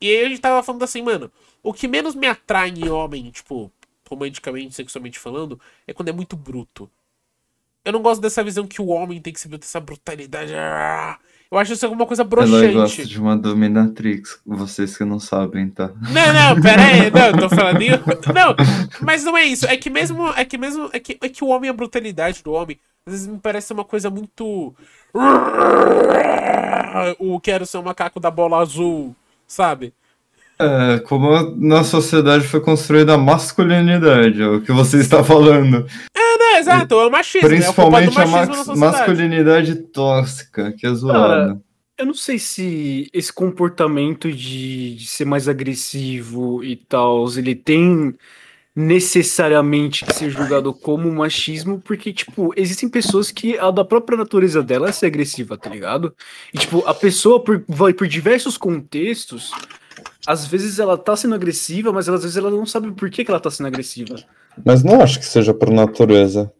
E 0.00 0.08
aí 0.08 0.26
a 0.26 0.28
gente 0.28 0.40
tava 0.40 0.62
falando 0.62 0.82
assim, 0.82 1.02
mano, 1.02 1.30
o 1.62 1.72
que 1.72 1.88
menos 1.88 2.14
me 2.14 2.26
atrai 2.26 2.68
em 2.70 2.88
homem, 2.88 3.30
tipo, 3.30 3.70
romanticamente, 4.08 4.74
sexualmente 4.74 5.18
falando, 5.18 5.58
é 5.86 5.92
quando 5.92 6.08
é 6.08 6.12
muito 6.12 6.36
bruto. 6.36 6.90
Eu 7.84 7.92
não 7.92 8.02
gosto 8.02 8.20
dessa 8.20 8.44
visão 8.44 8.66
que 8.66 8.80
o 8.82 8.88
homem 8.88 9.20
tem 9.22 9.32
que 9.32 9.40
ser 9.40 9.48
bruto, 9.48 9.64
essa 9.64 9.80
brutalidade. 9.80 10.52
Eu 11.50 11.58
acho 11.58 11.72
isso 11.72 11.84
alguma 11.84 12.06
coisa 12.06 12.22
Ela 12.22 12.28
gosta 12.30 12.68
broxante. 12.70 13.08
de 13.08 13.20
uma 13.20 13.36
dominatrix, 13.36 14.40
vocês 14.46 14.96
que 14.96 15.04
não 15.04 15.18
sabem, 15.18 15.68
tá? 15.68 15.90
Não, 16.00 16.54
não, 16.54 16.62
pera 16.62 16.82
aí, 16.82 17.10
não, 17.10 17.38
tô 17.40 17.48
falando. 17.48 17.80
Não, 18.32 18.54
mas 19.02 19.24
não 19.24 19.36
é 19.36 19.44
isso. 19.44 19.66
É 19.66 19.76
que 19.76 19.90
mesmo. 19.90 20.28
É 20.36 20.44
que 20.44 20.56
mesmo. 20.56 20.88
É 20.92 21.00
que, 21.00 21.18
é 21.20 21.28
que 21.28 21.42
o 21.42 21.48
homem, 21.48 21.68
a 21.68 21.72
brutalidade 21.72 22.44
do 22.44 22.52
homem, 22.52 22.78
às 23.04 23.12
vezes 23.12 23.26
me 23.26 23.38
parece 23.38 23.72
uma 23.72 23.84
coisa 23.84 24.08
muito. 24.08 24.72
O 27.18 27.40
quero 27.40 27.66
ser 27.66 27.78
um 27.78 27.82
macaco 27.82 28.20
da 28.20 28.30
bola 28.30 28.58
azul, 28.58 29.14
sabe? 29.44 29.92
É, 30.60 30.98
como 31.00 31.56
na 31.56 31.82
sociedade 31.82 32.46
foi 32.46 32.60
construída 32.60 33.14
a 33.14 33.18
masculinidade, 33.18 34.42
é 34.42 34.46
o 34.46 34.60
que 34.60 34.70
você 34.70 34.98
está 34.98 35.24
falando. 35.24 35.86
É, 36.14 36.29
exato, 36.60 36.94
é 36.94 37.06
o 37.06 37.10
machismo. 37.10 37.48
é 37.48 37.68
o 37.70 37.74
culpa 37.74 37.90
do 37.90 38.12
Principalmente 38.12 38.18
a 38.18 38.26
machismo 38.26 38.36
na 38.36 38.44
max- 38.46 38.66
sociedade. 38.66 38.80
masculinidade 38.98 39.74
tóxica, 39.76 40.72
que 40.72 40.86
é 40.86 40.94
zoada. 40.94 41.60
Eu 41.98 42.06
não 42.06 42.14
sei 42.14 42.38
se 42.38 43.10
esse 43.12 43.32
comportamento 43.32 44.32
de, 44.32 44.94
de 44.96 45.06
ser 45.06 45.26
mais 45.26 45.48
agressivo 45.48 46.64
e 46.64 46.74
tal, 46.76 47.26
ele 47.36 47.54
tem 47.54 48.14
necessariamente 48.74 50.04
que 50.04 50.12
ser 50.14 50.30
julgado 50.30 50.72
como 50.72 51.12
machismo, 51.12 51.80
porque, 51.80 52.12
tipo, 52.12 52.52
existem 52.56 52.88
pessoas 52.88 53.30
que 53.30 53.58
a 53.58 53.70
da 53.70 53.84
própria 53.84 54.16
natureza 54.16 54.62
dela 54.62 54.88
é 54.88 54.92
ser 54.92 55.06
agressiva, 55.06 55.58
tá 55.58 55.68
ligado? 55.68 56.14
E, 56.54 56.58
tipo, 56.58 56.82
a 56.86 56.94
pessoa, 56.94 57.42
por, 57.42 57.62
vai 57.68 57.92
por 57.92 58.06
diversos 58.06 58.56
contextos, 58.56 59.52
às 60.26 60.46
vezes 60.46 60.78
ela 60.78 60.96
tá 60.96 61.14
sendo 61.16 61.34
agressiva, 61.34 61.92
mas 61.92 62.08
às 62.08 62.22
vezes 62.22 62.36
ela 62.36 62.50
não 62.50 62.64
sabe 62.64 62.90
por 62.92 63.10
que, 63.10 63.24
que 63.24 63.30
ela 63.30 63.40
tá 63.40 63.50
sendo 63.50 63.66
agressiva. 63.66 64.16
Mas 64.64 64.82
não 64.82 65.00
acho 65.00 65.18
que 65.18 65.24
seja 65.26 65.54
por 65.54 65.70
natureza. 65.70 66.52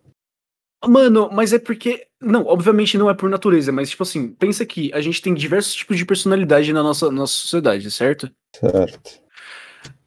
Mano, 0.87 1.29
mas 1.33 1.53
é 1.53 1.59
porque. 1.59 2.07
Não, 2.21 2.47
obviamente 2.47 2.97
não 2.99 3.09
é 3.11 3.15
por 3.15 3.29
natureza, 3.31 3.71
mas, 3.73 3.91
tipo 3.91 4.03
assim, 4.03 4.29
pensa 4.29 4.65
que 4.67 4.93
a 4.93 5.01
gente 5.01 5.21
tem 5.23 5.35
diversos 5.35 5.75
tipos 5.75 5.97
de 5.97 6.05
personalidade 6.05 6.73
na 6.73 6.83
nossa, 6.83 7.11
nossa 7.11 7.33
sociedade, 7.33 7.91
certo? 7.91 8.31
Certo. 8.55 9.21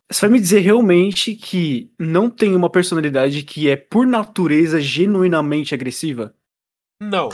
Você 0.09 0.21
vai 0.21 0.29
me 0.29 0.39
dizer 0.39 0.59
realmente 0.59 1.33
que 1.35 1.91
não 1.97 2.29
tem 2.29 2.55
uma 2.55 2.69
personalidade 2.69 3.41
que 3.43 3.67
é, 3.69 3.75
por 3.75 4.05
natureza, 4.05 4.79
genuinamente 4.79 5.73
agressiva? 5.73 6.33
Não. 6.99 7.29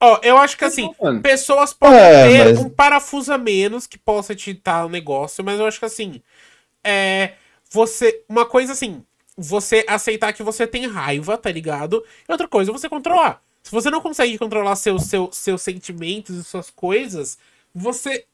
Ó, 0.00 0.18
eu 0.24 0.36
acho 0.36 0.58
que 0.58 0.64
assim, 0.64 0.90
Mano, 1.00 1.22
pessoas 1.22 1.72
podem 1.72 1.96
É, 2.00 2.28
ter 2.28 2.44
mas- 2.44 2.58
um 2.58 2.68
parafuso 2.68 3.32
a 3.32 3.38
menos 3.38 3.86
que 3.86 3.96
possa 3.98 4.32
editar 4.32 4.84
o 4.84 4.88
negócio, 4.88 5.44
mas 5.44 5.60
eu 5.60 5.66
acho 5.66 5.78
que 5.78 5.84
assim, 5.84 6.20
é. 6.82 7.34
Você. 7.72 8.22
Uma 8.28 8.44
coisa 8.46 8.72
assim, 8.72 9.02
você 9.36 9.84
aceitar 9.88 10.32
que 10.32 10.42
você 10.42 10.66
tem 10.66 10.86
raiva, 10.86 11.36
tá 11.38 11.50
ligado? 11.50 12.04
E 12.28 12.32
outra 12.32 12.46
coisa, 12.48 12.70
você 12.72 12.88
controlar. 12.88 13.42
Se 13.62 13.70
você 13.70 13.90
não 13.90 14.00
consegue 14.00 14.36
controlar 14.38 14.74
seus, 14.76 15.04
seu, 15.04 15.30
seus 15.32 15.62
sentimentos 15.62 16.36
e 16.36 16.44
suas 16.44 16.68
coisas, 16.70 17.38
você 17.74 18.24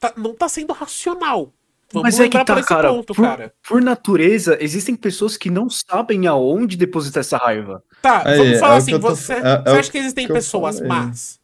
tá- 0.00 0.14
não 0.16 0.34
tá 0.34 0.48
sendo 0.48 0.72
racional. 0.72 1.52
Vamos 1.92 2.04
Mas 2.04 2.20
é 2.20 2.28
que 2.28 2.44
tá, 2.44 2.62
cara. 2.62 2.88
ponto, 2.92 3.14
por, 3.14 3.22
cara. 3.22 3.54
por 3.66 3.80
natureza, 3.80 4.58
existem 4.60 4.94
pessoas 4.94 5.36
que 5.38 5.48
não 5.50 5.70
sabem 5.70 6.26
aonde 6.26 6.76
depositar 6.76 7.20
essa 7.22 7.38
raiva. 7.38 7.82
Tá, 8.02 8.28
Aí, 8.28 8.36
vamos 8.36 8.52
é 8.54 8.58
falar 8.58 8.76
assim, 8.76 8.92
eu 8.92 9.00
tô- 9.00 9.08
você, 9.08 9.32
é- 9.34 9.38
é 9.38 9.62
você 9.62 9.78
acha 9.78 9.90
que 9.90 9.98
existem 9.98 10.26
que 10.26 10.32
pessoas 10.32 10.80
más? 10.80 11.40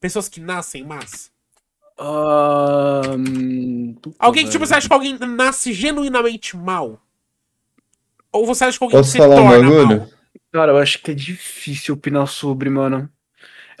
Pessoas 0.00 0.28
que 0.28 0.40
nascem 0.40 0.84
más? 0.84 1.30
Puta, 4.02 4.16
Alguém 4.18 4.44
que, 4.44 4.50
tipo, 4.50 4.64
você 4.66 4.74
acha 4.74 4.86
que 4.88 4.94
alguém 4.94 5.18
nasce 5.18 5.72
genuinamente 5.72 6.56
mal? 6.56 7.00
Ou 8.32 8.46
você 8.46 8.64
acha 8.64 8.78
que 8.78 8.84
alguém 8.84 8.98
Posso 8.98 9.10
se 9.10 9.18
falar 9.18 9.34
um 9.40 9.48
torna 9.48 9.68
bagulho? 9.70 9.98
mal? 10.00 10.08
Cara, 10.52 10.72
eu 10.72 10.78
acho 10.78 11.00
que 11.02 11.10
é 11.10 11.14
difícil 11.14 11.94
opinar 11.94 12.26
sobre, 12.28 12.70
mano. 12.70 13.08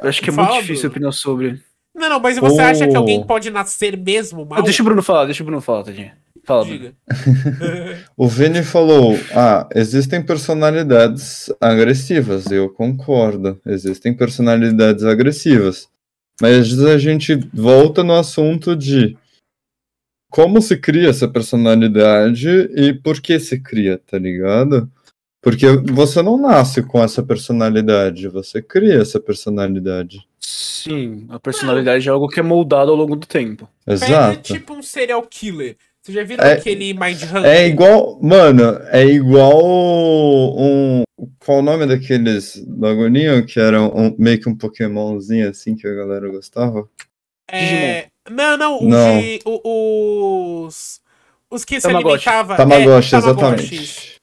Eu 0.00 0.08
acho 0.08 0.20
que 0.20 0.30
é 0.30 0.32
Fala, 0.32 0.48
muito 0.48 0.60
difícil 0.62 0.90
Bruno. 0.90 1.08
opinar 1.08 1.12
sobre. 1.12 1.62
Não, 1.94 2.08
não, 2.10 2.20
mas 2.20 2.38
você 2.38 2.60
acha 2.60 2.86
que 2.86 2.94
Oh. 2.94 2.98
alguém 2.98 3.24
pode 3.24 3.50
nascer 3.50 3.96
mesmo 3.96 4.44
mal? 4.44 4.58
Ah, 4.60 4.62
deixa 4.62 4.82
o 4.82 4.84
Bruno 4.84 5.02
falar, 5.02 5.24
deixa 5.24 5.42
o 5.42 5.46
Bruno 5.46 5.60
falar, 5.60 5.84
tadinho. 5.84 6.12
Fala, 6.44 6.64
Bruno. 6.64 6.78
Diga. 6.78 6.94
O 8.16 8.28
Vini 8.28 8.62
falou: 8.62 9.18
Ah, 9.34 9.68
existem 9.74 10.22
personalidades 10.22 11.52
agressivas. 11.60 12.50
Eu 12.50 12.68
concordo. 12.70 13.60
Existem 13.66 14.14
personalidades 14.14 15.04
agressivas. 15.04 15.88
Mas 16.40 16.78
a 16.84 16.98
gente 16.98 17.34
volta 17.52 18.04
no 18.04 18.12
assunto 18.12 18.76
de 18.76 19.16
como 20.30 20.60
se 20.60 20.76
cria 20.76 21.08
essa 21.08 21.26
personalidade 21.26 22.48
e 22.76 22.92
por 22.92 23.20
que 23.20 23.40
se 23.40 23.60
cria, 23.60 23.98
tá 23.98 24.18
ligado? 24.18 24.90
Porque 25.40 25.66
você 25.92 26.20
não 26.22 26.36
nasce 26.36 26.82
com 26.82 27.02
essa 27.02 27.22
personalidade, 27.22 28.28
você 28.28 28.60
cria 28.60 29.00
essa 29.00 29.18
personalidade. 29.18 30.26
Sim, 30.38 31.26
a 31.28 31.38
personalidade 31.38 32.08
é 32.08 32.12
algo 32.12 32.28
que 32.28 32.40
é 32.40 32.42
moldado 32.42 32.90
ao 32.90 32.96
longo 32.96 33.16
do 33.16 33.26
tempo. 33.26 33.68
Pega 33.84 34.04
Exato. 34.04 34.52
tipo 34.52 34.74
um 34.74 34.82
serial 34.82 35.22
killer. 35.22 35.76
Você 36.08 36.12
já 36.14 36.24
viram 36.24 36.42
É- 36.42 36.52
aquele 36.52 36.94
Mind 36.94 37.22
Hunter? 37.22 37.44
É 37.44 37.66
igual, 37.66 38.18
mano, 38.22 38.62
é 38.86 39.04
igual 39.04 39.60
um. 40.58 41.02
Qual 41.38 41.58
o 41.58 41.62
nome 41.62 41.84
daqueles 41.84 42.56
bagulhinho 42.66 43.44
que 43.44 43.60
era 43.60 43.82
um, 43.82 44.16
meio 44.18 44.40
que 44.40 44.48
um 44.48 44.56
Pokémonzinho 44.56 45.50
assim 45.50 45.76
que 45.76 45.86
a 45.86 45.92
galera 45.94 46.26
gostava? 46.30 46.88
É... 47.46 48.06
Não, 48.30 48.56
não, 48.56 48.78
os, 48.78 48.84
Não. 48.84 49.20
de- 49.20 49.40
o- 49.44 50.64
os... 50.64 51.02
Os 51.50 51.64
que 51.66 51.78
se 51.78 51.86
alimentavam... 51.86 52.56
Tamagotchi, 52.56 53.14
é, 53.14 53.20
Tamagotchi. 53.20 53.74
exatamente. 53.74 54.16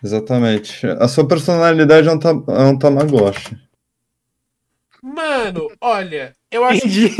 Exatamente. 0.00 0.86
A 0.86 1.08
sua 1.08 1.26
personalidade 1.26 2.06
é 2.06 2.12
um, 2.12 2.54
é 2.54 2.64
um 2.66 2.78
Tamagotchi. 2.78 3.58
Mano, 5.02 5.72
olha, 5.80 6.36
eu 6.52 6.64
acho... 6.64 6.86
Entendi. 6.86 7.10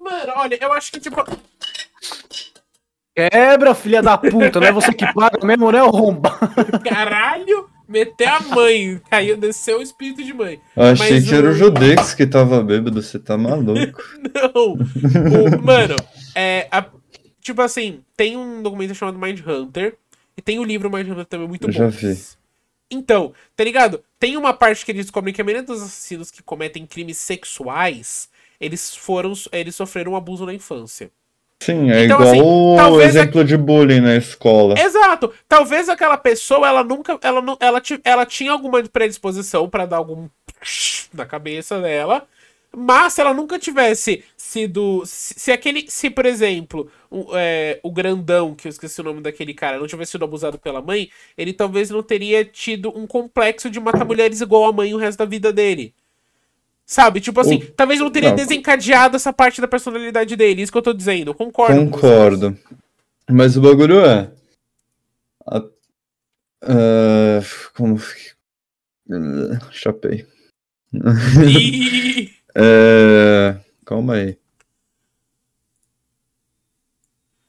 Mano, 0.00 0.32
olha, 0.34 0.58
eu 0.60 0.72
acho 0.72 0.90
que, 0.90 0.98
tipo... 0.98 1.16
Quebra, 3.14 3.74
filha 3.74 4.00
da 4.02 4.16
puta, 4.16 4.58
não 4.60 4.66
é 4.66 4.72
você 4.72 4.92
que 4.92 5.10
paga 5.12 5.44
mesmo, 5.44 5.70
né, 5.70 5.78
arromba? 5.80 6.30
Caralho, 6.82 7.68
meter 7.86 8.26
a 8.28 8.40
mãe. 8.40 9.00
Caiu, 9.10 9.36
desceu 9.36 9.78
o 9.80 9.82
espírito 9.82 10.22
de 10.24 10.32
mãe. 10.32 10.60
Eu 10.74 10.82
achei 10.84 11.10
Mas 11.20 11.28
que 11.28 11.34
era 11.34 11.46
o- 11.46 11.50
o 11.50 11.54
Judex 11.54 12.14
que 12.14 12.26
tava 12.26 12.62
bêbado, 12.62 13.02
você 13.02 13.18
tá 13.18 13.36
maluco. 13.36 14.02
Não. 14.34 14.72
O- 14.74 15.62
mano, 15.62 15.96
é. 16.34 16.66
a- 16.70 16.86
tipo 17.40 17.60
assim, 17.60 18.00
tem 18.16 18.36
um 18.36 18.62
documento 18.62 18.94
chamado 18.94 19.18
Mind 19.18 19.40
Hunter. 19.46 19.96
E 20.34 20.40
tem 20.40 20.58
o 20.58 20.64
livro 20.64 20.90
Mind 20.90 21.06
Hunter 21.10 21.26
também 21.26 21.46
muito 21.46 21.64
Eu 21.68 21.72
bom. 21.72 21.78
já 21.78 21.88
vi. 21.88 22.18
Então, 22.90 23.34
tá 23.54 23.62
ligado? 23.64 24.02
Tem 24.18 24.34
uma 24.38 24.54
parte 24.54 24.82
que 24.84 24.90
eles 24.92 25.04
descobrem 25.04 25.34
que 25.34 25.40
a 25.42 25.44
maioria 25.44 25.62
dos 25.62 25.82
assassinos 25.82 26.30
que 26.30 26.42
cometem 26.42 26.86
crimes 26.86 27.18
sexuais, 27.18 28.30
eles 28.58 28.94
foram. 28.96 29.34
Eles 29.52 29.74
sofreram 29.74 30.12
um 30.12 30.16
abuso 30.16 30.46
na 30.46 30.54
infância. 30.54 31.10
Sim, 31.64 31.90
é 31.90 32.04
Então, 32.04 32.16
igual 32.20 32.76
assim, 32.78 32.94
o 32.96 33.00
exemplo 33.00 33.44
de 33.44 33.56
bullying 33.56 34.00
na 34.00 34.16
escola. 34.16 34.74
Exato. 34.78 35.32
Talvez 35.48 35.88
aquela 35.88 36.16
pessoa, 36.16 36.66
ela 36.66 36.82
nunca. 36.82 37.18
Ela, 37.22 37.42
ela, 37.60 37.80
ti- 37.80 38.00
ela 38.04 38.26
tinha 38.26 38.50
alguma 38.50 38.82
predisposição 38.82 39.68
pra 39.68 39.86
dar 39.86 39.98
algum. 39.98 40.28
na 41.14 41.24
cabeça 41.24 41.80
dela. 41.80 42.26
Mas 42.74 43.12
se 43.12 43.20
ela 43.20 43.34
nunca 43.34 43.58
tivesse 43.58 44.24
sido. 44.36 45.02
Se, 45.04 45.34
se 45.38 45.52
aquele. 45.52 45.84
Se, 45.88 46.08
por 46.08 46.24
exemplo, 46.24 46.90
o, 47.10 47.26
é, 47.34 47.78
o 47.82 47.92
grandão, 47.92 48.54
que 48.54 48.66
eu 48.66 48.70
esqueci 48.70 49.00
o 49.00 49.04
nome 49.04 49.20
daquele 49.20 49.52
cara, 49.52 49.78
não 49.78 49.86
tivesse 49.86 50.12
sido 50.12 50.24
abusado 50.24 50.58
pela 50.58 50.80
mãe, 50.80 51.10
ele 51.36 51.52
talvez 51.52 51.90
não 51.90 52.02
teria 52.02 52.44
tido 52.44 52.92
um 52.98 53.06
complexo 53.06 53.68
de 53.68 53.78
matar 53.78 54.04
mulheres 54.06 54.40
igual 54.40 54.64
a 54.64 54.72
mãe 54.72 54.94
o 54.94 54.98
resto 54.98 55.18
da 55.18 55.24
vida 55.26 55.52
dele. 55.52 55.94
Sabe? 56.92 57.22
Tipo 57.22 57.40
assim, 57.40 57.56
O- 57.56 57.70
talvez 57.72 57.98
não 58.00 58.10
teria 58.10 58.28
não. 58.28 58.36
desencadeado 58.36 59.16
essa 59.16 59.32
parte 59.32 59.62
da 59.62 59.66
personalidade 59.66 60.36
dele. 60.36 60.60
Isso 60.60 60.70
que 60.70 60.76
eu 60.76 60.82
tô 60.82 60.92
dizendo. 60.92 61.30
Eu 61.30 61.34
concordo. 61.34 61.74
Concordo. 61.90 62.58
Mas 63.30 63.56
o 63.56 63.62
bagulho 63.62 64.04
é. 64.04 64.30
a- 65.46 65.62
é, 66.64 67.40
como. 67.74 67.94
Uh, 67.94 69.58
Chapei. 69.70 70.26
É, 72.54 73.56
Calma 73.86 74.16
aí. 74.16 74.36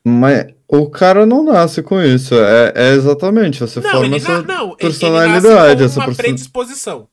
Mas 0.06 0.54
o 0.70 0.90
cara 0.90 1.26
não 1.26 1.44
nasce 1.44 1.84
com 1.84 2.02
isso. 2.02 2.34
É, 2.36 2.72
é 2.74 2.90
exatamente, 2.94 3.60
você 3.60 3.82
Não, 3.82 3.92
forma 3.92 4.16
essa 4.16 4.42
na, 4.42 4.56
não, 4.60 4.76
personalidade. 4.78 5.46
ele 5.46 5.56
nasce 5.56 5.84
essa 5.84 5.94
com 5.96 6.00
uma 6.00 6.06
perso- 6.08 6.22
predisposição. 6.22 7.10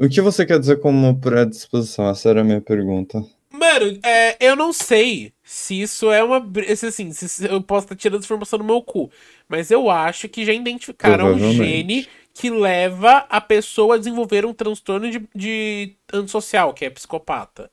O 0.00 0.08
que 0.08 0.20
você 0.20 0.46
quer 0.46 0.58
dizer 0.58 0.80
como 0.80 1.18
predisposição? 1.20 2.08
Essa 2.08 2.30
era 2.30 2.40
a 2.40 2.44
minha 2.44 2.60
pergunta. 2.60 3.22
Mano, 3.52 3.98
é, 4.02 4.36
eu 4.40 4.56
não 4.56 4.72
sei 4.72 5.32
se 5.44 5.80
isso 5.82 6.10
é 6.10 6.22
uma. 6.22 6.40
se, 6.76 6.86
assim, 6.86 7.12
se- 7.12 7.44
eu 7.46 7.60
posso 7.60 7.84
estar 7.86 7.96
tirando 7.96 8.22
informação 8.22 8.58
do 8.58 8.64
meu 8.64 8.80
cu. 8.80 9.10
Mas 9.48 9.70
eu 9.70 9.90
acho 9.90 10.28
que 10.28 10.44
já 10.44 10.52
identificaram 10.52 11.34
um 11.34 11.52
gene 11.52 12.06
que 12.32 12.48
leva 12.48 13.26
a 13.28 13.40
pessoa 13.40 13.96
a 13.96 13.98
desenvolver 13.98 14.46
um 14.46 14.54
transtorno 14.54 15.10
de, 15.10 15.22
de 15.34 15.92
antissocial, 16.12 16.72
que 16.72 16.84
é 16.84 16.90
psicopata. 16.90 17.68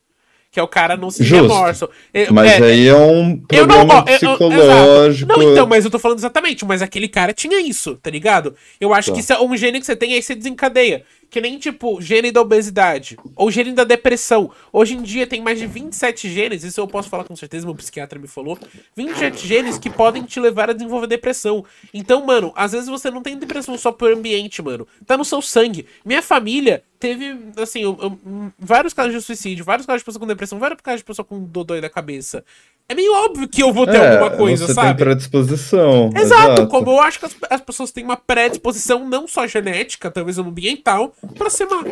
Que 0.50 0.58
é 0.58 0.62
o 0.62 0.68
cara 0.68 0.96
não 0.96 1.10
se 1.10 1.22
Justo. 1.22 1.42
remorso. 1.46 1.88
Eu- 2.12 2.32
Mas 2.32 2.50
é, 2.52 2.64
aí 2.64 2.88
é 2.88 2.94
um 2.94 3.42
Eu 3.50 3.66
não- 3.66 3.86
problema 3.86 3.94
ó, 3.94 3.98
eu- 3.98 4.12
eu- 4.12 4.36
psicológico. 4.36 5.32
Não, 5.32 5.52
então, 5.52 5.66
mas 5.66 5.84
eu 5.84 5.90
tô 5.90 5.98
falando 5.98 6.18
exatamente, 6.18 6.64
mas 6.64 6.82
aquele 6.82 7.06
cara 7.06 7.32
tinha 7.34 7.60
isso, 7.60 7.96
tá 7.96 8.10
ligado? 8.10 8.54
Eu 8.80 8.92
acho 8.92 9.10
Tá. 9.10 9.14
que 9.14 9.20
isso 9.20 9.32
é 9.32 9.40
um 9.40 9.54
gene 9.56 9.78
que 9.78 9.86
você 9.86 9.94
tem, 9.94 10.14
aí 10.14 10.22
você 10.22 10.34
desencadeia. 10.34 11.04
Que 11.30 11.40
nem, 11.42 11.58
tipo, 11.58 12.00
gene 12.00 12.30
da 12.32 12.40
obesidade. 12.40 13.16
Ou 13.36 13.50
gene 13.50 13.72
da 13.72 13.84
depressão. 13.84 14.50
Hoje 14.72 14.94
em 14.94 15.02
dia 15.02 15.26
tem 15.26 15.42
mais 15.42 15.58
de 15.58 15.66
27 15.66 16.28
genes, 16.30 16.64
isso 16.64 16.80
eu 16.80 16.88
posso 16.88 17.08
falar 17.10 17.24
com 17.24 17.36
certeza, 17.36 17.66
meu 17.66 17.74
psiquiatra 17.74 18.18
me 18.18 18.26
falou. 18.26 18.58
27 18.96 19.46
genes 19.46 19.76
que 19.78 19.90
podem 19.90 20.22
te 20.22 20.40
levar 20.40 20.70
a 20.70 20.72
desenvolver 20.72 21.06
depressão. 21.06 21.64
Então, 21.92 22.24
mano, 22.24 22.50
às 22.56 22.72
vezes 22.72 22.88
você 22.88 23.10
não 23.10 23.20
tem 23.22 23.36
depressão 23.36 23.76
só 23.76 23.92
por 23.92 24.10
ambiente, 24.12 24.62
mano. 24.62 24.86
Tá 25.06 25.16
no 25.18 25.24
seu 25.24 25.42
sangue. 25.42 25.84
Minha 26.04 26.22
família 26.22 26.82
teve, 26.98 27.36
assim, 27.56 27.80
eu- 27.82 27.96
eu- 28.00 28.18
vários 28.58 28.92
casos 28.94 29.12
de 29.12 29.20
suicídio, 29.20 29.64
vários 29.64 29.86
casos 29.86 30.00
de 30.00 30.04
pessoa 30.06 30.20
com 30.20 30.26
depressão, 30.26 30.58
vários 30.58 30.80
casos 30.80 31.00
de 31.00 31.04
pessoa 31.04 31.24
com 31.24 31.44
dodói 31.44 31.80
da 31.80 31.90
cabeça. 31.90 32.42
É 32.88 32.94
meio 32.94 33.12
óbvio 33.12 33.46
que 33.46 33.62
eu 33.62 33.70
vou 33.70 33.86
ter 33.86 33.96
É, 33.98 34.12
alguma 34.14 34.30
coisa, 34.36 34.66
você 34.66 34.72
sabe? 34.72 34.88
tem 34.96 35.04
predisposição. 35.04 36.10
Exato, 36.16 36.66
como 36.68 36.90
eu 36.90 36.98
acho 37.00 37.18
que 37.18 37.26
as, 37.26 37.36
as 37.50 37.60
pessoas 37.60 37.92
têm 37.92 38.02
uma 38.02 38.16
predisposição 38.16 39.06
não 39.06 39.28
só 39.28 39.46
genética, 39.46 40.10
talvez 40.10 40.38
ambiental, 40.38 41.12
pra 41.36 41.50
ser 41.50 41.66
má. 41.66 41.82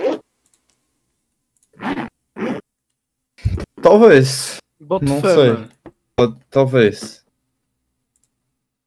Talvez. 3.83 4.57
Bota 4.81 5.05
Não 5.05 5.20
fé, 5.20 5.35
sei. 5.35 5.49
mano. 5.53 5.70
Talvez. 6.51 7.24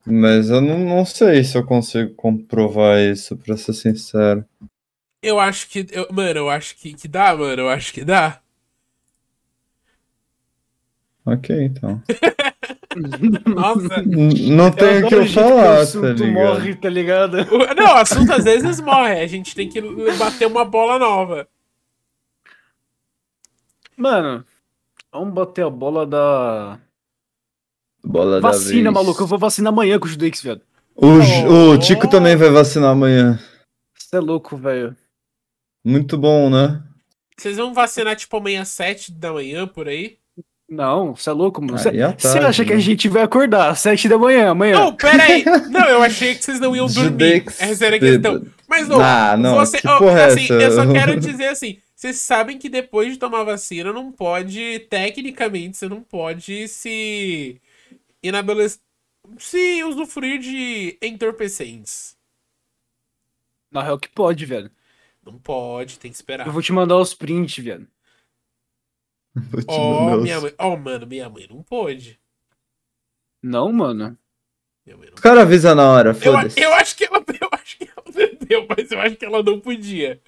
Mas 0.06 0.50
eu 0.50 0.62
não, 0.62 0.80
não 0.80 1.06
sei 1.06 1.44
se 1.44 1.58
eu 1.58 1.66
consigo 1.66 2.14
comprovar 2.16 3.00
isso, 3.00 3.38
pra 3.38 3.56
ser 3.58 3.74
sincero. 3.74 4.44
Eu 5.22 5.40
acho 5.40 5.68
que. 5.70 5.86
eu- 5.92 6.08
mano, 6.12 6.40
eu 6.40 6.50
acho 6.50 6.76
que, 6.78 6.94
que 6.94 7.08
dá, 7.08 7.36
mano. 7.36 7.62
Eu 7.64 7.70
acho 7.70 7.94
que 7.94 8.04
dá. 8.04 8.42
Ok, 11.26 11.64
então. 11.64 12.02
Nossa. 13.46 14.02
Não 14.04 14.72
tem 14.72 15.04
o 15.04 15.08
que 15.08 15.16
eu 15.16 15.20
o 15.22 15.24
jeito 15.24 15.34
falar, 15.34 15.62
o 15.74 15.76
tá 15.76 15.82
assunto 15.82 16.24
ligado? 16.24 16.34
morre, 16.34 16.76
tá 16.76 16.90
ligado? 16.90 17.34
O- 17.52 17.74
Não, 17.76 17.86
o 17.94 17.98
assunto 17.98 18.32
às 18.34 18.44
vezes 18.44 18.80
morre. 18.82 19.20
A 19.22 19.28
gente 19.28 19.56
tem 19.56 19.68
que 19.70 19.82
bater 20.18 20.48
uma 20.48 20.66
bola 20.66 20.98
nova. 21.00 21.48
Mano, 23.98 24.46
vamos 25.12 25.34
bater 25.34 25.66
a 25.66 25.70
bola 25.70 26.06
da. 26.06 26.80
Bola 28.04 28.40
da 28.40 28.48
Vacina, 28.50 28.84
vez. 28.84 28.94
maluco. 28.94 29.22
Eu 29.24 29.28
vou 29.28 29.38
vacinar 29.40 29.74
amanhã 29.74 30.00
com 30.00 30.06
o 30.06 30.10
Judeix, 30.10 30.42
velho. 30.42 30.62
O, 30.96 31.20
J- 31.22 31.48
Oh. 31.48 31.72
o 31.72 31.78
Tico 31.80 32.08
também 32.10 32.36
vai 32.36 32.50
vacinar 32.50 32.92
amanhã. 32.92 33.40
Você 33.98 34.16
é 34.16 34.20
louco, 34.20 34.56
velho. 34.58 34.96
Muito 35.84 36.18
bom, 36.18 36.50
né? 36.50 36.82
Vocês 37.38 37.56
vão 37.58 37.74
vacinar 37.74 38.16
tipo 38.16 38.36
amanhã 38.38 38.62
às 38.64 38.70
7 38.70 39.12
da 39.14 39.32
manhã 39.32 39.66
por 39.68 39.88
aí? 39.88 40.18
Não, 40.70 41.16
você 41.16 41.30
é 41.30 41.34
louco, 41.34 41.62
mano. 41.62 41.78
Você 41.80 41.90
à 41.90 42.12
você 42.12 42.38
acha 42.38 42.64
que 42.64 42.74
a 42.74 42.76
né? 42.76 42.82
gente 42.82 43.10
vai 43.10 43.24
acordar 43.24 43.70
às 43.70 43.80
7 43.80 44.08
da 44.08 44.18
manhã, 44.20 44.52
amanhã? 44.52 44.76
Não, 44.76 44.96
pera 44.96 45.24
aí. 45.24 45.44
Não, 45.70 45.88
eu 45.88 46.04
achei 46.04 46.36
que 46.36 46.44
vocês 46.46 46.60
não 46.60 46.76
iam 46.76 46.86
dormir. 46.86 47.44
Essa 47.60 47.88
era 47.88 47.96
a 47.96 48.00
questão. 48.00 48.46
Mas 48.68 48.88
não, 48.88 49.02
Ah, 49.02 49.36
não, 49.36 49.56
você, 49.56 49.82
que 49.82 49.88
ó, 49.88 49.98
porra 49.98 50.20
é 50.20 50.26
assim, 50.26 50.44
essa? 50.44 50.54
eu 50.54 50.72
só 50.72 50.94
quero 50.94 51.18
dizer 51.20 51.48
assim, 51.48 51.80
vocês 51.96 52.18
sabem 52.18 52.60
que 52.60 52.70
depois 52.70 53.14
de 53.14 53.18
tomar 53.18 53.44
vacina 53.44 53.92
não 53.92 54.12
pode, 54.12 54.80
tecnicamente, 54.92 55.76
você 55.78 55.90
não 55.90 56.04
pode 56.04 56.68
se 56.68 57.60
inabelecer, 58.22 58.80
se 59.40 59.84
usufruir 59.84 60.40
de 60.40 60.98
entorpecentes. 61.02 62.16
Na 63.72 63.82
real 63.82 63.98
que 63.98 64.10
pode, 64.10 64.46
velho. 64.46 64.70
Não 65.26 65.38
pode, 65.40 65.98
tem 65.98 66.12
que 66.12 66.16
esperar. 66.18 66.46
Eu 66.46 66.54
vou 66.54 66.62
te 66.62 66.72
mandar 66.72 66.98
os 66.98 67.14
prints, 67.16 67.64
velho. 67.64 67.88
Ó, 69.68 70.16
os- 70.16 70.24
minha 70.24 70.40
mãe, 70.42 70.54
ó, 70.58 70.76
mano, 70.76 71.08
minha 71.08 71.30
mãe 71.30 71.48
não 71.50 71.62
pode. 71.64 72.20
Não, 73.42 73.72
mano. 73.72 74.18
Minha 74.86 74.98
mãe 74.98 75.08
não 75.08 75.18
O 75.18 75.22
cara 75.22 75.42
avisa 75.42 75.74
na 75.76 75.88
hora, 75.90 76.10
Eu, 76.10 76.16
foda-se. 76.16 76.60
eu 76.60 76.74
acho 76.74 76.96
que 76.96 77.06
ela, 77.06 77.18
eu 77.42 77.50
acho 77.54 77.78
que 77.78 77.84
ela 77.90 78.04
bebeu, 78.14 78.66
mas 78.70 78.92
eu 78.92 79.00
acho 79.00 79.16
que 79.16 79.26
ela 79.26 79.44
não 79.44 79.60
podia. 79.60 80.20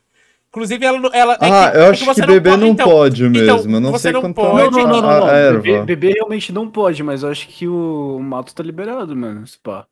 Inclusive, 0.50 0.86
ela 0.86 1.00
não. 1.00 1.10
Ela, 1.14 1.34
é 1.34 1.38
Ah, 1.50 1.72
que- 1.72 1.78
eu 1.78 1.82
é 1.84 1.90
acho 1.90 2.00
que 2.02 2.06
você 2.14 2.26
bebê 2.26 2.50
pode- 2.50 2.62
não 2.62 2.68
então, 2.70 2.88
pode 2.90 3.24
mesmo. 3.30 3.38
então, 3.44 3.74
eu 3.74 3.80
não 3.82 3.98
sei 3.98 4.12
não 4.12 4.22
quanto 4.22 4.36
pode- 4.36 4.72
Não, 4.72 4.84
não, 4.84 4.88
não, 4.88 5.02
não. 5.02 5.10
a, 5.10 5.20
não. 5.22 5.28
a 5.28 5.32
erva. 5.34 5.62
Bebê, 5.62 5.84
bebê 5.84 6.14
realmente 6.14 6.52
não 6.52 6.70
pode, 6.70 7.02
mas 7.04 7.24
eu 7.24 7.30
acho 7.30 7.48
que 7.48 7.68
o 7.68 8.20
mato 8.20 8.54
tá 8.54 8.62
liberado, 8.62 9.16
mano. 9.16 9.46
Se 9.48 9.58
pá. 9.60 9.88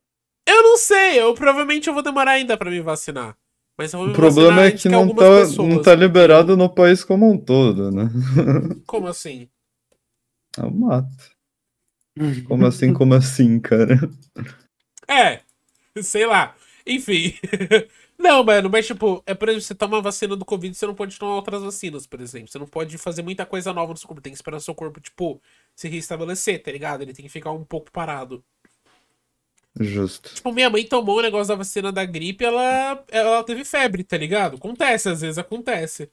Eu 0.47 0.61
não 0.63 0.77
sei, 0.77 1.21
eu 1.21 1.33
provavelmente 1.33 1.87
eu 1.87 1.93
vou 1.93 2.03
demorar 2.03 2.31
ainda 2.31 2.57
pra 2.57 2.69
me 2.69 2.81
vacinar. 2.81 3.35
Mas 3.79 3.93
vou 3.93 4.09
O 4.09 4.13
problema 4.13 4.65
é 4.65 4.71
que 4.73 4.89
não 4.89 5.07
tá, 5.07 5.39
pessoas. 5.39 5.69
não 5.69 5.81
tá 5.81 5.95
liberado 5.95 6.57
no 6.57 6.69
país 6.69 7.01
como 7.01 7.31
um 7.31 7.37
todo, 7.37 7.89
né? 7.89 8.09
Como 8.85 9.07
assim? 9.07 9.47
É 10.57 10.63
o 10.63 10.69
mato. 10.69 11.07
Como 12.45 12.65
assim, 12.65 12.93
como 12.93 13.13
assim, 13.13 13.57
cara? 13.57 13.95
É, 15.07 15.41
sei 16.03 16.27
lá. 16.27 16.55
Enfim. 16.85 17.33
não, 18.19 18.43
mano, 18.43 18.69
mas 18.69 18.85
tipo, 18.85 19.23
é 19.25 19.33
por 19.33 19.49
exemplo, 19.49 19.63
você 19.65 19.73
toma 19.73 19.97
a 19.97 20.01
vacina 20.01 20.35
do 20.35 20.45
Covid, 20.45 20.75
você 20.75 20.85
não 20.85 20.93
pode 20.93 21.17
tomar 21.17 21.35
outras 21.35 21.63
vacinas, 21.63 22.05
por 22.05 22.21
exemplo. 22.21 22.47
Você 22.47 22.59
não 22.59 22.67
pode 22.67 22.95
fazer 22.99 23.23
muita 23.23 23.43
coisa 23.43 23.73
nova 23.73 23.93
no 23.93 23.97
seu 23.97 24.07
corpo. 24.07 24.21
Tem 24.21 24.31
que 24.31 24.37
esperar 24.37 24.57
o 24.57 24.61
seu 24.61 24.75
corpo, 24.75 24.99
tipo, 25.01 25.41
se 25.75 25.87
restabelecer, 25.87 26.61
tá 26.61 26.71
ligado? 26.71 27.01
Ele 27.01 27.13
tem 27.13 27.25
que 27.25 27.31
ficar 27.31 27.51
um 27.53 27.63
pouco 27.63 27.91
parado. 27.91 28.43
Justo. 29.79 30.33
Tipo, 30.35 30.51
minha 30.51 30.69
mãe 30.69 30.83
tomou 30.83 31.19
o 31.19 31.21
negócio 31.21 31.47
da 31.47 31.55
vacina 31.55 31.91
da 31.91 32.03
gripe, 32.03 32.43
ela, 32.43 33.01
ela 33.09 33.43
teve 33.43 33.63
febre, 33.63 34.03
tá 34.03 34.17
ligado? 34.17 34.57
Acontece, 34.57 35.07
às 35.09 35.21
vezes 35.21 35.37
acontece. 35.37 36.09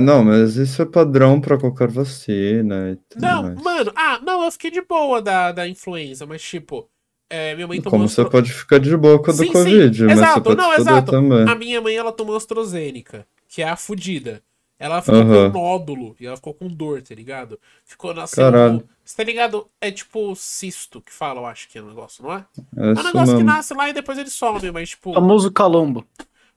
Não, 0.00 0.24
mas 0.24 0.56
isso 0.56 0.80
é 0.80 0.86
padrão 0.86 1.40
pra 1.40 1.58
qualquer 1.58 1.88
vacina 1.88 2.92
e 2.92 2.96
tudo 2.96 3.20
Não, 3.20 3.42
mais. 3.42 3.62
mano, 3.62 3.92
ah, 3.94 4.18
não, 4.22 4.44
eu 4.44 4.50
fiquei 4.50 4.70
de 4.70 4.80
boa 4.80 5.20
da, 5.20 5.52
da 5.52 5.68
influenza, 5.68 6.24
mas 6.24 6.42
tipo, 6.42 6.88
é, 7.28 7.54
minha 7.54 7.66
mãe 7.66 7.80
tomou. 7.80 7.98
Como 7.98 8.08
você 8.08 8.24
pode 8.24 8.52
ficar 8.52 8.78
de 8.78 8.96
boa 8.96 9.18
com 9.18 9.30
a 9.30 9.34
do 9.34 9.38
Sim, 9.38 9.46
sim, 9.46 9.52
Covid, 9.52 10.04
mas 10.04 10.18
exato, 10.18 10.34
você 10.34 10.40
pode 10.40 10.56
não, 10.56 10.74
exato. 10.74 11.10
também. 11.10 11.48
A 11.48 11.54
minha 11.54 11.80
mãe, 11.80 11.94
ela 11.94 12.12
tomou 12.12 12.36
AstraZeneca, 12.36 13.26
que 13.48 13.60
é 13.62 13.68
a 13.68 13.76
fudida. 13.76 14.42
Ela 14.84 15.00
ficou 15.00 15.20
Aham. 15.20 15.52
com 15.52 15.58
nódulo 15.60 16.16
e 16.18 16.26
ela 16.26 16.34
ficou 16.34 16.52
com 16.54 16.66
dor, 16.66 17.00
tá 17.02 17.14
ligado? 17.14 17.56
Ficou 17.84 18.12
nascendo. 18.12 18.84
Você 19.04 19.16
tá 19.16 19.22
ligado? 19.22 19.70
É 19.80 19.92
tipo 19.92 20.34
cisto 20.34 21.00
que 21.00 21.12
fala, 21.12 21.40
eu 21.40 21.46
acho 21.46 21.68
que 21.68 21.78
é 21.78 21.82
o 21.82 21.86
negócio, 21.86 22.24
não 22.24 22.32
é? 22.32 22.44
É 22.76 22.80
É 22.86 22.90
um 22.90 22.94
negócio 22.94 23.12
que 23.12 23.32
mesmo. 23.34 23.44
nasce 23.44 23.74
lá 23.74 23.88
e 23.88 23.92
depois 23.92 24.18
ele 24.18 24.28
some, 24.28 24.72
mas 24.72 24.90
tipo. 24.90 25.12
Famoso 25.14 25.52
calombo. 25.52 26.04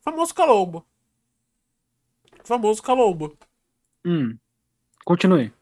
Famoso 0.01 0.33
calombo. 0.33 0.83
Famoso 2.43 2.81
calombo. 2.81 3.37
Hum. 4.03 4.35
Continue. 5.05 5.53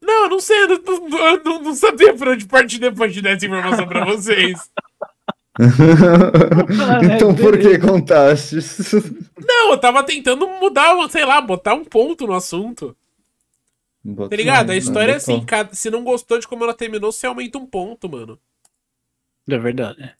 Não, 0.00 0.24
eu 0.24 0.30
não 0.30 0.40
sei, 0.40 0.62
eu 0.62 0.68
não, 0.68 1.18
eu 1.18 1.62
não- 1.62 1.74
sabia 1.74 2.14
por 2.14 2.28
onde 2.28 2.46
partir 2.46 2.78
depois 2.78 3.12
de 3.12 3.20
dar 3.20 3.30
essa 3.32 3.44
informação 3.46 3.86
pra 3.86 4.04
vocês. 4.16 4.70
então 7.14 7.34
por 7.34 7.58
que 7.58 7.78
contaste? 7.78 8.56
Não, 9.44 9.70
eu 9.72 9.78
tava 9.78 10.02
tentando 10.02 10.46
mudar, 10.46 10.94
sei 11.08 11.24
lá, 11.24 11.40
botar 11.40 11.74
um 11.74 11.84
ponto 11.84 12.26
no 12.26 12.34
assunto. 12.34 12.96
Bota 14.04 14.30
Tá 14.30 14.36
ligado? 14.36 14.70
A 14.70 14.76
história 14.76 15.12
é 15.12 15.18
botou. 15.18 15.34
assim, 15.36 15.46
cada- 15.46 15.74
se 15.74 15.90
não 15.90 16.04
gostou 16.04 16.38
de 16.38 16.46
como 16.46 16.62
ela 16.62 16.74
terminou, 16.74 17.10
você 17.10 17.26
aumenta 17.26 17.58
um 17.58 17.66
ponto, 17.66 18.08
mano. 18.08 18.38
É 19.48 19.58
verdade. 19.58 20.14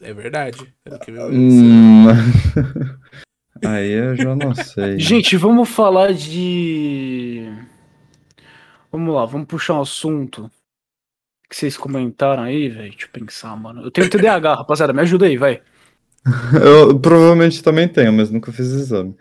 É 0.00 0.12
verdade. 0.12 0.74
É 0.84 1.12
Hum, 1.30 2.06
Aí 3.64 3.90
eu 3.90 4.16
já 4.16 4.34
não 4.36 4.54
sei. 4.54 4.98
Gente, 4.98 5.36
vamos 5.36 5.68
falar 5.68 6.12
de. 6.12 7.48
Vamos 8.92 9.14
lá, 9.14 9.24
vamos 9.24 9.46
puxar 9.46 9.74
um 9.74 9.80
assunto 9.82 10.50
que 11.48 11.56
vocês 11.56 11.76
comentaram 11.76 12.42
aí, 12.42 12.68
velho. 12.68 12.90
Deixa 12.90 13.06
eu 13.06 13.10
pensar, 13.10 13.54
mano. 13.56 13.82
Eu 13.82 13.90
tenho 13.90 14.08
TDAH, 14.10 14.54
rapaziada, 14.54 14.92
me 14.92 15.00
ajuda 15.02 15.26
aí, 15.26 15.36
vai. 15.36 15.62
Eu 16.62 16.98
provavelmente 16.98 17.62
também 17.62 17.86
tenho, 17.86 18.12
mas 18.12 18.30
nunca 18.30 18.50
fiz 18.50 18.66
exame. 18.66 19.14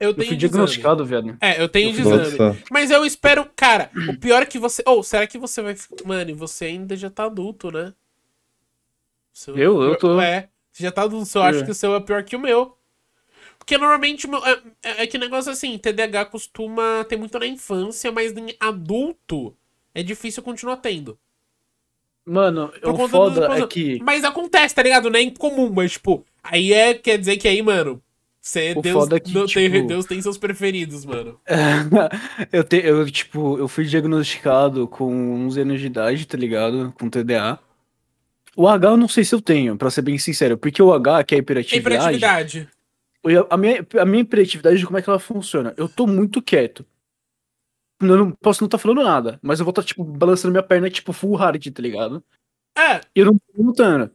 Eu 0.00 0.10
Eu 0.10 0.14
tenho 0.14 0.28
fui 0.28 0.36
diagnosticado, 0.36 1.04
velho. 1.04 1.36
É, 1.40 1.62
eu 1.62 1.68
tenho 1.68 1.92
de 1.92 2.02
Bota 2.02 2.22
exame. 2.22 2.54
fé. 2.54 2.62
Mas 2.70 2.90
eu 2.90 3.04
espero, 3.04 3.46
cara, 3.56 3.90
o 4.10 4.18
pior 4.18 4.42
é 4.42 4.46
que 4.46 4.58
você. 4.58 4.82
Ou 4.86 5.02
será 5.02 5.26
que 5.26 5.38
você 5.38 5.62
vai. 5.62 5.74
Mano, 6.04 6.34
você 6.34 6.66
ainda 6.66 6.94
já 6.96 7.08
tá 7.10 7.24
adulto, 7.24 7.70
né? 7.70 7.92
Seu- 9.32 9.56
Eu? 9.56 9.82
Eu 9.82 9.96
tô. 9.96 10.20
É, 10.20 10.48
você 10.72 10.82
já 10.82 10.90
tá 10.92 11.02
adulto, 11.02 11.30
eu 11.38 11.42
acho 11.42 11.60
É. 11.60 11.62
que 11.64 11.70
o 11.70 11.74
seu 11.74 11.94
é 11.94 12.00
pior 12.00 12.22
que 12.24 12.36
o 12.36 12.40
meu. 12.40 12.76
Porque 13.58 13.76
normalmente 13.78 14.26
o 14.26 14.30
meu- 14.30 14.44
é, 14.46 14.60
é, 14.82 15.02
é 15.02 15.06
que 15.06 15.18
negócio 15.18 15.50
assim, 15.50 15.76
TDAH 15.78 16.26
costuma 16.26 17.04
ter 17.08 17.16
muito 17.16 17.38
na 17.38 17.46
infância, 17.46 18.12
mas 18.12 18.32
em 18.32 18.54
adulto 18.60 19.56
é 19.94 20.02
difícil 20.02 20.42
continuar 20.42 20.76
tendo. 20.76 21.18
Mano, 22.26 22.72
o 22.82 23.08
foda 23.08 23.48
é 23.56 23.66
que. 23.66 24.00
Mas 24.02 24.24
acontece, 24.24 24.74
tá 24.74 24.82
ligado? 24.82 25.08
Não 25.08 25.18
é 25.18 25.22
incomum, 25.22 25.70
mas, 25.72 25.92
tipo, 25.92 26.24
aí 26.42 26.72
é, 26.72 26.92
quer 26.94 27.18
dizer 27.18 27.36
que 27.36 27.46
aí, 27.46 27.62
mano, 27.62 28.02
você, 28.40 28.74
O 28.76 28.82
Deus, 28.82 28.94
foda 28.94 29.16
é 29.16 29.20
que, 29.20 29.32
não 29.32 29.46
tem- 29.46 29.70
tipo- 29.70 29.86
Deus 29.86 30.06
tem 30.06 30.20
seus 30.20 30.36
preferidos, 30.36 31.04
mano. 31.04 31.38
eu, 32.52 32.64
te, 32.64 32.76
eu, 32.84 33.08
tipo, 33.10 33.56
eu 33.58 33.68
fui 33.68 33.84
diagnosticado 33.84 34.88
com 34.88 35.34
11 35.46 35.60
anos 35.60 35.80
de 35.80 35.86
idade, 35.86 36.26
tá 36.26 36.36
ligado? 36.36 36.92
Com 36.98 37.08
TDA. 37.08 37.58
O 38.56 38.66
H 38.66 38.88
eu 38.88 38.96
não 38.96 39.06
sei 39.08 39.22
se 39.24 39.34
eu 39.34 39.40
tenho, 39.40 39.76
pra 39.76 39.90
ser 39.90 40.02
bem 40.02 40.18
sincero, 40.18 40.56
porque 40.56 40.82
o 40.82 40.92
H, 40.92 41.22
que 41.24 41.34
é 41.34 41.38
a 41.38 41.40
hiperatividade, 41.40 42.16
Hiperatividade. 42.16 42.68
a 43.50 43.56
minha, 43.56 43.86
a 44.00 44.04
minha 44.04 44.22
hiperatividade, 44.22 44.84
como 44.86 44.98
é 44.98 45.02
que 45.02 45.10
ela 45.10 45.18
funciona? 45.18 45.74
Eu 45.76 45.88
tô 45.88 46.06
muito 46.06 46.40
quieto. 46.40 46.84
Eu 48.00 48.16
não 48.18 48.30
posso 48.32 48.62
não 48.62 48.66
estar 48.66 48.78
falando 48.78 49.02
nada, 49.02 49.38
mas 49.42 49.58
eu 49.58 49.64
vou 49.64 49.70
estar, 49.70 49.82
tipo, 49.82 50.04
balançando 50.04 50.52
minha 50.52 50.62
perna, 50.62 50.90
tipo, 50.90 51.12
full 51.12 51.34
hard, 51.34 51.64
tá 51.72 51.82
ligado? 51.82 52.22
É, 52.76 52.96
E 53.14 53.20
eu 53.20 53.26
não 53.26 53.38
tô 53.38 53.62
lutando. 53.62 54.10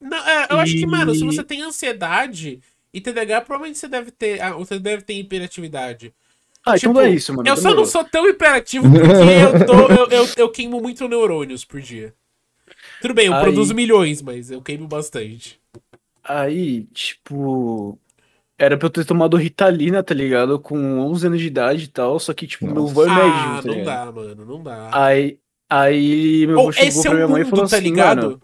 não, 0.00 0.18
é, 0.18 0.46
eu 0.50 0.58
acho 0.58 0.74
que, 0.74 0.86
mano, 0.86 1.14
se 1.14 1.22
E- 1.24 1.26
você 1.26 1.42
tem 1.42 1.62
ansiedade 1.62 2.60
e 2.92 3.00
TDAH, 3.00 3.40
provavelmente 3.42 3.78
você 3.78 3.88
deve 3.88 4.10
ter. 4.10 4.40
Ah, 4.42 4.52
você 4.52 4.78
deve 4.78 5.02
ter 5.02 5.14
hiperatividade. 5.14 6.12
Ah, 6.66 6.74
Tipo, 6.76 6.90
então 6.90 7.02
não 7.02 7.08
é 7.08 7.14
isso, 7.14 7.32
mano. 7.34 7.48
eu 7.48 7.56
só 7.56 7.62
demorou. 7.62 7.84
não 7.84 7.90
sou 7.90 8.04
tão 8.04 8.28
hiperativo 8.28 8.84
porque 8.90 9.06
eu, 9.06 9.66
tô, 9.66 9.72
eu, 9.88 10.06
eu, 10.24 10.28
eu 10.36 10.48
queimo 10.50 10.78
muito 10.80 11.08
neurônios 11.08 11.64
por 11.64 11.80
dia. 11.80 12.12
Tudo 13.00 13.14
bem, 13.14 13.26
eu 13.28 13.34
Aí- 13.34 13.42
produzo 13.42 13.74
milhões, 13.74 14.20
mas 14.20 14.50
eu 14.50 14.60
queimo 14.60 14.86
bastante. 14.86 15.58
Aí, 16.22 16.84
tipo. 16.92 17.98
Era 18.60 18.76
pra 18.76 18.86
eu 18.86 18.90
ter 18.90 19.06
tomado 19.06 19.38
Ritalina, 19.38 20.02
tá 20.02 20.12
ligado? 20.12 20.58
Com 20.58 20.98
11 21.00 21.28
anos 21.28 21.40
de 21.40 21.46
idade 21.46 21.84
e 21.84 21.88
tal, 21.88 22.20
só 22.20 22.34
que, 22.34 22.46
tipo, 22.46 22.66
meu 22.66 22.74
Nossa. 22.74 22.90
avô 22.92 23.04
é 23.04 23.08
médico, 23.08 23.38
ah, 23.38 23.60
tá 23.62 23.68
não 23.68 23.84
dá, 23.84 24.12
mano, 24.12 24.44
não 24.44 24.62
dá. 24.62 24.88
Aí, 24.92 25.38
aí 25.66 26.46
meu 26.46 26.60
avô 26.60 26.72
chegou 26.72 26.88
esse 26.90 26.98
é 26.98 27.02
pra 27.02 27.10
o 27.12 27.14
minha 27.14 27.28
mãe 27.28 27.40
e 27.40 27.44
falou 27.46 27.60
mundo, 27.62 27.70
tá 27.70 27.76
assim, 27.76 27.84
ligado? 27.86 28.22
mano, 28.22 28.40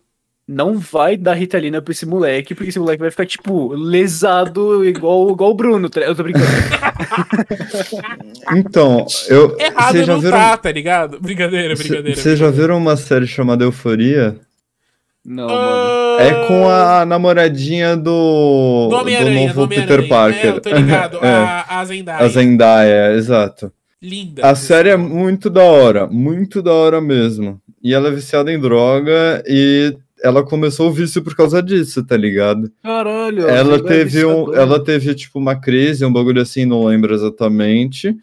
não 0.48 0.78
vai 0.78 1.18
dar 1.18 1.34
Ritalina 1.34 1.82
pra 1.82 1.92
esse 1.92 2.06
moleque, 2.06 2.54
porque 2.54 2.70
esse 2.70 2.78
moleque 2.78 3.02
vai 3.02 3.10
ficar, 3.10 3.26
tipo, 3.26 3.74
lesado 3.74 4.82
igual, 4.86 5.28
igual 5.30 5.50
o 5.50 5.54
Bruno, 5.54 5.90
tá 5.90 6.00
ligado? 6.00 6.12
Eu 6.12 6.16
tô 6.16 6.22
brincando. 6.22 6.46
Então, 8.56 9.04
eu. 9.28 9.56
Errado 9.58 10.04
já 10.04 10.12
não 10.14 10.20
viram. 10.20 10.38
tá, 10.38 10.56
tá 10.56 10.70
ligado? 10.70 11.20
Brincadeira, 11.20 11.74
brincadeira. 11.74 12.14
Vocês 12.14 12.38
já 12.38 12.48
viram 12.48 12.78
uma 12.78 12.96
série 12.96 13.26
chamada 13.26 13.64
Euforia? 13.64 14.38
Não, 15.24 15.48
mano. 15.48 16.05
É 16.18 16.46
com 16.46 16.68
a 16.68 17.04
namoradinha 17.06 17.96
do. 17.96 18.02
Do 18.84 18.88
Do 18.90 18.96
Homem-Aranha, 18.96 19.48
do 19.52 19.60
novo. 19.60 19.68
Peter 19.68 20.08
Parker. 20.08 20.44
É, 20.46 20.48
eu 20.48 20.60
tô 20.60 20.70
ligado. 20.70 21.18
É, 21.22 21.28
A, 21.28 21.80
a 21.80 21.84
Zendaya. 21.84 22.18
a 22.24 22.28
Zendaya, 22.28 23.12
exato. 23.14 23.72
Linda. 24.02 24.46
A 24.46 24.54
série 24.54 24.90
é 24.90 24.96
muito 24.96 25.48
da 25.48 25.62
hora, 25.62 26.06
muito 26.06 26.62
da 26.62 26.72
hora 26.72 27.00
mesmo. 27.00 27.60
E 27.82 27.94
ela 27.94 28.08
é 28.08 28.12
viciada 28.12 28.52
em 28.52 28.58
droga 28.60 29.42
e 29.46 29.96
ela 30.22 30.42
começou 30.44 30.88
o 30.88 30.92
vício 30.92 31.22
por 31.22 31.34
causa 31.36 31.62
disso, 31.62 32.04
tá 32.04 32.16
ligado? 32.16 32.70
Caralho. 32.82 33.48
ela 33.48 33.76
é 33.76 33.82
teve 33.82 34.24
um, 34.24 34.54
ela 34.54 34.82
teve 34.82 35.14
tipo 35.14 35.38
uma 35.38 35.56
crise, 35.56 36.04
um 36.04 36.12
bagulho 36.12 36.40
assim, 36.42 36.64
não 36.64 36.84
lembro 36.84 37.14
exatamente. 37.14 38.14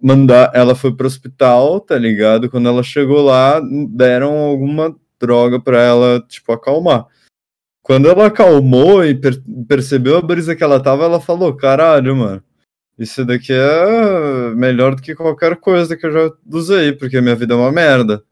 Mandar, 0.00 0.50
ela 0.54 0.74
foi 0.74 0.94
pro 0.94 1.06
hospital, 1.06 1.80
tá 1.80 1.96
ligado? 1.98 2.48
Quando 2.48 2.68
ela 2.68 2.82
chegou 2.82 3.20
lá, 3.20 3.60
deram 3.90 4.32
alguma 4.38 4.94
droga 5.20 5.58
pra 5.58 5.82
ela, 5.82 6.24
tipo, 6.28 6.52
acalmar. 6.52 7.06
Quando 7.88 8.06
ela 8.06 8.26
acalmou 8.26 9.02
e 9.02 9.14
per- 9.14 9.42
percebeu 9.66 10.18
a 10.18 10.20
brisa 10.20 10.54
que 10.54 10.62
ela 10.62 10.78
tava, 10.78 11.04
ela 11.04 11.18
falou: 11.18 11.56
"Caralho, 11.56 12.14
mano, 12.14 12.42
isso 12.98 13.24
daqui 13.24 13.54
é 13.54 14.50
melhor 14.54 14.94
do 14.94 15.00
que 15.00 15.14
qualquer 15.14 15.56
coisa 15.56 15.96
que 15.96 16.04
eu 16.04 16.12
já 16.12 16.32
usei, 16.52 16.92
porque 16.92 17.18
minha 17.22 17.34
vida 17.34 17.54
é 17.54 17.56
uma 17.56 17.72
merda". 17.72 18.22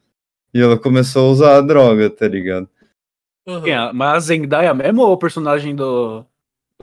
E 0.53 0.61
ela 0.61 0.79
começou 0.79 1.29
a 1.29 1.33
usar 1.33 1.57
a 1.57 1.61
droga, 1.63 2.11
tá 2.11 2.29
ligado? 2.29 2.69
Quem 3.65 3.73
é? 3.73 3.93
Mas 3.95 4.15
a 4.15 4.21
Zendaya 4.21 4.75
mesmo 4.75 5.01
ou 5.03 5.13
o 5.13 5.17
personagem 5.19 5.75
do. 5.75 6.23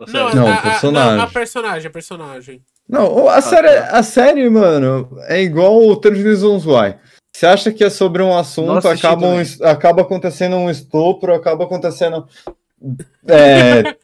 Não? 0.08 0.34
Não, 0.34 0.48
a, 0.48 0.54
a- 0.56 0.62
personagem. 0.64 1.18
não, 1.18 1.24
a 1.24 1.28
personagem, 1.28 1.88
a 1.88 1.92
personagem. 1.92 2.62
Não, 2.90 3.30
a 3.30 3.40
série, 3.40 3.68
a 3.68 4.02
série, 4.02 4.50
mano, 4.50 5.16
é 5.28 5.42
igual 5.44 5.78
o 5.88 5.96
13 5.96 6.24
Reasons 6.24 6.66
Why. 6.66 6.96
Você 7.36 7.46
acha 7.46 7.72
que 7.72 7.84
é 7.84 7.90
sobre 7.90 8.22
um 8.24 8.36
assunto, 8.36 8.88
assisti 8.88 9.06
acaba, 9.06 9.28
um 9.28 9.40
acaba 9.70 10.02
acontecendo 10.02 10.56
um 10.56 10.70
estupro, 10.70 11.34
acaba 11.34 11.64
acontecendo 11.66 12.28
é, 13.28 13.96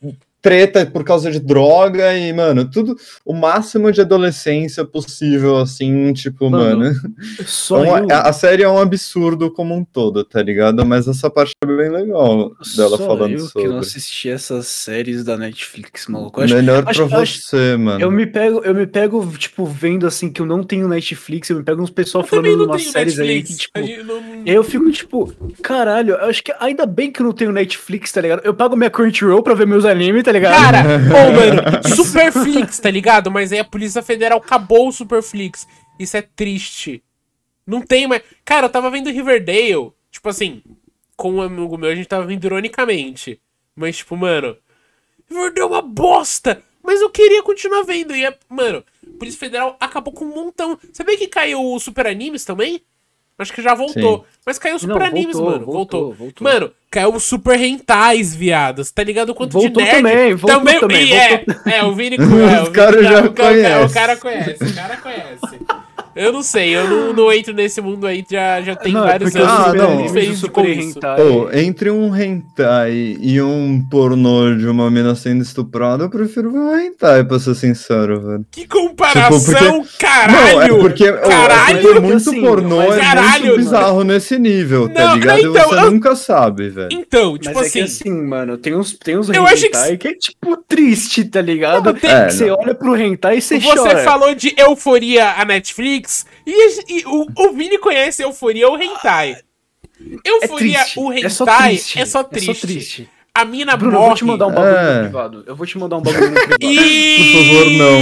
treta 0.41 0.85
por 0.85 1.03
causa 1.03 1.29
de 1.31 1.39
droga 1.39 2.17
e, 2.17 2.31
mano, 2.31 2.69
tudo 2.69 2.95
o 3.25 3.33
máximo 3.33 3.91
de 3.91 4.01
adolescência 4.01 4.85
possível, 4.85 5.57
assim, 5.57 6.13
tipo, 6.13 6.49
Mano, 6.49 6.79
mano. 6.85 6.95
Só 7.45 7.83
é 7.83 7.99
eu, 8.01 8.07
a, 8.11 8.21
a 8.29 8.33
série 8.33 8.63
é 8.63 8.69
um 8.69 8.79
absurdo 8.79 9.51
como 9.51 9.75
um 9.75 9.83
todo, 9.83 10.23
tá 10.23 10.41
ligado? 10.41 10.85
Mas 10.85 11.07
essa 11.07 11.29
parte 11.29 11.51
é 11.63 11.65
bem 11.65 11.89
legal 11.89 12.51
dela 12.75 12.97
só 12.97 13.05
falando 13.05 13.33
eu 13.33 13.39
sobre. 13.39 13.61
que 13.63 13.67
não 13.67 13.79
assisti 13.79 14.29
essas 14.29 14.67
séries 14.67 15.23
da 15.23 15.37
Netflix, 15.37 16.07
maluco. 16.07 16.41
Acho- 16.41 16.55
Melhor 16.55 16.83
acho- 16.87 17.07
pra 17.07 17.19
acho- 17.19 17.41
você, 17.41 17.75
mano. 17.77 18.01
Eu 18.01 18.11
me 18.11 18.25
pego, 18.25 18.61
eu 18.63 18.73
me 18.73 18.87
pego, 18.87 19.25
tipo, 19.37 19.65
vendo 19.65 20.07
assim 20.07 20.31
que 20.31 20.41
eu 20.41 20.45
não 20.45 20.63
tenho 20.63 20.87
Netflix, 20.87 21.49
eu 21.49 21.57
me 21.57 21.63
pego 21.63 21.81
uns 21.81 21.89
pessoal 21.89 22.23
Eu 22.23 22.27
falando 22.27 22.57
não 22.57 22.65
umas 22.65 22.81
tenho 22.81 22.93
séries 22.93 23.19
aí 23.19 23.27
Netflix. 23.35 23.67
que, 23.73 23.81
tipo. 23.81 24.05
Não- 24.05 24.43
Eu 24.45 24.63
fico 24.63 24.89
tipo, 24.91 25.33
caralho, 25.61 26.13
eu 26.15 26.25
acho 26.29 26.43
que 26.43 26.53
ainda 26.59 26.85
bem 26.85 27.11
que 27.11 27.21
eu 27.21 27.25
não 27.25 27.33
tenho 27.33 27.51
Netflix, 27.51 28.11
tá 28.11 28.21
ligado? 28.21 28.41
Eu 28.43 28.53
pago 28.53 28.75
minha 28.75 28.89
Crunchyroll 28.89 29.43
pra 29.43 29.53
ver 29.53 29.67
meus 29.67 29.85
animes, 29.85 30.23
tá 30.30 30.32
ligado? 30.32 30.53
Cara, 30.53 30.84
ô, 31.09 31.32
mano, 31.32 31.95
Superflix, 31.95 32.80
tá 32.80 32.91
ligado? 32.91 33.32
Mas 33.32 33.51
aí 33.51 33.59
a 33.59 33.65
Polícia 33.65 34.03
Federal 34.03 34.38
acabou 34.38 34.88
o 34.88 34.91
Superflix. 34.91 35.67
Isso 35.99 36.15
é 36.15 36.21
triste. 36.21 37.03
Não 37.65 37.82
tem 37.82 38.07
mais. 38.07 38.21
Cara, 38.45 38.67
eu 38.67 38.69
tava 38.69 38.89
vendo 38.89 39.09
Riverdale, 39.09 39.91
tipo 40.11 40.30
assim, 40.30 40.61
com 41.17 41.34
um 41.34 41.41
amigo 41.41 41.77
meu, 41.77 41.89
a 41.89 41.95
gente 41.95 42.07
tava 42.07 42.25
vendo 42.25 42.45
ironicamente. 42.45 43.41
Mas, 43.75 43.97
tipo, 43.97 44.15
mano, 44.15 44.55
Riverdale 45.30 45.61
é 45.61 45.65
uma 45.65 45.82
bosta! 45.82 46.63
Mas 46.82 47.01
eu 47.01 47.09
queria 47.09 47.43
continuar 47.43 47.84
vendo. 47.84 48.15
E 48.15 48.25
é, 48.25 48.38
mano, 48.47 48.84
Polícia 49.17 49.39
Federal 49.39 49.75
acabou 49.80 50.13
com 50.13 50.25
um 50.25 50.34
montão. 50.34 50.80
Sabia 50.93 51.17
que 51.17 51.27
caiu 51.27 51.61
o 51.61 51.80
Super 51.80 52.07
Animes 52.07 52.45
também? 52.45 52.82
Acho 53.39 53.53
que 53.53 53.61
já 53.61 53.73
voltou. 53.73 54.17
Sim. 54.19 54.23
Mas 54.45 54.59
caiu 54.59 54.75
o 54.75 54.79
Não, 54.85 54.93
Super 54.95 55.01
Animes, 55.07 55.35
voltou, 55.37 55.51
mano. 55.51 55.65
Voltou. 55.65 56.01
voltou, 56.01 56.13
voltou. 56.13 56.43
Mano, 56.47 56.71
caiu 56.91 57.13
o 57.15 57.19
Super 57.19 57.57
Rentais, 57.57 58.35
viados. 58.35 58.91
Tá 58.91 59.01
ligado 59.03 59.29
o 59.29 59.35
quanto 59.35 59.53
Voltou 59.53 59.71
de 59.81 59.89
nerd? 59.89 59.95
também, 59.95 60.33
voltou 60.35 60.79
também, 60.81 61.05
e 61.07 61.13
é, 61.13 61.37
voltou. 61.45 61.71
é, 61.73 61.83
o 61.85 61.95
Vini 61.95 62.17
conhece. 62.19 62.63
Os 62.63 62.69
caras 62.69 63.03
já 63.05 63.19
o, 63.25 63.31
cara- 63.33 63.51
o 63.51 63.55
conhecem. 63.55 63.89
cara 63.93 64.15
conhece, 64.17 64.63
o 64.63 64.75
cara 64.75 64.97
conhece. 64.97 65.59
Eu 66.16 66.34
não 66.34 66.41
sei, 66.41 66.76
eu 66.76 66.88
não, 66.89 67.14
não 67.14 67.32
entro 67.32 67.53
nesse 67.53 67.80
mundo 67.82 68.05
aí, 68.07 68.26
já, 68.30 68.62
já 68.62 68.76
tem 68.76 68.91
Não, 68.93 69.03
é 69.03 69.07
vários 69.12 69.32
porque 69.32 69.43
os 69.43 69.49
anos. 69.49 69.68
Ah, 69.68 69.74
não. 69.74 70.10
fez 70.10 70.38
Super. 70.39 70.66
Hentai. 70.80 71.22
Ô, 71.22 71.49
entre 71.53 71.89
um 71.91 72.14
hentai 72.16 73.18
e 73.20 73.41
um 73.41 73.82
pornô 73.89 74.53
de 74.55 74.68
uma 74.68 74.89
mina 74.91 75.16
sendo 75.16 75.41
estuprada, 75.43 76.03
eu 76.05 76.10
prefiro 76.10 76.51
ver 76.51 76.57
um 76.60 76.78
hentai, 76.78 77.24
pra 77.24 77.39
ser 77.39 77.55
sincero, 77.55 78.22
velho. 78.22 78.45
Que 78.51 78.68
comparação, 78.68 79.39
Tipo, 79.39 79.82
porque- 79.84 79.97
caralho! 79.97 80.57
Não, 80.57 80.62
é 80.62 80.82
porque, 80.82 81.10
ô, 81.10 81.16
é 81.16 81.20
Caralho! 81.30 81.82
porque 81.82 81.99
muito 81.99 82.16
Assim, 82.30 82.41
pornô 82.41 82.78
mas 82.78 82.97
é 82.97 82.99
caralho, 83.01 83.45
muito 83.45 83.57
bizarro 83.57 84.03
nesse 84.03 84.38
nível, 84.39 84.89
tá 84.89 85.05
Não, 85.07 85.16
ligado? 85.16 85.39
então, 85.39 85.51
e 85.51 85.68
você 85.70 85.76
eu- 85.76 85.91
nunca 85.91 86.16
sabe, 86.16 86.70
velho. 86.70 86.89
Então, 86.91 87.32
Mas 87.34 87.39
tipo 87.41 87.57
é 87.60 87.62
assim, 87.62 87.72
que 87.72 87.80
assim, 87.86 88.12
mano, 88.22 88.57
tem 88.57 88.76
uns, 88.76 88.93
tem 88.93 89.18
uns 89.18 89.30
Eu 89.30 89.45
acho 89.45 89.62
que 89.62 89.68
hentai 89.68 89.97
que... 89.97 90.07
é 90.10 90.14
tipo 90.16 90.57
triste, 90.68 91.24
tá 91.26 91.41
ligado? 91.41 91.86
Não, 91.86 91.93
tem- 91.93 92.10
É, 92.10 92.30
você 92.30 92.47
não. 92.47 92.57
olha 92.60 92.74
pro 92.76 92.95
hentai 92.97 93.38
e 93.38 93.41
você, 93.41 93.60
você 93.60 93.78
chora. 93.78 94.03
falou 94.03 94.34
de 94.36 94.53
Euforia 94.57 95.34
a 95.38 95.45
Netflix 95.45 96.09
e, 96.45 96.99
e 96.99 97.05
o, 97.05 97.26
o 97.38 97.51
Vini 97.53 97.78
conhece 97.78 98.24
Euforia 98.24 98.70
o 98.70 98.78
Hentai. 98.82 99.38
É 100.01 100.30
Euforia 100.30 100.80
triste. 100.80 100.99
o 100.99 101.12
é 101.12 101.30
só 101.30 101.43
Hentai 101.43 101.70
triste. 101.70 101.99
é 101.99 102.05
só 102.05 102.24
triste. 102.24 102.62
triste. 102.68 103.10
a 103.34 103.43
mina 103.45 103.76
Bruno, 103.76 103.93
morre. 103.99 104.05
eu 104.05 104.07
vou 104.10 104.16
te 104.18 104.26
mandar 104.26 104.47
um 104.47 104.53
bagulho 104.53 104.76
É. 104.78 104.93
no 104.95 105.01
privado. 105.03 105.43
Eu 105.47 105.55
vou 105.55 105.66
te 105.68 105.78
mandar 105.78 105.97
um 105.97 106.01
bagulho 106.01 106.30
no 106.30 106.36
privado. 106.36 106.57
E... 106.62 107.18
Por 107.34 107.43
favor, 107.45 107.72
não. 107.72 107.99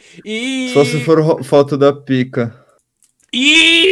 E... 0.24 0.70
Só 0.74 0.84
se 0.84 1.00
for 1.00 1.42
foto 1.42 1.76
da 1.78 1.92
pica. 1.94 2.54
E... 3.32 3.89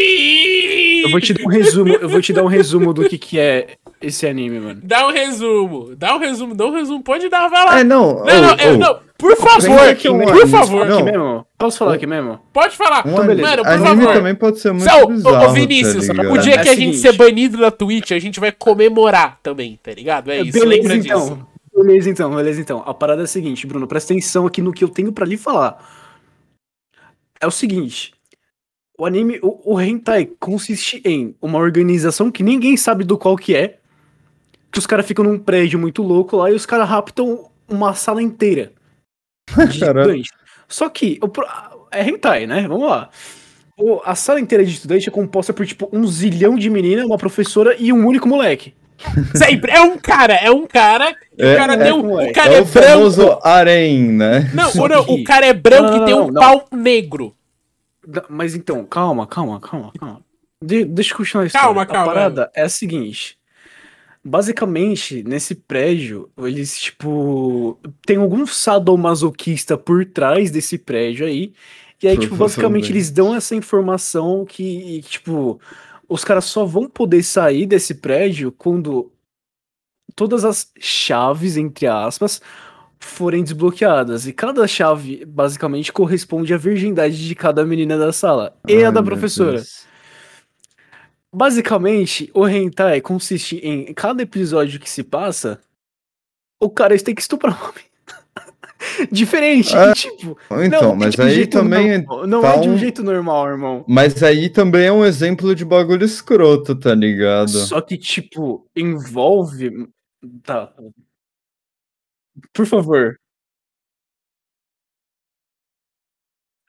Eu 1.05 1.11
vou 1.11 1.21
te 1.21 1.33
dar 1.35 1.45
um 1.45 1.49
resumo, 1.49 1.95
eu 1.95 2.09
vou 2.09 2.21
te 2.21 2.33
dar 2.33 2.43
um 2.43 2.47
resumo 2.47 2.93
do 2.93 3.09
que, 3.09 3.19
que 3.19 3.39
é 3.39 3.77
esse 4.01 4.27
anime, 4.27 4.61
mano. 4.61 4.81
Dá 4.83 5.07
um 5.07 5.13
resumo. 5.13 5.97
Dá 5.97 6.17
um 6.17 6.19
resumo. 6.19 6.55
Dá 6.55 6.67
um 6.67 6.73
resumo. 6.73 7.03
Pode 7.03 7.29
dar, 7.29 7.49
vai 7.49 7.65
lá. 7.65 7.81
É, 7.81 7.85
não. 7.85 8.25
Não, 8.25 8.43
não, 8.43 8.55
oh, 8.55 8.63
é, 8.63 8.73
oh. 8.73 8.77
não. 8.77 9.09
Por 9.19 9.37
favor, 9.37 9.71
um 9.71 10.19
por 10.19 10.33
anime- 10.33 10.47
favor. 10.47 10.83
Aqui 10.87 11.03
mesmo? 11.03 11.47
Posso 11.59 11.79
falar 11.79 11.95
aqui 11.95 12.07
mesmo? 12.07 12.39
Pode 12.53 12.77
falar. 12.77 13.05
Um 13.05 13.11
Então, 13.11 13.27
beleza. 13.27 13.49
Mano, 13.49 13.63
por 13.65 13.73
anime 13.73 13.89
favor. 13.89 14.15
também 14.15 14.35
pode 14.37 14.61
ser 14.61 14.73
muito 14.73 14.89
ô, 14.89 15.07
bizarro, 15.09 15.49
ô, 15.49 15.53
Vinícius, 15.53 16.07
tá 16.07 16.23
o 16.23 16.39
dia 16.39 16.55
É 16.55 16.63
que 16.63 16.69
a 16.69 16.77
gente 16.77 16.97
ser 16.99 17.13
banido 17.17 17.59
da 17.59 17.73
Twitch, 17.73 18.13
a 18.13 18.19
gente 18.21 18.39
vai 18.39 18.53
comemorar 18.53 19.41
também, 19.43 19.77
tá 19.83 19.93
ligado? 19.93 20.31
É 20.31 20.41
isso, 20.41 20.53
beleza, 20.53 20.83
lembra 20.83 20.97
então. 20.97 21.21
disso. 21.21 21.49
Beleza, 21.75 22.11
então, 22.11 22.35
beleza, 22.35 22.61
então. 22.61 22.83
A 22.87 22.95
parada 22.95 23.23
é 23.23 23.25
a 23.25 23.27
seguinte, 23.27 23.67
Bruno, 23.67 23.89
presta 23.89 24.13
atenção 24.13 24.47
aqui 24.47 24.63
no 24.63 24.73
que 24.73 24.85
eu 24.85 24.89
tenho 24.89 25.11
pra 25.13 25.27
lhe 25.27 25.37
falar. 25.37 25.79
É 27.41 27.47
o 27.47 27.51
seguinte. 27.51 28.13
O 29.01 29.07
anime, 29.07 29.39
o, 29.43 29.75
o 29.75 29.81
hentai 29.81 30.29
consiste 30.41 31.01
em 31.05 31.35
uma 31.41 31.59
organização 31.59 32.31
que 32.33 32.43
ninguém 32.43 32.77
sabe 32.77 33.05
do 33.05 33.17
qual 33.17 33.37
que 33.37 33.55
é, 33.55 33.77
que 34.73 34.79
os 34.79 34.87
caras 34.87 35.07
ficam 35.07 35.25
num 35.25 35.39
prédio 35.39 35.79
muito 35.79 36.03
louco 36.03 36.37
lá 36.37 36.51
e 36.51 36.55
os 36.55 36.67
caras 36.67 36.89
raptam 36.89 37.49
uma 37.69 37.95
sala 37.95 38.21
inteira 38.23 38.73
de 39.57 39.75
estudantes. 39.75 40.31
Só 40.67 40.89
que 40.89 41.19
o 41.23 41.31
é 41.93 42.07
hentai, 42.09 42.47
né? 42.47 42.67
Vamos 42.69 42.89
lá. 42.89 43.09
O- 43.79 44.01
a 44.05 44.17
sala 44.17 44.41
inteira 44.41 44.65
de 44.65 44.73
estudante 44.73 45.09
é 45.09 45.13
composta 45.13 45.53
por 45.53 45.65
tipo 45.65 45.89
um 45.93 46.05
zilhão 46.07 46.57
de 46.57 46.69
meninas, 46.69 47.07
uma 47.07 47.17
professora 47.17 47.77
e 47.79 47.93
um 47.93 48.05
único 48.05 48.29
moleque. 48.29 48.75
Sempre. 49.33 49.71
É 49.71 49.81
um 49.81 49.97
cara, 49.97 50.35
é 50.35 50.51
um 50.51 50.67
cara. 50.67 51.15
e 51.39 51.43
É, 51.45 51.55
o 51.55 51.57
cara 51.57 51.75
é, 51.75 51.95
um. 51.95 52.03
moleque. 52.03 52.31
O 52.33 52.35
cara 52.35 52.53
É 52.53 52.57
é, 52.57 52.61
o 52.61 52.65
branco. 52.65 52.89
famoso 52.89 53.39
harém, 53.45 54.03
né? 54.11 54.51
Não, 54.53 54.73
não, 54.89 55.05
que- 55.05 55.13
o 55.13 55.23
cara 55.25 55.47
é 55.47 55.53
branco 55.53 55.85
Não, 55.85 55.97
não, 55.99 56.03
e 56.03 56.07
tem 56.07 56.15
um 56.17 56.31
não. 56.33 56.43
pau 56.43 56.67
negro. 56.73 57.33
Mas 58.29 58.55
então, 58.55 58.85
calma, 58.85 59.27
calma, 59.27 59.61
calma, 59.61 59.93
calma. 59.99 60.25
De- 60.63 60.85
deixa 60.85 61.13
eu 61.13 61.17
continuar 61.19 61.45
a 61.45 61.47
história. 61.47 61.67
Calma, 61.67 61.87
calma. 61.87 62.03
A 62.03 62.15
parada 62.15 62.51
é 62.55 62.63
a 62.63 62.69
seguinte. 62.69 63.39
Basicamente, 64.25 65.23
nesse 65.23 65.55
prédio, 65.55 66.31
eles, 66.39 66.79
tipo. 66.79 67.79
Tem 68.05 68.17
algum 68.17 68.47
sadomasoquista 68.47 69.79
por 69.79 70.05
trás 70.05 70.51
desse 70.51 70.77
prédio 70.79 71.27
aí. 71.27 71.53
E 72.03 72.09
aí, 72.09 72.19
tipo, 72.19 72.37
basicamente, 72.37 72.91
eles 72.93 73.11
dão 73.11 73.35
essa 73.35 73.55
informação 73.55 74.45
que, 74.45 75.03
tipo, 75.03 75.61
os 76.09 76.25
caras 76.25 76.45
só 76.45 76.65
vão 76.65 76.89
poder 76.89 77.23
sair 77.23 77.67
desse 77.67 77.95
prédio 77.95 78.53
quando 78.53 79.13
todas 80.15 80.45
as 80.45 80.71
chaves, 80.79 81.57
entre 81.57 81.87
aspas, 81.87 82.41
forem 83.01 83.43
desbloqueadas. 83.43 84.27
E 84.27 84.33
cada 84.33 84.67
chave, 84.67 85.25
basicamente, 85.25 85.93
corresponde 85.93 86.53
à 86.53 86.57
virgindade 86.57 87.27
de 87.27 87.35
cada 87.35 87.65
menina 87.65 87.97
da 87.99 88.13
sala. 88.13 88.57
E 88.67 88.75
a 88.83 88.87
Ai, 88.89 88.93
da 88.93 89.01
meu 89.01 89.05
professora. 89.05 89.63
Basicamente, 91.33 92.31
o 92.35 92.49
hentai 92.49 93.01
consiste 93.01 93.57
em 93.59 93.93
cada 93.93 94.23
episódio 94.23 94.81
que 94.81 94.89
se 94.89 95.03
passa, 95.03 95.61
o 96.61 96.71
cara 96.71 96.99
tem 96.99 97.15
que 97.15 97.21
estuprar 97.21 97.53
uma 97.61 97.73
menina. 97.77 97.89
Diferente, 99.11 99.77
É, 99.77 99.93
tipo. 99.93 100.39
Então, 100.65 100.83
não, 100.91 100.97
mas 100.97 101.15
de 101.15 101.21
um 101.21 101.25
aí 101.25 101.47
também 101.47 101.99
normal, 101.99 102.27
Não 102.27 102.39
é 102.39 102.43
tá 102.43 102.57
de 102.61 102.69
um 102.69 102.73
um- 102.75 102.79
jeito 102.79 103.03
normal, 103.03 103.49
irmão. 103.49 103.85
Mas 103.89 104.23
aí 104.23 104.49
também 104.49 104.87
é 104.87 104.93
um 104.93 105.05
exemplo 105.05 105.55
de 105.55 105.65
bagulho 105.65 106.05
escroto, 106.05 106.75
tá 106.77 106.95
ligado? 106.95 107.51
Só 107.51 107.81
que, 107.81 107.97
tipo, 107.99 108.67
envolve. 108.75 109.89
Tá. 110.45 110.73
Por 112.53 112.67
favor. 112.67 113.19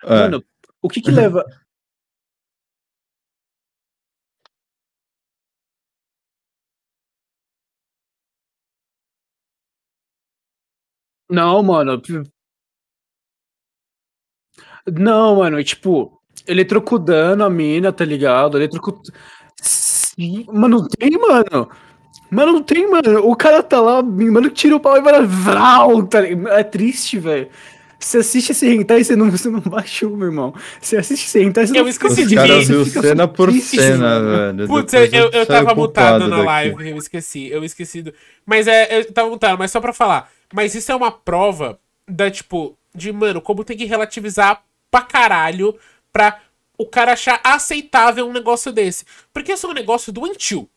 É. 0.03 0.07
Mano, 0.09 0.43
o 0.81 0.87
que 0.89 1.01
que 1.01 1.11
leva. 1.11 1.43
Não, 11.29 11.61
mano. 11.61 12.01
Não, 14.87 15.35
mano, 15.37 15.59
é 15.59 15.63
tipo, 15.63 16.19
eletrocutando 16.47 17.43
a 17.43 17.49
mina, 17.49 17.91
tá 17.93 18.03
ligado? 18.05 18.57
Eletrocutando. 18.57 19.17
Mas 20.51 20.69
não 20.69 20.87
tem, 20.87 21.11
mano. 21.11 21.69
Mas 22.29 22.45
não 22.45 22.61
tem, 22.61 22.89
mano. 22.89 23.27
O 23.27 23.35
cara 23.35 23.63
tá 23.63 23.79
lá, 23.79 24.01
mano, 24.01 24.49
tira 24.49 24.75
o 24.75 24.79
pau 24.79 24.97
e 24.97 25.01
vai 25.01 25.25
vral, 25.25 26.03
tá? 26.03 26.19
É 26.25 26.63
triste, 26.63 27.17
velho. 27.17 27.47
Você 27.99 28.19
assiste 28.19 28.51
esse 28.51 28.65
hentai 28.65 29.01
e 29.01 29.03
você 29.03 29.15
não, 29.15 29.29
você 29.29 29.49
não 29.49 29.59
baixou, 29.59 30.15
meu 30.15 30.27
irmão. 30.27 30.53
Você 30.79 30.95
assiste 30.95 31.25
esse 31.25 31.39
hentai 31.43 31.65
e 31.65 31.67
você 31.67 31.77
Eu 31.77 31.83
não 31.83 31.89
esqueci 31.89 32.21
Os 32.21 32.29
de 32.29 32.35
ver, 32.35 32.85
fica 32.85 33.01
cena 33.01 33.27
por 33.27 33.49
triste, 33.49 33.75
cena, 33.75 33.97
mano. 33.97 34.57
velho. 34.57 34.67
Putz, 34.69 34.93
eu, 34.93 35.05
eu, 35.05 35.29
eu 35.31 35.45
tava 35.45 35.75
mutado 35.75 36.27
na 36.27 36.37
daqui. 36.37 36.45
live, 36.45 36.89
eu 36.91 36.97
esqueci, 36.97 37.49
eu 37.49 37.63
esqueci. 37.63 38.01
Do... 38.01 38.13
Mas 38.45 38.67
é, 38.67 38.99
eu 38.99 39.11
tava 39.11 39.29
mutado, 39.29 39.59
mas 39.59 39.69
só 39.71 39.81
pra 39.81 39.91
falar. 39.91 40.31
Mas 40.53 40.73
isso 40.75 40.89
é 40.91 40.95
uma 40.95 41.11
prova 41.11 41.77
da, 42.07 42.31
tipo, 42.31 42.77
de, 42.95 43.11
mano, 43.11 43.41
como 43.41 43.65
tem 43.65 43.75
que 43.75 43.85
relativizar 43.85 44.63
pra 44.89 45.01
caralho 45.01 45.75
pra 46.11 46.39
o 46.77 46.85
cara 46.85 47.11
achar 47.11 47.41
aceitável 47.43 48.25
um 48.25 48.31
negócio 48.31 48.71
desse. 48.71 49.03
Porque 49.33 49.51
isso 49.51 49.67
é 49.67 49.69
um 49.69 49.73
negócio 49.73 50.13
doentio, 50.13 50.69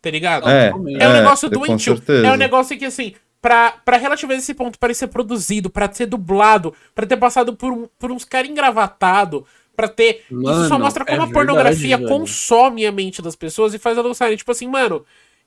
tá 0.00 0.10
ligado? 0.10 0.48
É, 0.48 0.68
É 0.68 0.74
um 0.74 0.88
é, 0.88 1.22
negócio 1.22 1.50
com 1.50 1.58
doentio. 1.58 2.02
É 2.24 2.32
um 2.32 2.36
negócio 2.36 2.78
que, 2.78 2.84
assim, 2.84 3.14
pra, 3.40 3.72
pra 3.84 3.96
relativizar 3.96 4.38
esse 4.38 4.54
ponto, 4.54 4.78
para 4.78 4.92
ser 4.94 5.08
produzido, 5.08 5.70
pra 5.70 5.90
ser 5.92 6.06
dublado, 6.06 6.74
pra 6.94 7.06
ter 7.06 7.16
passado 7.16 7.54
por, 7.54 7.72
um, 7.72 7.88
por 7.98 8.10
uns 8.10 8.24
caras 8.24 8.50
engravatados, 8.50 9.42
pra 9.74 9.88
ter. 9.88 10.24
isso 10.30 10.68
só 10.68 10.70
Mano, 10.70 10.84
mostra 10.84 11.04
como 11.04 11.22
é 11.22 11.24
a 11.24 11.28
pornografia 11.28 11.96
verdade, 11.96 12.04
velho. 12.04 12.20
consome 12.20 12.86
a 12.86 12.92
mente 12.92 13.22
das 13.22 13.36
pessoas 13.36 13.74
e 13.74 13.78
faz 13.78 13.96
elas 13.96 14.08
gostarem. 14.08 14.36
Tipo 14.36 14.52
assim, 14.52 14.68
mano. 14.68 15.04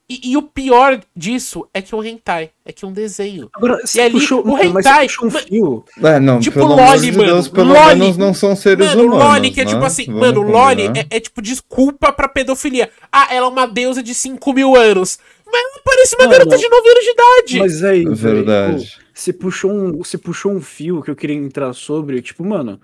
E, 0.10 0.32
e 0.32 0.38
o 0.38 0.42
pior 0.42 1.00
disso 1.16 1.66
é 1.74 1.82
que 1.82 1.94
é 1.94 1.98
um 1.98 2.04
hentai, 2.04 2.52
é 2.66 2.74
que 2.74 2.84
é 2.84 2.88
um 2.88 2.92
desenho. 2.92 3.50
Agora, 3.56 3.80
E 3.84 3.88
você 3.88 4.02
ali, 4.02 4.14
puxou, 4.14 4.42
o 4.44 4.52
mano, 4.52 4.80
hentai- 4.80 5.08
puxou 5.08 5.28
um 5.28 5.32
fio. 5.32 5.86
É, 6.04 6.20
não, 6.20 6.40
Tipo 6.42 6.60
Loli, 6.60 7.00
de 7.00 7.12
mano. 7.18 7.24
Deus, 7.26 7.48
pelo 7.48 7.72
Loli. 7.74 8.00
menos 8.00 8.18
não 8.18 8.34
são 8.34 8.54
seres 8.54 8.88
Mano, 8.90 9.06
humanos, 9.06 9.24
Loli, 9.26 9.52
que 9.52 9.62
é 9.62 9.66
né? 9.66 9.72
tipo 9.72 9.86
assim, 9.86 10.06
Vamos 10.06 10.20
mano, 10.22 10.42
Loli 10.42 10.88
é, 10.88 11.16
é 11.16 11.20
tipo 11.22 11.42
desculpa 11.42 12.12
pra 12.12 12.28
pedofilia. 12.28 12.90
Ah, 13.12 13.30
ela 13.34 13.46
é 13.48 13.50
uma 13.50 13.66
deusa 13.66 14.04
de 14.04 14.14
5 14.14 14.52
mil 14.54 14.76
anos. 14.76 15.18
Mas 15.46 15.62
ela 15.62 15.82
parece 15.86 16.16
uma 16.16 16.26
Mano, 16.26 16.38
garota 16.38 16.58
de 16.58 16.68
9 16.70 16.90
anos 16.90 17.04
de 17.04 17.10
idade. 17.12 17.60
Mas 17.60 17.84
aí, 17.84 18.02
É 18.02 18.04
velho, 18.04 18.16
verdade. 18.16 18.86
tipo, 18.86 19.04
você 19.14 19.32
puxou 19.34 19.72
um, 19.72 19.98
você 20.00 20.18
puxou 20.18 20.52
um 20.52 20.60
fio 20.62 21.02
que 21.02 21.12
eu 21.12 21.16
queria 21.16 21.36
entrar 21.38 21.72
sobre, 21.74 22.22
tipo, 22.22 22.44
mano, 22.44 22.80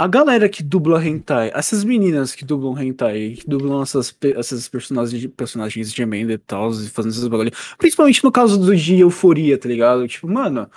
a 0.00 0.06
galera 0.06 0.48
que 0.48 0.62
dubla 0.62 1.04
hentai, 1.06 1.50
essas 1.54 1.84
meninas 1.84 2.34
que 2.34 2.42
dublam 2.42 2.82
hentai, 2.82 3.36
que 3.38 3.46
dublam 3.46 3.82
essas, 3.82 4.16
essas 4.34 4.66
personagens, 4.66 5.26
personagens 5.36 5.92
gemendo 5.92 6.32
e 6.32 6.38
tal, 6.38 6.72
fazendo 6.72 7.12
esses 7.12 7.28
bagulho, 7.28 7.52
principalmente 7.76 8.24
no 8.24 8.32
caso 8.32 8.58
do 8.58 8.74
de 8.74 8.98
euforia, 8.98 9.58
tá 9.58 9.68
ligado? 9.68 10.08
Tipo, 10.08 10.26
mano, 10.26 10.70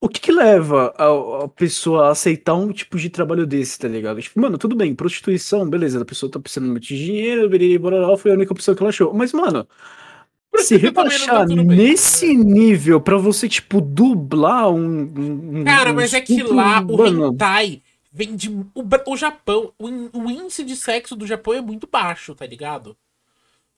o 0.00 0.08
que 0.08 0.20
que 0.20 0.32
leva 0.32 0.92
a, 0.96 1.44
a 1.44 1.48
pessoa 1.48 2.08
a 2.08 2.10
aceitar 2.10 2.54
um 2.54 2.72
tipo 2.72 2.98
de 2.98 3.08
trabalho 3.08 3.46
desse, 3.46 3.78
tá 3.78 3.86
ligado? 3.86 4.20
Tipo, 4.20 4.40
mano, 4.40 4.58
tudo 4.58 4.74
bem, 4.74 4.92
prostituição, 4.94 5.68
beleza, 5.68 6.02
a 6.02 6.04
pessoa 6.04 6.30
tá 6.30 6.40
precisando 6.40 6.70
muito 6.70 6.86
de 6.88 6.96
dinheiro, 7.04 7.48
beriri, 7.48 7.78
bororó, 7.78 8.16
foi 8.16 8.32
a 8.32 8.34
única 8.34 8.52
opção 8.52 8.74
que 8.74 8.82
ela 8.82 8.90
achou. 8.90 9.14
Mas, 9.14 9.32
mano, 9.32 9.64
se 10.64 10.74
não 10.74 10.80
tá 10.80 10.86
rebaixar 10.86 11.46
nesse 11.48 12.34
nível 12.36 13.00
pra 13.00 13.16
você, 13.16 13.48
tipo, 13.48 13.80
dublar 13.80 14.70
um. 14.70 15.02
um- 15.02 15.64
Cara, 15.64 15.90
um 15.92 15.94
mas 15.94 16.14
é 16.14 16.20
que 16.20 16.42
lá 16.42 16.80
o 16.80 16.96
mano, 16.98 17.26
hentai 17.28 17.82
vem 18.12 18.36
de. 18.36 18.48
O, 18.50 18.84
o 19.06 19.16
Japão, 19.16 19.72
o, 19.78 19.86
o 20.18 20.30
índice 20.30 20.64
de 20.64 20.76
sexo 20.76 21.14
do 21.16 21.26
Japão 21.26 21.54
é 21.54 21.60
muito 21.60 21.86
baixo, 21.90 22.34
tá 22.34 22.46
ligado? 22.46 22.96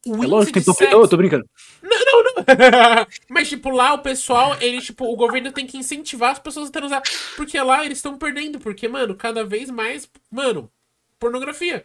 O 0.07 0.24
É 0.24 0.26
índice 0.26 0.26
lógico, 0.26 0.59
de 0.61 0.64
tem 0.64 0.64
top... 0.64 0.78
sexo. 0.78 0.97
Ô, 0.99 1.09
tô 1.09 1.16
brincando. 1.16 1.45
Não, 1.83 2.22
não. 2.24 2.45
Mas, 3.30 3.49
tipo, 3.49 3.70
lá 3.70 3.95
o 3.95 3.99
pessoal, 4.01 4.57
ele, 4.61 4.80
tipo, 4.80 5.05
o 5.05 5.16
governo 5.16 5.53
tem 5.53 5.66
que 5.66 5.78
incentivar 5.78 6.33
as 6.33 6.39
pessoas 6.39 6.68
a 6.68 6.72
transar. 6.72 7.03
Porque 7.37 7.61
lá 7.61 7.85
eles 7.85 7.99
estão 7.99 8.18
perdendo. 8.18 8.59
Porque, 8.59 8.89
mano, 8.89 9.14
cada 9.14 9.45
vez 9.45 9.70
mais. 9.70 10.09
Mano, 10.30 10.68
pornografia. 11.20 11.85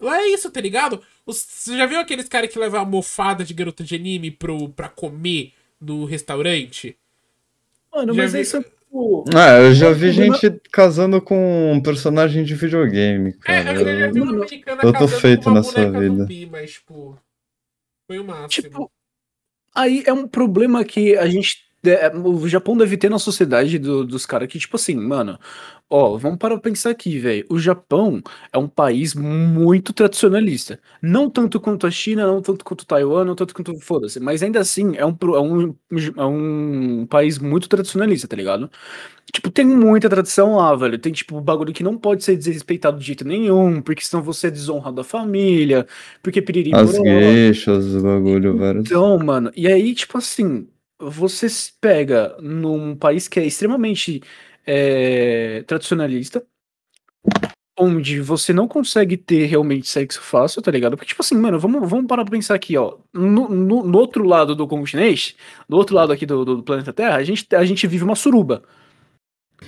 Lá 0.00 0.20
é 0.22 0.26
isso, 0.28 0.50
tá 0.50 0.60
ligado? 0.60 1.00
Os- 1.24 1.38
você 1.38 1.76
já 1.76 1.86
viu 1.86 1.98
aqueles 1.98 2.28
caras 2.28 2.50
que 2.50 2.58
levam 2.58 2.80
a 2.80 2.84
mofada 2.84 3.44
de 3.44 3.54
garota 3.54 3.82
de 3.84 3.94
anime 3.94 4.30
pro, 4.30 4.68
pra 4.70 4.88
comer 4.88 5.52
no 5.80 6.04
restaurante? 6.04 6.96
Mano, 7.92 8.14
Já 8.14 8.22
mas 8.22 8.32
vi- 8.32 8.40
isso 8.40 8.56
é 8.58 8.62
tipo. 8.62 9.24
Ah, 9.34 9.58
eu 9.58 9.74
já 9.74 9.90
vi 9.92 10.10
gente 10.12 10.50
casando 10.70 11.20
com 11.20 11.72
um 11.72 11.80
personagem 11.82 12.44
de 12.44 12.54
videogame, 12.54 13.30
É, 13.30 13.32
cara. 13.64 13.72
eu 13.74 13.98
já 14.00 14.10
vi 14.10 14.20
uma 14.20 14.32
americana 14.32 14.82
eu 14.82 14.92
tô 14.92 15.00
casando 15.00 15.20
feito 15.20 15.44
com 15.44 15.50
uma 15.50 15.56
nessa 15.60 15.90
vida. 15.90 16.08
zumbi, 16.16 16.46
mas, 16.46 16.72
tipo. 16.72 17.18
Foi 18.06 18.18
o 18.18 18.24
máximo. 18.24 18.48
Tipo, 18.68 18.90
aí 19.74 20.02
é 20.06 20.12
um 20.12 20.28
problema 20.28 20.84
que 20.84 21.16
a 21.16 21.26
gente 21.26 21.58
é, 21.58 21.65
o 22.24 22.48
Japão 22.48 22.76
deve 22.76 22.96
ter 22.96 23.10
na 23.10 23.18
sociedade 23.18 23.78
do- 23.78 24.04
dos 24.04 24.26
caras 24.26 24.48
que, 24.48 24.58
tipo 24.58 24.76
assim, 24.76 24.94
mano, 24.96 25.38
ó, 25.88 26.16
vamos 26.16 26.38
para 26.38 26.58
pensar 26.58 26.90
aqui, 26.90 27.18
velho. 27.18 27.46
O 27.48 27.58
Japão 27.58 28.20
é 28.52 28.58
um 28.58 28.68
país 28.68 29.14
muito 29.14 29.92
tradicionalista. 29.92 30.80
Não 31.00 31.30
tanto 31.30 31.60
quanto 31.60 31.86
a 31.86 31.90
China, 31.90 32.26
não 32.26 32.42
tanto 32.42 32.64
quanto 32.64 32.86
Taiwan, 32.86 33.24
não 33.24 33.34
tanto 33.34 33.54
quanto. 33.54 33.78
Foda-se. 33.80 34.18
Mas 34.20 34.42
ainda 34.42 34.60
assim, 34.60 34.96
é 34.96 35.06
um, 35.06 35.16
é 35.34 35.40
um, 35.40 35.74
é 36.16 36.24
um 36.24 37.06
país 37.06 37.38
muito 37.38 37.68
tradicionalista, 37.68 38.26
tá 38.28 38.36
ligado? 38.36 38.70
Tipo, 39.32 39.50
tem 39.50 39.66
muita 39.66 40.08
tradição 40.08 40.56
lá, 40.56 40.74
velho. 40.76 40.98
Tem, 40.98 41.12
tipo, 41.12 41.40
bagulho 41.40 41.72
que 41.72 41.82
não 41.82 41.98
pode 41.98 42.22
ser 42.24 42.36
desrespeitado 42.36 42.98
de 42.98 43.04
jeito 43.04 43.24
nenhum, 43.24 43.82
porque 43.82 44.02
senão 44.04 44.22
você 44.22 44.46
é 44.46 44.50
desonrado 44.50 44.96
da 44.96 45.04
família, 45.04 45.86
porque 46.22 46.40
piriri 46.40 46.70
As 46.74 46.96
gueixas, 46.98 47.94
o 47.94 48.02
bagulho, 48.02 48.56
vários. 48.56 48.86
Então, 48.86 49.18
mano, 49.18 49.50
e 49.56 49.66
aí, 49.66 49.94
tipo 49.94 50.16
assim, 50.16 50.68
você 50.98 51.48
se 51.48 51.72
pega 51.80 52.36
num 52.40 52.94
país 52.96 53.28
que 53.28 53.38
é 53.40 53.44
extremamente 53.44 54.22
é, 54.66 55.62
tradicionalista, 55.66 56.42
onde 57.78 58.20
você 58.20 58.52
não 58.54 58.66
consegue 58.66 59.16
ter 59.18 59.44
realmente 59.44 59.86
sexo 59.88 60.22
fácil, 60.22 60.62
tá 60.62 60.70
ligado? 60.70 60.96
Porque, 60.96 61.08
tipo 61.08 61.22
assim, 61.22 61.36
mano, 61.36 61.58
vamos, 61.58 61.88
vamos 61.88 62.06
parar 62.06 62.24
pra 62.24 62.30
pensar 62.32 62.54
aqui, 62.54 62.76
ó. 62.76 62.96
No, 63.12 63.48
no, 63.48 63.82
no 63.82 63.98
outro 63.98 64.24
lado 64.24 64.54
do 64.54 64.66
continente, 64.66 65.36
do 65.68 65.76
outro 65.76 65.94
lado 65.94 66.10
aqui 66.12 66.24
do, 66.24 66.44
do 66.44 66.62
planeta 66.62 66.92
Terra, 66.92 67.16
a 67.16 67.22
gente, 67.24 67.46
a 67.54 67.64
gente 67.64 67.86
vive 67.86 68.02
uma 68.04 68.16
suruba. 68.16 68.62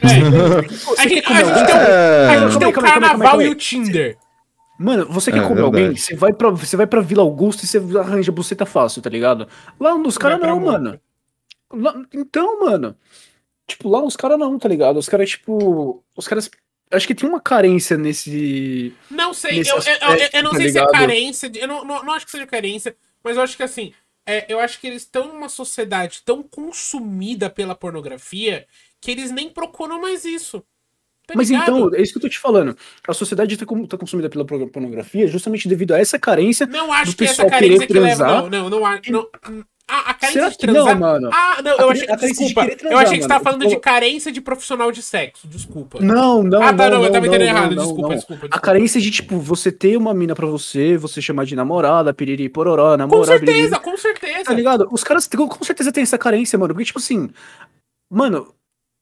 É. 0.03 0.07
A 0.07 0.09
gente, 0.09 0.24
a 0.99 1.09
gente 1.09 1.22
tem, 1.26 1.45
um- 1.45 1.49
a 1.49 2.33
É, 2.33 2.41
gente 2.41 2.59
tem 2.59 2.66
o 2.68 2.70
aí, 2.70 2.72
carnaval 2.74 3.43
e 3.43 3.49
o 3.49 3.55
Tinder. 3.55 4.16
Mano, 4.81 5.07
você 5.11 5.31
quer 5.33 5.39
É, 5.39 5.43
comer 5.43 5.61
verdade. 5.62 5.83
alguém, 5.85 5.97
você 5.97 6.14
vai, 6.14 6.33
pra, 6.33 6.51
você 6.51 6.76
vai 6.76 6.87
pra 6.87 7.01
Vila 7.01 7.22
Augusta 7.22 7.64
e 7.64 7.68
você 7.68 7.79
arranja 7.99 8.31
buceta 8.33 8.64
fácil, 8.64 9.03
tá 9.03 9.11
ligado? 9.11 9.49
Lá 9.79 9.99
nos 9.99 10.16
caras 10.16 10.41
não, 10.41 10.61
Moca. 10.61 10.72
mano. 10.72 11.01
Lá- 11.73 12.03
então, 12.12 12.61
mano. 12.61 12.97
Tipo, 13.66 13.89
lá 13.89 14.03
os 14.03 14.16
caras 14.16 14.39
não, 14.39 14.59
tá 14.59 14.69
ligado? 14.69 14.99
Os 14.99 15.09
caras, 15.09 15.31
tipo. 15.31 16.03
Os 16.16 16.27
caras. 16.27 16.51
Acho 16.91 17.07
que 17.07 17.14
tem 17.14 17.29
uma 17.29 17.41
carência 17.41 17.99
nesse. 17.99 18.95
Não 19.11 19.35
sei, 19.35 19.59
Nesse 19.59 19.71
eu, 19.71 19.77
eu, 19.77 19.83
eu, 19.83 20.09
aspecto, 20.09 20.37
eu 20.37 20.43
não 20.43 20.51
tá 20.53 20.57
sei 20.57 20.69
se 20.71 20.79
é 20.79 20.81
ligado? 20.81 20.93
carência, 20.93 21.53
eu 21.55 21.69
não, 21.69 21.85
não, 21.85 22.03
não 22.05 22.12
acho 22.14 22.25
que 22.25 22.33
seja 22.33 22.47
carência, 22.47 22.97
mas 23.23 23.37
eu 23.37 23.43
acho 23.43 23.57
que 23.59 23.62
assim, 23.62 23.93
é, 24.27 24.51
eu 24.51 24.59
acho 24.59 24.81
que 24.81 24.87
eles 24.87 25.03
estão 25.03 25.29
numa 25.29 25.51
sociedade 25.51 26.23
tão 26.25 26.43
consumida 26.43 27.51
pela 27.51 27.75
pornografia 27.75 28.66
que 29.03 29.11
eles 29.11 29.31
nem 29.31 29.51
procuram 29.51 30.01
mais 30.01 30.25
isso. 30.25 30.64
Tá 31.27 31.35
Mas 31.37 31.51
ligado? 31.51 31.77
então, 31.89 31.95
é 31.95 32.01
isso 32.01 32.12
que 32.12 32.16
eu 32.19 32.23
tô 32.23 32.29
te 32.31 32.39
falando. 32.39 32.75
A 33.07 33.12
sociedade 33.12 33.55
tá, 33.59 33.66
tá 33.87 33.99
consumida 33.99 34.31
pela 34.31 34.47
pornografia 34.47 35.27
justamente 35.27 35.69
devido 35.69 35.93
a 35.93 35.99
essa 35.99 36.19
carência. 36.19 36.64
Não 36.64 36.91
acho 36.91 37.11
do 37.12 37.19
que 37.19 37.25
essa 37.25 37.45
carência 37.45 37.87
querer 37.87 37.87
que 37.87 37.93
leva. 37.93 38.16
transar. 38.25 38.43
Não, 38.45 38.49
não, 38.49 38.71
não, 38.71 38.87
acho- 38.87 39.12
não. 39.12 39.29
A, 39.91 40.11
a 40.11 40.14
carência 40.14 40.32
Será 40.41 40.49
de 40.51 40.59
que 40.59 40.66
transar. 40.66 40.95
não, 40.95 41.01
mano? 41.01 41.30
Ah, 41.32 41.62
não, 41.64 41.70
A 41.72 41.74
eu 41.82 41.89
care- 41.89 41.91
achei. 41.93 42.05
a 42.05 42.16
carência 42.16 42.28
de 42.28 42.34
Desculpa. 42.45 42.61
querer 42.61 42.72
eu 42.74 42.78
transar, 42.78 42.99
achei 43.01 43.16
que 43.16 43.22
você 43.22 43.28
tava 43.28 43.45
falando 43.45 43.62
de 43.62 43.68
Tipo- 43.70 43.80
carência 43.80 44.32
de 44.32 44.41
profissional 44.43 44.93
de 44.93 45.03
sexo. 45.03 45.49
Desculpa. 45.49 45.99
Não, 46.01 46.43
não. 46.43 46.62
ah, 46.62 46.72
tá, 46.74 46.91
não, 46.91 46.97
eu 46.99 47.03
não, 47.05 47.12
tava 47.12 47.26
não, 47.26 47.34
entendendo 47.34 47.41
não, 47.41 47.47
errado. 47.59 47.74
desculpa, 47.74 48.03
não. 48.03 48.09
desculpa, 48.11 48.45
A 48.45 48.49
desculpa. 48.49 48.61
carência 48.61 49.01
de, 49.01 49.11
tipo, 49.11 49.39
você 49.39 49.72
ter 49.72 49.97
uma 49.97 50.12
mina 50.12 50.34
pra 50.34 50.47
você, 50.47 50.97
você 50.99 51.22
chamar 51.22 51.47
de 51.47 51.57
namorada, 51.57 52.12
piriri, 52.12 52.49
pororó, 52.49 52.91
Com 52.93 52.97
namorar, 52.99 53.39
biriri. 53.41 53.47
certeza, 53.59 53.78
com 53.78 53.97
certeza. 53.97 54.45
Tá 54.45 54.53
ligado? 54.53 54.89
Os 54.93 55.03
caras 55.03 55.26
com 55.26 55.64
certeza 55.64 55.91
têm 55.91 56.03
essa 56.03 56.18
carência, 56.18 56.59
mano. 56.59 56.74
Porque, 56.74 56.84
tipo 56.86 56.99
assim, 56.99 57.30
mano, 58.11 58.53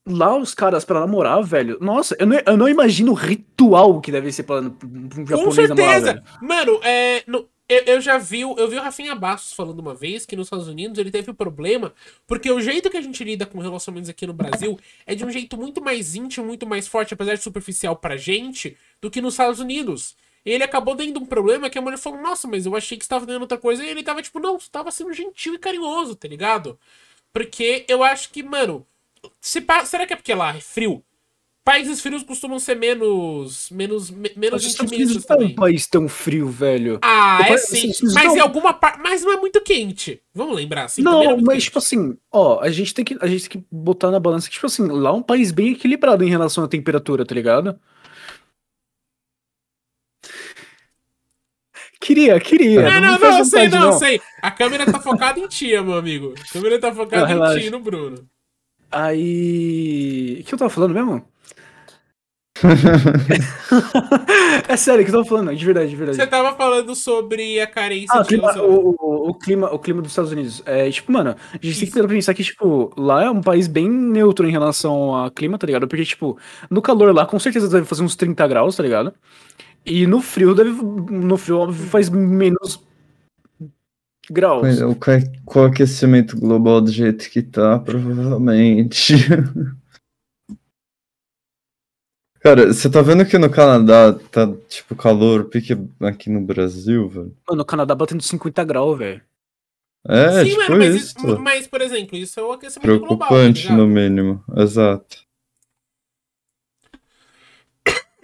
lá 0.08 0.36
os 0.36 0.54
caras 0.54 0.84
pra 0.84 1.00
namorar, 1.00 1.42
velho. 1.42 1.78
Nossa, 1.80 2.14
eu 2.18 2.26
não, 2.26 2.38
eu 2.46 2.56
não 2.56 2.68
imagino 2.68 3.10
o 3.10 3.14
ritual 3.14 4.00
que 4.00 4.12
deve 4.12 4.30
ser 4.30 4.44
pra, 4.44 4.60
um 4.60 4.70
Com 4.70 5.26
japonês 5.26 5.68
namorar, 5.68 5.94
certeza. 5.94 6.12
velho. 6.12 6.22
Mano, 6.40 6.80
é, 6.84 7.22
no- 7.26 7.44
eu, 7.68 7.82
eu 7.86 8.00
já 8.00 8.18
vi, 8.18 8.40
eu 8.42 8.68
vi 8.68 8.76
o 8.76 8.82
Rafinha 8.82 9.14
Bastos 9.14 9.52
falando 9.52 9.80
uma 9.80 9.94
vez 9.94 10.24
que 10.24 10.36
nos 10.36 10.46
Estados 10.46 10.68
Unidos 10.68 10.98
ele 10.98 11.10
teve 11.10 11.32
problema, 11.32 11.92
porque 12.26 12.50
o 12.50 12.60
jeito 12.60 12.88
que 12.90 12.96
a 12.96 13.00
gente 13.00 13.22
lida 13.24 13.44
com 13.46 13.58
relacionamentos 13.58 14.08
aqui 14.10 14.26
no 14.26 14.32
Brasil 14.32 14.78
é 15.06 15.14
de 15.14 15.24
um 15.24 15.30
jeito 15.30 15.56
muito 15.56 15.82
mais 15.82 16.14
íntimo, 16.14 16.46
muito 16.46 16.66
mais 16.66 16.86
forte, 16.86 17.14
apesar 17.14 17.34
de 17.34 17.42
superficial 17.42 17.96
pra 17.96 18.16
gente, 18.16 18.76
do 19.00 19.10
que 19.10 19.20
nos 19.20 19.34
Estados 19.34 19.60
Unidos. 19.60 20.16
Ele 20.44 20.62
acabou 20.62 20.94
dando 20.94 21.18
um 21.18 21.26
problema 21.26 21.68
que 21.68 21.76
a 21.76 21.82
mulher 21.82 21.98
falou, 21.98 22.20
nossa, 22.22 22.46
mas 22.46 22.66
eu 22.66 22.76
achei 22.76 22.96
que 22.96 23.04
você 23.04 23.08
tava 23.08 23.26
dando 23.26 23.42
outra 23.42 23.58
coisa. 23.58 23.82
E 23.84 23.88
ele 23.88 24.04
tava 24.04 24.22
tipo, 24.22 24.38
não, 24.38 24.60
você 24.60 24.70
tava 24.70 24.92
sendo 24.92 25.12
gentil 25.12 25.54
e 25.54 25.58
carinhoso, 25.58 26.14
tá 26.14 26.28
ligado? 26.28 26.78
Porque 27.32 27.84
eu 27.88 28.04
acho 28.04 28.30
que, 28.30 28.44
mano, 28.44 28.86
se 29.40 29.60
pa- 29.60 29.84
será 29.84 30.06
que 30.06 30.12
é 30.12 30.16
porque 30.16 30.32
lá 30.34 30.56
é 30.56 30.60
frio? 30.60 31.02
Países 31.66 32.00
frios 32.00 32.22
costumam 32.22 32.60
ser 32.60 32.76
menos, 32.76 33.68
menos, 33.70 34.08
me- 34.08 34.30
menos 34.36 34.62
Os 34.62 34.68
Estados 34.70 34.92
intimistas 34.92 35.16
Unidos 35.16 35.26
não 35.28 35.34
é 35.34 35.38
também. 35.40 35.52
um 35.52 35.56
país 35.56 35.86
tão 35.88 36.08
frio, 36.08 36.48
velho. 36.48 37.00
Ah, 37.02 37.38
é 37.40 37.42
Depois- 37.42 37.62
sim. 37.66 37.92
vocês 37.92 38.14
Mas 38.14 38.24
não- 38.26 38.36
em 38.36 38.38
alguma 38.40 38.72
parte. 38.72 39.00
Mas 39.02 39.24
não 39.24 39.32
é 39.32 39.36
muito 39.36 39.60
quente. 39.60 40.22
Vamos 40.32 40.54
lembrar, 40.54 40.84
assim. 40.84 41.02
também 41.02 41.24
não, 41.24 41.30
é 41.32 41.34
mas 41.40 41.54
quente. 41.54 41.64
tipo 41.64 41.78
assim, 41.80 42.16
ó, 42.32 42.60
a 42.60 42.70
gente 42.70 42.94
tem 42.94 43.04
que 43.04 43.18
a 43.20 43.26
gente 43.26 43.48
tem 43.48 43.60
que 43.60 43.66
botar 43.68 44.12
na 44.12 44.20
balança 44.20 44.46
que 44.46 44.54
tipo 44.54 44.66
assim, 44.66 44.86
lá 44.86 45.10
é 45.10 45.12
um 45.12 45.22
país 45.22 45.50
bem 45.50 45.72
equilibrado 45.72 46.22
em 46.22 46.30
relação 46.30 46.62
à 46.62 46.68
temperatura, 46.68 47.26
tá 47.26 47.34
ligado? 47.34 47.76
Queria, 52.00 52.38
queria. 52.38 52.82
Não, 52.82 53.00
não, 53.00 53.18
faz 53.18 53.38
não, 53.38 53.44
sei, 53.44 53.64
vontade, 53.68 53.84
não, 53.84 53.92
sei. 53.98 54.20
A 54.42 54.50
câmera 54.50 54.86
tá 54.86 55.00
focada 55.00 55.40
em 55.40 55.48
ti, 55.48 55.66
meu 55.80 55.94
amigo. 55.94 56.34
A 56.48 56.52
câmera 56.52 56.78
tá 56.78 56.94
focada 56.94 57.34
Não, 57.34 57.56
em 57.56 57.60
ti, 57.60 57.70
no 57.70 57.80
Bruno. 57.80 58.24
Aí. 58.90 60.38
O 60.40 60.44
que 60.44 60.54
eu 60.54 60.58
tava 60.58 60.70
falando 60.70 60.94
mesmo? 60.94 61.26
é 64.68 64.76
sério, 64.76 65.02
o 65.02 65.04
que 65.04 65.10
eu 65.10 65.14
tava 65.16 65.24
falando? 65.24 65.54
De 65.54 65.64
verdade, 65.64 65.90
de 65.90 65.96
verdade. 65.96 66.18
Você 66.18 66.26
tava 66.26 66.56
falando 66.56 66.94
sobre 66.94 67.60
a 67.60 67.66
carência 67.66 68.18
Ah, 68.18 68.22
de 68.22 68.28
clima, 68.28 68.52
o, 68.62 68.94
o- 68.98 69.30
o 69.30 69.34
clima, 69.34 69.72
o 69.72 69.78
clima 69.78 70.02
dos 70.02 70.12
Estados 70.12 70.32
Unidos. 70.32 70.62
É, 70.64 70.90
tipo, 70.90 71.12
mano, 71.12 71.30
a 71.52 71.66
gente 71.66 71.90
tem 71.90 72.02
que 72.02 72.08
pensar 72.08 72.34
que, 72.34 72.44
tipo, 72.44 72.92
lá 72.96 73.24
é 73.24 73.30
um 73.30 73.40
país 73.42 73.66
bem 73.66 73.88
neutro 73.88 74.46
em 74.48 74.52
relação 74.52 75.14
ao 75.14 75.30
clima, 75.30 75.58
tá 75.58 75.66
ligado? 75.66 75.86
Porque, 75.88 76.04
tipo, 76.04 76.38
no 76.70 76.80
calor 76.80 77.14
lá, 77.14 77.26
com 77.26 77.38
certeza 77.38 77.68
deve 77.68 77.86
fazer 77.86 78.02
uns 78.02 78.16
30 78.16 78.46
graus, 78.46 78.76
tá 78.76 78.82
ligado? 78.82 79.12
E 79.84 80.06
no 80.06 80.20
frio 80.20 80.54
deve. 80.54 80.70
No 80.70 81.36
frio, 81.36 81.58
óbvio, 81.58 81.86
faz 81.88 82.08
menos 82.10 82.82
graus. 84.30 84.80
O, 84.80 84.94
ca- 84.96 85.22
com 85.44 85.60
o 85.60 85.64
aquecimento 85.66 86.38
global 86.38 86.80
do 86.80 86.90
jeito 86.90 87.28
que 87.30 87.42
tá, 87.42 87.78
provavelmente. 87.78 89.14
Cara, 92.46 92.72
você 92.72 92.88
tá 92.88 93.02
vendo 93.02 93.26
que 93.26 93.36
no 93.38 93.50
Canadá 93.50 94.12
tá, 94.30 94.46
tipo, 94.68 94.94
calor 94.94 95.46
pique 95.46 95.76
aqui 96.00 96.30
no 96.30 96.40
Brasil, 96.40 97.08
velho? 97.08 97.36
Mano, 97.48 97.62
o 97.62 97.64
Canadá 97.64 97.92
batendo 97.92 98.22
50 98.22 98.62
graus, 98.62 98.96
velho. 98.96 99.20
É, 100.06 100.44
Sim, 100.44 100.50
tipo 100.50 100.60
mano, 100.62 100.76
mas, 100.78 100.94
isso. 100.94 101.14
isso- 101.18 101.40
mas, 101.40 101.66
por 101.66 101.80
exemplo, 101.80 102.16
isso 102.16 102.38
é 102.38 102.44
o 102.44 102.52
aquecimento 102.52 102.86
global. 103.00 103.18
tá 103.18 103.26
Preocupante, 103.34 103.72
no 103.72 103.84
mínimo. 103.88 104.44
Exato. 104.56 105.24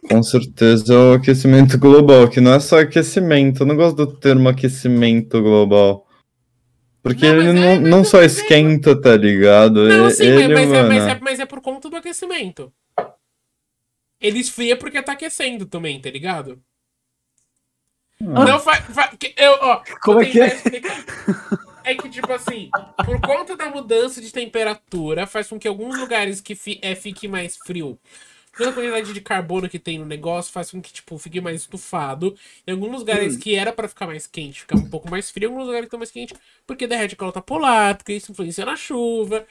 Com 0.08 0.22
certeza 0.22 0.94
é 0.94 0.96
o 0.96 1.12
aquecimento 1.14 1.76
global, 1.76 2.28
que 2.30 2.40
não 2.40 2.54
é 2.54 2.60
só 2.60 2.78
aquecimento. 2.78 3.64
Eu 3.64 3.66
não 3.66 3.74
gosto 3.74 3.96
do 3.96 4.06
termo 4.06 4.48
aquecimento 4.48 5.42
global. 5.42 6.06
Porque 7.02 7.26
Não, 7.26 7.34
mas 7.38 7.44
ele 7.48 7.58
é- 7.58 7.60
não, 7.60 7.80
mas 7.82 7.90
não 7.90 7.98
é- 7.98 8.04
só 8.04 8.18
mas 8.18 8.38
é- 8.38 8.40
esquenta, 8.40 8.94
tá 9.00 9.16
ligado? 9.16 9.88
Não, 9.88 10.08
sim, 10.10 10.22
ele, 10.22 10.54
mas, 10.54 10.70
é, 10.70 10.82
mas, 10.82 10.88
mano, 11.02 11.10
é, 11.10 11.18
mas 11.20 11.40
é 11.40 11.46
por 11.46 11.60
conta 11.60 11.90
do 11.90 11.96
aquecimento. 11.96 12.72
Ele 14.22 14.38
esfria 14.38 14.76
porque 14.76 15.02
tá 15.02 15.12
aquecendo 15.12 15.66
também, 15.66 16.00
tá 16.00 16.08
ligado? 16.08 16.62
Ah. 18.20 18.44
Não 18.44 18.60
faz. 18.60 18.84
eu, 19.36 19.52
ó, 19.60 19.82
Como 20.00 20.22
é 20.22 20.26
que 20.26 20.40
é? 20.40 20.62
É 21.84 21.96
que, 21.96 22.08
tipo 22.08 22.32
assim, 22.32 22.70
por 23.04 23.20
conta 23.20 23.56
da 23.56 23.68
mudança 23.68 24.20
de 24.20 24.32
temperatura, 24.32 25.26
faz 25.26 25.48
com 25.48 25.58
que 25.58 25.66
alguns 25.66 25.98
lugares 25.98 26.40
que 26.40 26.54
fi, 26.54 26.78
é, 26.80 26.94
fique 26.94 27.26
mais 27.26 27.56
frio. 27.56 27.98
Pela 28.57 28.72
quantidade 28.72 29.12
de 29.14 29.20
carbono 29.22 29.66
que 29.68 29.78
tem 29.78 29.98
no 29.98 30.05
negócio, 30.05 30.53
faz 30.53 30.70
com 30.70 30.80
que, 30.80 30.92
tipo, 30.92 31.16
fique 31.18 31.40
mais 31.40 31.62
estufado. 31.62 32.36
Em 32.66 32.72
alguns 32.72 32.98
lugares 32.98 33.34
Hum. 33.34 33.38
que 33.38 33.55
era 33.55 33.72
pra 33.72 33.88
ficar 33.88 34.07
mais 34.07 34.26
quente, 34.26 34.61
fica 34.61 34.76
um 34.76 34.88
pouco 34.90 35.11
mais 35.11 35.30
frio. 35.30 35.48
Em 35.48 35.53
alguns 35.53 35.66
lugares 35.66 35.84
que 35.84 35.86
estão 35.86 35.98
mais 35.98 36.11
quente, 36.11 36.34
porque 36.66 36.86
derrete 36.86 37.14
a 37.14 37.16
calota 37.18 37.40
polar, 37.40 37.96
porque 37.96 38.12
isso 38.12 38.30
influencia 38.30 38.66
na 38.66 38.76
chuva. 38.76 39.46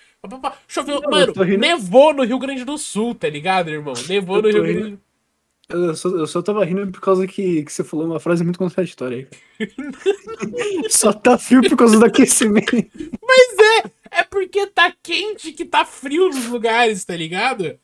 Choveu, 0.67 1.01
Não, 1.01 1.09
mano, 1.09 1.33
nevou 1.57 2.13
no 2.13 2.23
Rio 2.23 2.37
Grande 2.37 2.63
do 2.63 2.77
Sul, 2.77 3.15
tá 3.15 3.27
ligado, 3.27 3.69
irmão? 3.71 3.93
Nevou 4.07 4.39
no 4.39 4.49
Rio 4.49 4.63
rindo. 4.63 4.79
Grande 4.79 4.95
do 4.95 5.87
Eu 5.87 5.95
só, 5.95 6.09
eu 6.09 6.27
só 6.27 6.41
tava 6.43 6.63
rindo 6.63 6.91
por 6.91 7.01
causa 7.01 7.25
que, 7.25 7.63
que 7.63 7.71
você 7.73 7.83
falou 7.83 8.05
uma 8.05 8.19
frase 8.19 8.43
muito 8.43 8.59
contraditória 8.59 9.27
aí. 9.59 9.67
só 10.89 11.11
tá 11.11 11.37
frio 11.39 11.61
por 11.61 11.77
causa 11.77 11.97
do 11.97 12.05
aquecimento. 12.05 12.75
Mas 12.75 13.57
é, 13.59 14.19
é 14.19 14.23
porque 14.23 14.67
tá 14.67 14.93
quente 15.01 15.53
que 15.53 15.65
tá 15.65 15.85
frio 15.85 16.27
nos 16.29 16.45
lugares, 16.47 17.03
tá 17.03 17.15
ligado? 17.15 17.79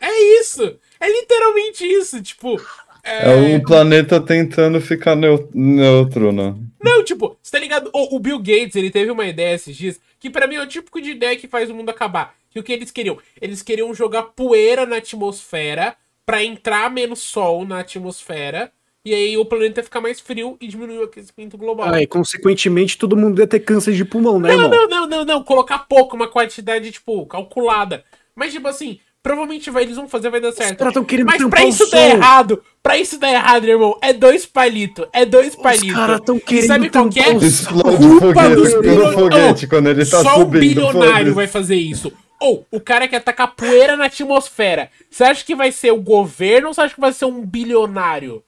É 0.00 0.40
isso. 0.40 0.62
É 0.98 1.08
literalmente 1.08 1.84
isso, 1.84 2.22
tipo. 2.22 2.60
É 3.02 3.56
o 3.56 3.62
planeta 3.62 4.20
tentando 4.20 4.80
ficar 4.80 5.16
neu- 5.16 5.48
neutro, 5.54 6.32
né? 6.32 6.54
Não, 6.82 7.02
tipo, 7.02 7.36
você 7.42 7.52
tá 7.52 7.58
ligado? 7.58 7.90
O, 7.94 8.16
o 8.16 8.20
Bill 8.20 8.38
Gates, 8.38 8.76
ele 8.76 8.90
teve 8.90 9.10
uma 9.10 9.26
ideia 9.26 9.54
esses 9.54 9.74
dias, 9.74 9.98
que 10.18 10.28
pra 10.28 10.46
mim 10.46 10.56
é 10.56 10.62
o 10.62 10.66
típico 10.66 11.00
de 11.00 11.10
ideia 11.12 11.36
que 11.36 11.48
faz 11.48 11.70
o 11.70 11.74
mundo 11.74 11.88
acabar. 11.88 12.34
Que 12.50 12.58
o 12.58 12.62
que 12.62 12.72
eles 12.72 12.90
queriam? 12.90 13.16
Eles 13.40 13.62
queriam 13.62 13.94
jogar 13.94 14.22
poeira 14.24 14.84
na 14.84 14.96
atmosfera 14.96 15.96
pra 16.26 16.44
entrar 16.44 16.90
menos 16.90 17.20
sol 17.20 17.64
na 17.64 17.80
atmosfera, 17.80 18.70
E 19.04 19.14
aí 19.14 19.36
o 19.38 19.46
planeta 19.46 19.80
ia 19.80 19.84
ficar 19.84 20.02
mais 20.02 20.20
frio 20.20 20.58
e 20.60 20.68
diminuiu 20.68 21.00
o 21.00 21.04
aquecimento 21.04 21.56
global. 21.56 21.88
Ah, 21.94 22.02
e 22.02 22.06
consequentemente 22.06 22.98
todo 22.98 23.16
mundo 23.16 23.40
ia 23.40 23.46
ter 23.46 23.60
câncer 23.60 23.94
de 23.94 24.04
pulmão, 24.04 24.38
né, 24.38 24.54
não, 24.54 24.64
irmão? 24.64 24.70
não, 24.70 24.88
não, 24.88 25.06
não, 25.08 25.24
não. 25.24 25.42
Colocar 25.42 25.78
pouco, 25.88 26.14
uma 26.16 26.28
quantidade, 26.28 26.90
tipo, 26.92 27.24
calculada. 27.24 28.04
Mas, 28.34 28.52
tipo 28.52 28.68
assim, 28.68 29.00
provavelmente 29.22 29.70
vai, 29.70 29.82
eles 29.84 29.96
vão 29.96 30.08
fazer, 30.08 30.30
vai 30.30 30.40
dar 30.40 30.48
Os 30.50 30.54
certo. 30.54 30.78
caras 30.78 30.94
tão 30.94 31.04
querendo 31.04 31.26
Mas 31.26 31.44
pra 31.44 31.64
isso 31.64 31.90
dar 31.90 32.08
errado, 32.08 32.62
pra 32.82 32.98
isso 32.98 33.18
dar 33.18 33.30
errado, 33.32 33.64
irmão, 33.66 33.96
é 34.02 34.12
dois 34.12 34.46
palitos. 34.46 35.06
É 35.12 35.24
dois 35.26 35.48
Os 35.54 35.56
palitos. 35.56 35.92
caras 35.92 36.20
tão 36.20 36.36
E 36.36 36.40
querendo 36.40 36.66
sabe 36.66 36.90
qual 36.90 37.08
que 37.08 37.20
é? 37.20 37.34
Explode 37.34 37.96
Culpa 37.96 38.48
o 38.48 38.54
dos 38.56 39.14
foguete 39.14 39.66
quando 39.66 39.88
ele 39.88 40.04
tá 40.06 40.22
Só 40.22 40.36
um 40.36 40.40
subindo. 40.40 40.60
bilionário 40.60 41.04
foda-se. 41.12 41.30
vai 41.32 41.46
fazer 41.46 41.76
isso. 41.76 42.12
Ou 42.40 42.66
o 42.70 42.80
cara 42.80 43.06
quer 43.06 43.20
tacar 43.20 43.54
poeira 43.54 43.96
na 43.96 44.06
atmosfera. 44.06 44.88
Você 45.10 45.24
acha 45.24 45.44
que 45.44 45.54
vai 45.54 45.70
ser 45.70 45.92
o 45.92 46.00
governo 46.00 46.68
ou 46.68 46.74
você 46.74 46.80
acha 46.80 46.94
que 46.94 47.00
vai 47.00 47.12
ser 47.12 47.26
um 47.26 47.44
bilionário? 47.44 48.42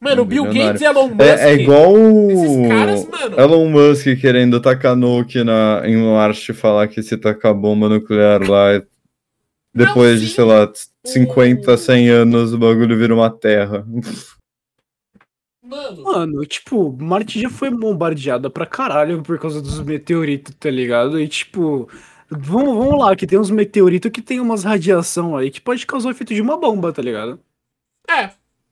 Mano, 0.00 0.22
Um 0.22 0.24
o 0.24 0.28
Bill 0.28 0.44
bilionário. 0.44 0.78
Gates 0.78 0.82
e 0.82 0.84
Elon 0.84 1.08
Musk. 1.08 1.20
É, 1.22 1.50
é 1.50 1.54
igual 1.54 1.92
o 1.92 2.30
Esses 2.30 2.68
caras, 2.68 3.08
mano. 3.08 3.40
Elon 3.40 3.68
Musk 3.68 4.04
querendo 4.20 4.60
tacar 4.60 4.94
nuke 4.94 5.42
na, 5.42 5.82
em 5.84 5.96
Marte 5.96 6.52
e 6.52 6.54
falar 6.54 6.86
que 6.86 7.02
se 7.02 7.16
tacar 7.16 7.52
bomba 7.52 7.88
nuclear 7.88 8.40
lá, 8.48 8.80
depois 9.86 10.20
de, 10.20 10.28
sei 10.28 10.44
lá, 10.44 10.70
50, 11.04 11.76
100 11.76 12.08
anos, 12.10 12.52
o 12.52 12.58
bagulho 12.58 12.96
vira 12.98 13.14
uma 13.14 13.30
terra. 13.30 13.86
Mano, 15.62 16.02
Mano, 16.02 16.46
tipo, 16.46 16.92
Marte 17.00 17.40
já 17.40 17.50
foi 17.50 17.70
bombardeada 17.70 18.48
pra 18.48 18.64
caralho 18.64 19.22
por 19.22 19.38
causa 19.38 19.60
dos 19.60 19.80
meteoritos, 19.80 20.54
tá 20.54 20.70
ligado? 20.70 21.20
E 21.20 21.28
tipo, 21.28 21.88
vamos, 22.30 22.74
vamos 22.76 22.98
lá, 22.98 23.14
que 23.14 23.26
tem 23.26 23.38
uns 23.38 23.50
meteoritos 23.50 24.10
que 24.10 24.22
tem 24.22 24.40
umas 24.40 24.64
radiação 24.64 25.36
aí 25.36 25.50
que 25.50 25.60
pode 25.60 25.86
causar 25.86 26.08
o 26.08 26.12
efeito 26.12 26.32
de 26.34 26.40
uma 26.40 26.56
bomba, 26.56 26.92
tá 26.92 27.02
ligado? 27.02 27.40
é. 28.08 28.30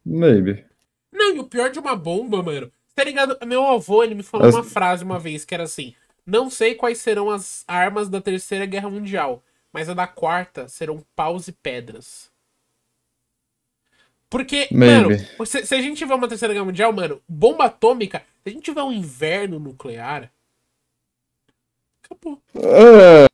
Maybe. 0.08 0.64
Não, 1.12 1.34
e 1.34 1.38
o 1.40 1.44
pior 1.44 1.68
de 1.68 1.80
uma 1.80 1.96
bomba, 1.96 2.40
mano. 2.40 2.70
Tá 2.94 3.02
ligado? 3.02 3.36
Meu 3.44 3.64
avô, 3.66 4.04
ele 4.04 4.14
me 4.14 4.22
falou 4.22 4.46
As- 4.46 4.54
uma 4.54 4.62
frase 4.62 5.02
uma 5.02 5.18
vez 5.18 5.44
que 5.44 5.52
era 5.52 5.64
assim: 5.64 5.94
Não 6.24 6.48
sei 6.48 6.76
quais 6.76 6.98
serão 6.98 7.28
as 7.28 7.64
armas 7.66 8.08
da 8.08 8.20
terceira 8.20 8.64
guerra 8.66 8.88
mundial, 8.88 9.42
mas 9.76 9.90
a 9.90 9.94
da 9.94 10.06
quarta 10.06 10.68
serão 10.68 11.04
paus 11.14 11.48
e 11.48 11.52
pedras. 11.52 12.30
Porque, 14.30 14.68
Maybe. 14.70 15.18
mano, 15.18 15.46
se, 15.46 15.66
se 15.66 15.74
a 15.74 15.82
gente 15.82 15.98
tiver 15.98 16.14
uma 16.14 16.26
terceira 16.26 16.54
guerra 16.54 16.64
mundial, 16.64 16.94
mano, 16.94 17.20
bomba 17.28 17.66
atômica, 17.66 18.22
se 18.42 18.48
a 18.48 18.52
gente 18.52 18.62
tiver 18.62 18.82
um 18.82 18.90
inverno 18.90 19.58
nuclear. 19.58 20.32
Acabou. 22.02 22.40
É, 22.54 23.26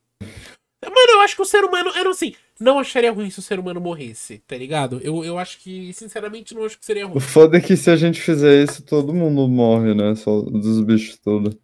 Mano, 0.84 1.12
eu 1.12 1.20
acho 1.20 1.36
que 1.36 1.43
o 1.43 1.45
ser 1.45 1.62
humano. 1.62 1.93
Eu 1.95 2.03
não 2.03 2.11
assim, 2.11 2.34
não 2.59 2.80
acharia 2.80 3.12
ruim 3.12 3.30
se 3.30 3.38
o 3.38 3.43
ser 3.43 3.61
humano 3.61 3.80
morresse, 3.80 4.43
tá 4.45 4.57
ligado? 4.57 5.01
Eu, 5.01 5.24
eu 5.24 5.38
acho 5.38 5.61
que, 5.61 5.93
sinceramente, 5.93 6.57
não 6.57 6.64
acho 6.64 6.76
que 6.76 6.84
seria 6.84 7.07
ruim. 7.07 7.18
o 7.18 7.20
foda 7.20 7.57
é 7.57 7.61
que 7.61 7.76
se 7.76 7.88
a 7.88 7.95
gente 7.95 8.20
fizer 8.20 8.64
isso, 8.64 8.82
todo 8.82 9.14
mundo 9.14 9.47
morre, 9.47 9.95
né? 9.95 10.16
Só 10.16 10.43
dos 10.43 10.80
bichos 10.80 11.16
todos. 11.18 11.55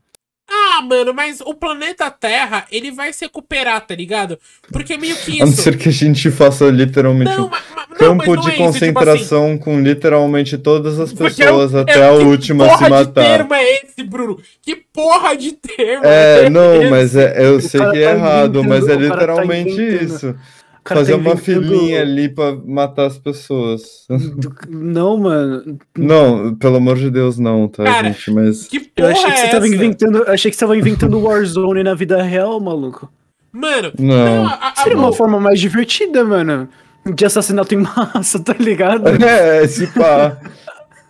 Ah, 0.79 0.83
mano, 0.83 1.13
mas 1.13 1.41
o 1.41 1.55
planeta 1.55 2.09
Terra, 2.11 2.65
ele 2.71 2.93
vai 2.93 3.13
se 3.13 3.25
recuperar, 3.25 3.81
tá 3.85 3.95
ligado? 3.97 4.39
Porque 4.73 4.97
meio 4.97 5.17
que 5.17 5.43
A 5.43 5.45
não 5.45 5.53
isso. 5.53 5.63
ser 5.63 5.77
que 5.77 5.89
a 5.89 5.93
gente 5.93 6.31
faça 6.31 6.67
literalmente 6.67 7.33
Não, 7.37 7.47
um 7.47 7.49
mas, 7.51 7.63
mas- 7.75 7.89
não, 7.91 7.97
campo 7.97 8.35
não 8.37 8.43
de 8.43 8.49
é 8.51 8.53
isso, 8.53 8.57
tipo 8.59 8.69
assim, 8.69 8.93
concentração 8.93 9.59
com 9.59 9.81
literalmente 9.81 10.57
todas 10.57 11.01
as 11.01 11.13
Porque 11.13 11.43
pessoas 11.43 11.75
é- 11.75 11.81
até 11.81 11.99
é- 12.01 12.09
a 12.09 12.17
que 12.17 12.23
última 12.25 12.65
se 12.65 12.71
porra 12.71 12.85
de 12.85 12.91
matar. 12.91 13.25
termo 13.25 13.55
é 13.55 13.73
esse, 13.75 14.03
Bruno? 14.05 14.39
Que 14.63 14.77
porra 14.77 15.37
de 15.37 15.53
termo 15.53 16.05
É, 16.05 16.49
não, 16.49 16.81
esse? 16.83 16.91
mas 16.91 17.17
é, 17.17 17.45
eu 17.45 17.61
sei 17.61 17.81
que 17.81 17.99
é 17.99 18.05
tá 18.05 18.13
errado, 18.13 18.63
mas 18.63 18.87
é 18.87 18.95
tá 18.95 19.01
literalmente 19.01 19.71
isso. 20.05 20.35
Cara 20.89 21.01
Fazer 21.01 21.13
tá 21.13 21.19
uma 21.19 21.37
filinha 21.37 22.01
ali 22.01 22.29
pra 22.31 22.53
matar 22.57 23.07
as 23.07 23.19
pessoas. 23.19 24.07
Não, 24.69 25.19
mano. 25.19 25.79
Não, 25.97 26.55
pelo 26.55 26.77
amor 26.77 26.97
de 26.97 27.11
Deus, 27.11 27.39
não, 27.39 27.69
tá, 27.69 27.85
Cara, 27.85 28.11
gente? 28.11 28.31
Mas. 28.31 28.67
Que 28.67 28.79
Eu 28.79 28.85
porra 28.97 29.09
achei 29.13 29.25
que 29.25 29.31
é 29.33 29.37
você 29.45 29.51
tava 29.51 29.67
essa? 29.67 29.75
inventando. 29.75 30.19
eu 30.19 30.33
Achei 30.33 30.51
que 30.51 30.57
você 30.57 30.61
tava 30.61 30.77
inventando 30.79 31.21
Warzone 31.23 31.83
na 31.83 31.95
vida 31.95 32.23
real, 32.23 32.59
maluco. 32.59 33.13
Mano, 33.53 33.93
Não. 33.99 34.47
a- 34.47 34.73
a- 34.77 34.83
Seria 34.83 34.97
uma 34.99 35.13
forma 35.13 35.39
mais 35.39 35.61
divertida, 35.61 36.25
mano. 36.25 36.69
De 37.15 37.25
assassinato 37.25 37.75
em 37.75 37.79
massa, 37.83 38.39
tá 38.39 38.55
ligado? 38.59 39.09
É, 39.25 39.65
esse 39.65 39.87
pá. 39.89 40.41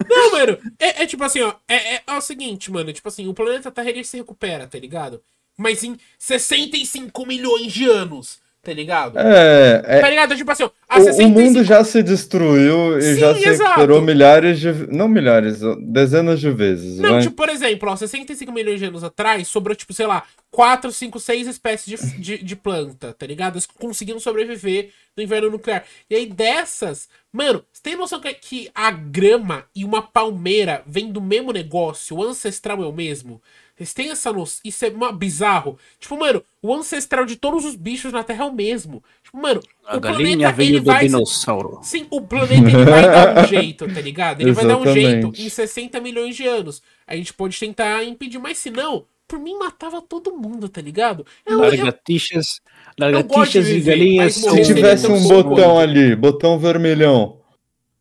Não, 0.09 0.33
mano, 0.33 0.57
é, 0.79 1.03
é 1.03 1.07
tipo 1.07 1.23
assim, 1.25 1.41
ó. 1.43 1.53
É, 1.69 1.95
é- 1.97 2.03
é 2.07 2.15
o 2.17 2.21
seguinte, 2.21 2.71
mano. 2.71 2.93
Tipo 2.93 3.09
assim, 3.09 3.27
o 3.29 3.35
planeta 3.35 3.71
Terra 3.71 3.91
ele 3.91 4.05
se 4.05 4.17
recupera, 4.17 4.67
tá 4.67 4.79
ligado? 4.79 5.21
Mas 5.57 5.83
em 5.83 5.97
65 6.19 7.27
milhões 7.27 7.73
de 7.73 7.85
anos, 7.89 8.39
tá 8.63 8.73
ligado? 8.73 9.19
É, 9.19 9.83
é, 9.85 10.01
Tá 10.01 10.11
ligado? 10.11 10.37
Tipo 10.37 10.51
assim, 10.51 10.65
O, 10.65 10.67
o 10.67 11.01
65 11.05 11.29
mundo 11.41 11.65
já 11.65 11.83
se 11.85 12.03
destruiu 12.03 12.99
e 12.99 13.03
Sim, 13.03 13.21
já 13.21 13.35
se 13.35 13.49
exato. 13.49 13.69
recuperou 13.71 14.03
milhares 14.03 14.61
de. 14.61 14.73
Não 14.95 15.09
milhares, 15.09 15.61
dezenas 15.81 16.41
de 16.41 16.51
vezes. 16.51 16.99
Não, 16.99 17.13
vai. 17.13 17.23
tipo, 17.23 17.37
por 17.37 17.49
exemplo, 17.49 17.89
ó, 17.91 17.97
65 17.97 18.53
milhões 18.53 18.79
de 18.79 18.87
anos 18.87 19.03
atrás 19.05 19.49
sobrou, 19.49 19.75
tipo, 19.75 19.93
sei 19.95 20.07
lá, 20.07 20.23
4, 20.51 20.91
5, 20.91 21.19
6 21.21 21.47
espécies 21.47 21.87
de, 21.87 22.21
de, 22.21 22.39
de 22.45 22.57
planta, 22.57 23.13
tá 23.13 23.27
ligado? 23.27 23.55
Eles 23.55 23.67
conseguiram 23.67 24.19
sobreviver 24.21 24.91
no 25.17 25.23
inverno 25.23 25.51
nuclear. 25.51 25.85
E 26.09 26.15
aí 26.15 26.27
dessas, 26.27 27.09
mano, 27.33 27.63
você 27.73 27.83
tem 27.83 27.97
noção 27.97 28.21
que, 28.21 28.33
que 28.35 28.71
a 28.75 28.91
grama 28.91 29.65
e 29.75 29.85
uma 29.85 30.03
palmeira 30.03 30.83
vêm 30.87 31.11
do 31.11 31.21
mesmo 31.21 31.53
negócio? 31.53 32.17
O 32.17 32.23
ancestral 32.25 32.83
é 32.83 32.87
o 32.87 32.93
mesmo? 32.93 33.41
Vocês 33.79 33.95
têm 33.95 34.11
essa 34.11 34.33
noção? 34.33 34.61
Isso 34.65 34.85
é 34.85 34.89
uma- 34.89 35.13
bizarro. 35.13 35.79
Tipo, 36.01 36.19
mano, 36.19 36.43
o 36.61 36.75
ancestral 36.75 37.25
de 37.25 37.37
todos 37.37 37.65
os 37.65 37.77
bichos 37.77 38.13
na 38.13 38.25
Terra 38.25 38.45
é 38.45 38.49
o 38.49 38.53
mesmo. 38.53 39.03
Tipo, 39.23 39.39
mano, 39.39 39.61
A 39.87 39.97
o 39.97 40.01
galinha 40.01 40.31
planeta, 40.37 40.53
veio 40.53 40.69
ele 40.71 40.81
do 40.81 40.85
vai 40.87 41.07
dinossauro. 41.07 41.79
Sim, 41.83 42.07
o 42.11 42.21
planeta 42.21 42.55
ele 42.69 42.85
vai 42.85 43.03
dar 43.03 43.45
um 43.45 43.47
jeito, 43.47 43.87
tá 43.95 44.01
ligado? 44.01 44.41
Ele 44.41 44.51
vai 44.53 44.67
dar 44.67 44.77
um 44.79 44.85
jeito 44.85 44.99
Exatamente. 45.09 45.43
em 45.47 45.49
60 45.49 46.01
milhões 46.01 46.35
de 46.35 46.45
anos. 46.47 46.83
A 47.07 47.15
gente 47.15 47.33
pode 47.33 47.57
tentar 47.59 48.03
impedir, 48.05 48.39
mas 48.39 48.59
se 48.59 48.69
não, 48.71 49.05
por 49.29 49.39
mim 49.39 49.57
matava 49.57 50.03
todo 50.03 50.35
mundo, 50.37 50.69
tá 50.69 50.81
ligado? 50.81 51.25
Eu, 51.47 51.59
Lagartixas, 51.61 52.61
gosto 52.67 52.97
de 52.97 53.05
lagartixas 53.05 53.69
e 53.69 53.81
galinhas. 53.81 54.35
Se 54.35 54.63
tivesse 54.65 55.07
um 55.07 55.29
tão 55.29 55.43
botão 55.43 55.79
ali, 55.79 56.17
botão 56.17 56.59
vermelhão, 56.59 57.39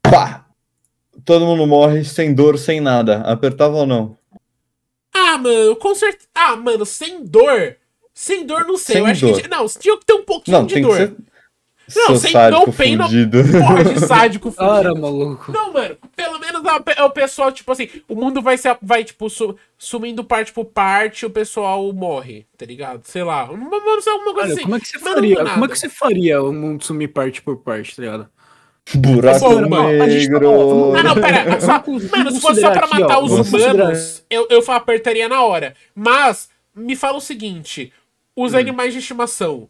pá! 0.02 0.46
Todo 1.24 1.46
mundo 1.46 1.68
morre 1.68 2.04
sem 2.06 2.34
dor, 2.34 2.58
sem 2.58 2.80
nada. 2.80 3.18
Apertava 3.22 3.76
ou 3.76 3.86
não? 3.86 4.17
Ah, 5.38 5.44
mano, 5.44 5.76
com 5.76 5.96
certeza. 5.96 6.28
Ah, 6.34 6.56
mano, 6.56 6.86
sem 6.86 7.24
dor. 7.24 7.76
Sem 8.14 8.46
dor, 8.46 8.66
não 8.66 8.78
sei. 8.78 8.96
Sem 8.96 9.04
eu 9.04 9.06
acho 9.12 9.28
dor. 9.28 9.42
que. 9.42 9.48
Não, 9.48 9.68
tinha 9.68 9.98
que 9.98 10.06
ter 10.06 10.14
um 10.14 10.24
pouquinho 10.24 10.58
Não, 10.58 10.66
de 10.66 10.74
tem 10.74 10.84
dor. 10.84 10.92
que 10.92 10.98
ser. 10.98 11.16
Não, 11.96 12.06
Seu 12.08 12.16
sem 12.18 12.32
sádico 12.34 12.66
no 12.68 12.74
pain, 12.74 12.98
fudido. 12.98 13.38
Porra 13.44 13.84
de 13.86 14.00
sádico 14.06 14.52
Cara, 14.52 14.90
fudido. 14.90 15.02
maluco. 15.02 15.52
Não, 15.54 15.72
mano, 15.72 15.96
pelo 16.18 16.38
menos 16.38 16.66
a- 16.66 16.84
é 16.98 17.04
o 17.04 17.10
pessoal, 17.12 17.50
tipo 17.50 17.72
assim, 17.72 17.88
o 18.10 18.16
mundo 18.16 18.42
vai, 18.42 18.58
se, 18.58 18.68
vai 18.82 19.06
tipo, 19.06 19.30
su- 19.30 19.56
sumindo 19.78 20.22
parte 20.22 20.52
por 20.52 20.66
parte 20.66 21.26
o 21.26 21.30
pessoal 21.30 21.94
morre, 21.94 22.46
tá 22.58 22.66
ligado? 22.66 23.04
Sei 23.06 23.24
lá, 23.24 23.46
uma, 23.46 23.78
uma, 23.78 23.92
alguma 24.12 24.34
coisa 24.34 24.48
Olha, 24.50 24.54
assim. 24.56 24.64
como 24.64 24.76
é 24.76 24.80
que 24.82 24.88
você 24.88 24.98
não 24.98 25.14
faria? 25.14 25.46
Como 25.46 25.64
é 25.66 25.68
que 25.70 25.80
você 25.80 25.88
faria 25.90 26.44
o 26.44 26.52
mundo 26.52 26.84
sumir 26.84 27.08
parte 27.08 27.42
por 27.42 27.56
parte, 27.56 27.96
tá 27.96 28.02
ligado? 28.02 28.30
Buraco 28.96 29.40
Bom, 29.40 29.68
bom, 29.70 29.76
a 30.02 30.10
gente 30.10 30.28
tá- 30.28 30.34
negro. 30.34 30.52
vamos- 30.52 30.96
Ah, 31.00 31.04
não, 31.04 31.16
pera. 31.16 31.60
Só, 31.62 31.84
mano, 32.18 32.32
se 32.32 32.40
fosse 32.40 32.62
só 32.62 32.72
pra 32.72 32.86
aqui, 32.86 33.00
matar 33.00 33.18
ó, 33.20 33.24
os 33.26 33.32
humanos, 33.50 34.24
eu, 34.30 34.48
eu 34.50 34.64
apertaria 34.72 35.28
na 35.28 35.44
hora. 35.44 35.74
Mas, 35.94 36.50
me 36.74 36.96
fala 36.96 37.18
o 37.18 37.22
seguinte: 37.22 37.92
os 38.36 38.54
Hum. 38.54 38.58
animais 38.58 38.94
de 38.94 39.00
estimação. 39.00 39.70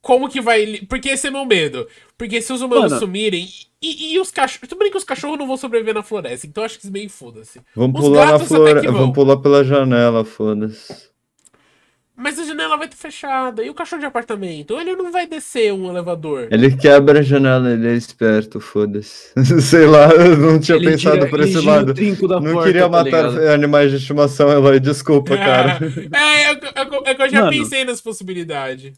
Como 0.00 0.28
que 0.28 0.40
vai. 0.40 0.82
Porque 0.88 1.08
esse 1.08 1.26
é 1.26 1.30
meu 1.30 1.44
medo. 1.44 1.88
Porque 2.16 2.40
se 2.40 2.52
os 2.52 2.62
humanos 2.62 2.92
Mano. 2.92 2.98
sumirem. 3.00 3.48
E, 3.82 4.14
e 4.14 4.20
os 4.20 4.30
cachorros. 4.30 4.68
Tudo 4.68 4.78
bem 4.78 4.90
que 4.90 4.96
os 4.96 5.04
cachorros 5.04 5.38
não 5.38 5.46
vão 5.46 5.56
sobreviver 5.56 5.94
na 5.94 6.02
floresta. 6.02 6.46
Então 6.46 6.62
acho 6.64 6.78
que 6.78 6.84
isso 6.84 6.92
meio 6.92 7.10
foda-se. 7.10 7.60
Vamos 7.74 8.00
Os 8.00 8.06
pular 8.08 8.26
na 8.26 8.32
gatos 8.32 8.46
até 8.46 8.54
floresta. 8.56 8.80
que 8.80 8.86
vão. 8.88 9.00
Vamos 9.00 9.14
pular 9.14 9.36
pela 9.38 9.64
janela, 9.64 10.24
foda-se. 10.24 11.08
Mas 12.20 12.36
a 12.38 12.44
janela 12.44 12.76
vai 12.76 12.86
estar 12.86 12.96
fechada. 12.96 13.62
E 13.64 13.70
o 13.70 13.74
cachorro 13.74 14.00
de 14.00 14.06
apartamento? 14.06 14.78
Ele 14.80 14.96
não 14.96 15.12
vai 15.12 15.26
descer 15.26 15.72
um 15.72 15.88
elevador. 15.88 16.48
Ele 16.50 16.76
quebra 16.76 17.20
a 17.20 17.22
janela, 17.22 17.70
ele 17.70 17.86
é 17.88 17.94
esperto, 17.94 18.58
foda-se. 18.58 19.32
Sei 19.62 19.86
lá, 19.86 20.08
eu 20.10 20.36
não 20.36 20.58
tinha 20.58 20.76
Ele 20.76 20.90
pensado 20.90 21.14
gira- 21.16 21.30
por 21.30 21.40
esse 21.40 21.60
lado. 21.60 21.94
trinco 21.94 22.26
da 22.26 22.40
Não 22.40 22.52
porta, 22.54 22.66
queria 22.66 22.82
tá 22.82 22.88
matar 22.88 23.28
ligado? 23.30 23.48
animais 23.50 23.90
de 23.92 23.98
estimação, 23.98 24.50
Eloy, 24.50 24.80
desculpa, 24.80 25.36
cara. 25.36 25.78
É, 26.12 26.42
é, 26.42 26.52
é, 26.52 27.10
é 27.10 27.14
que 27.14 27.22
eu 27.22 27.28
já 27.30 27.40
Mano. 27.42 27.52
pensei 27.52 27.84
nessa 27.84 28.02
possibilidade. 28.02 28.94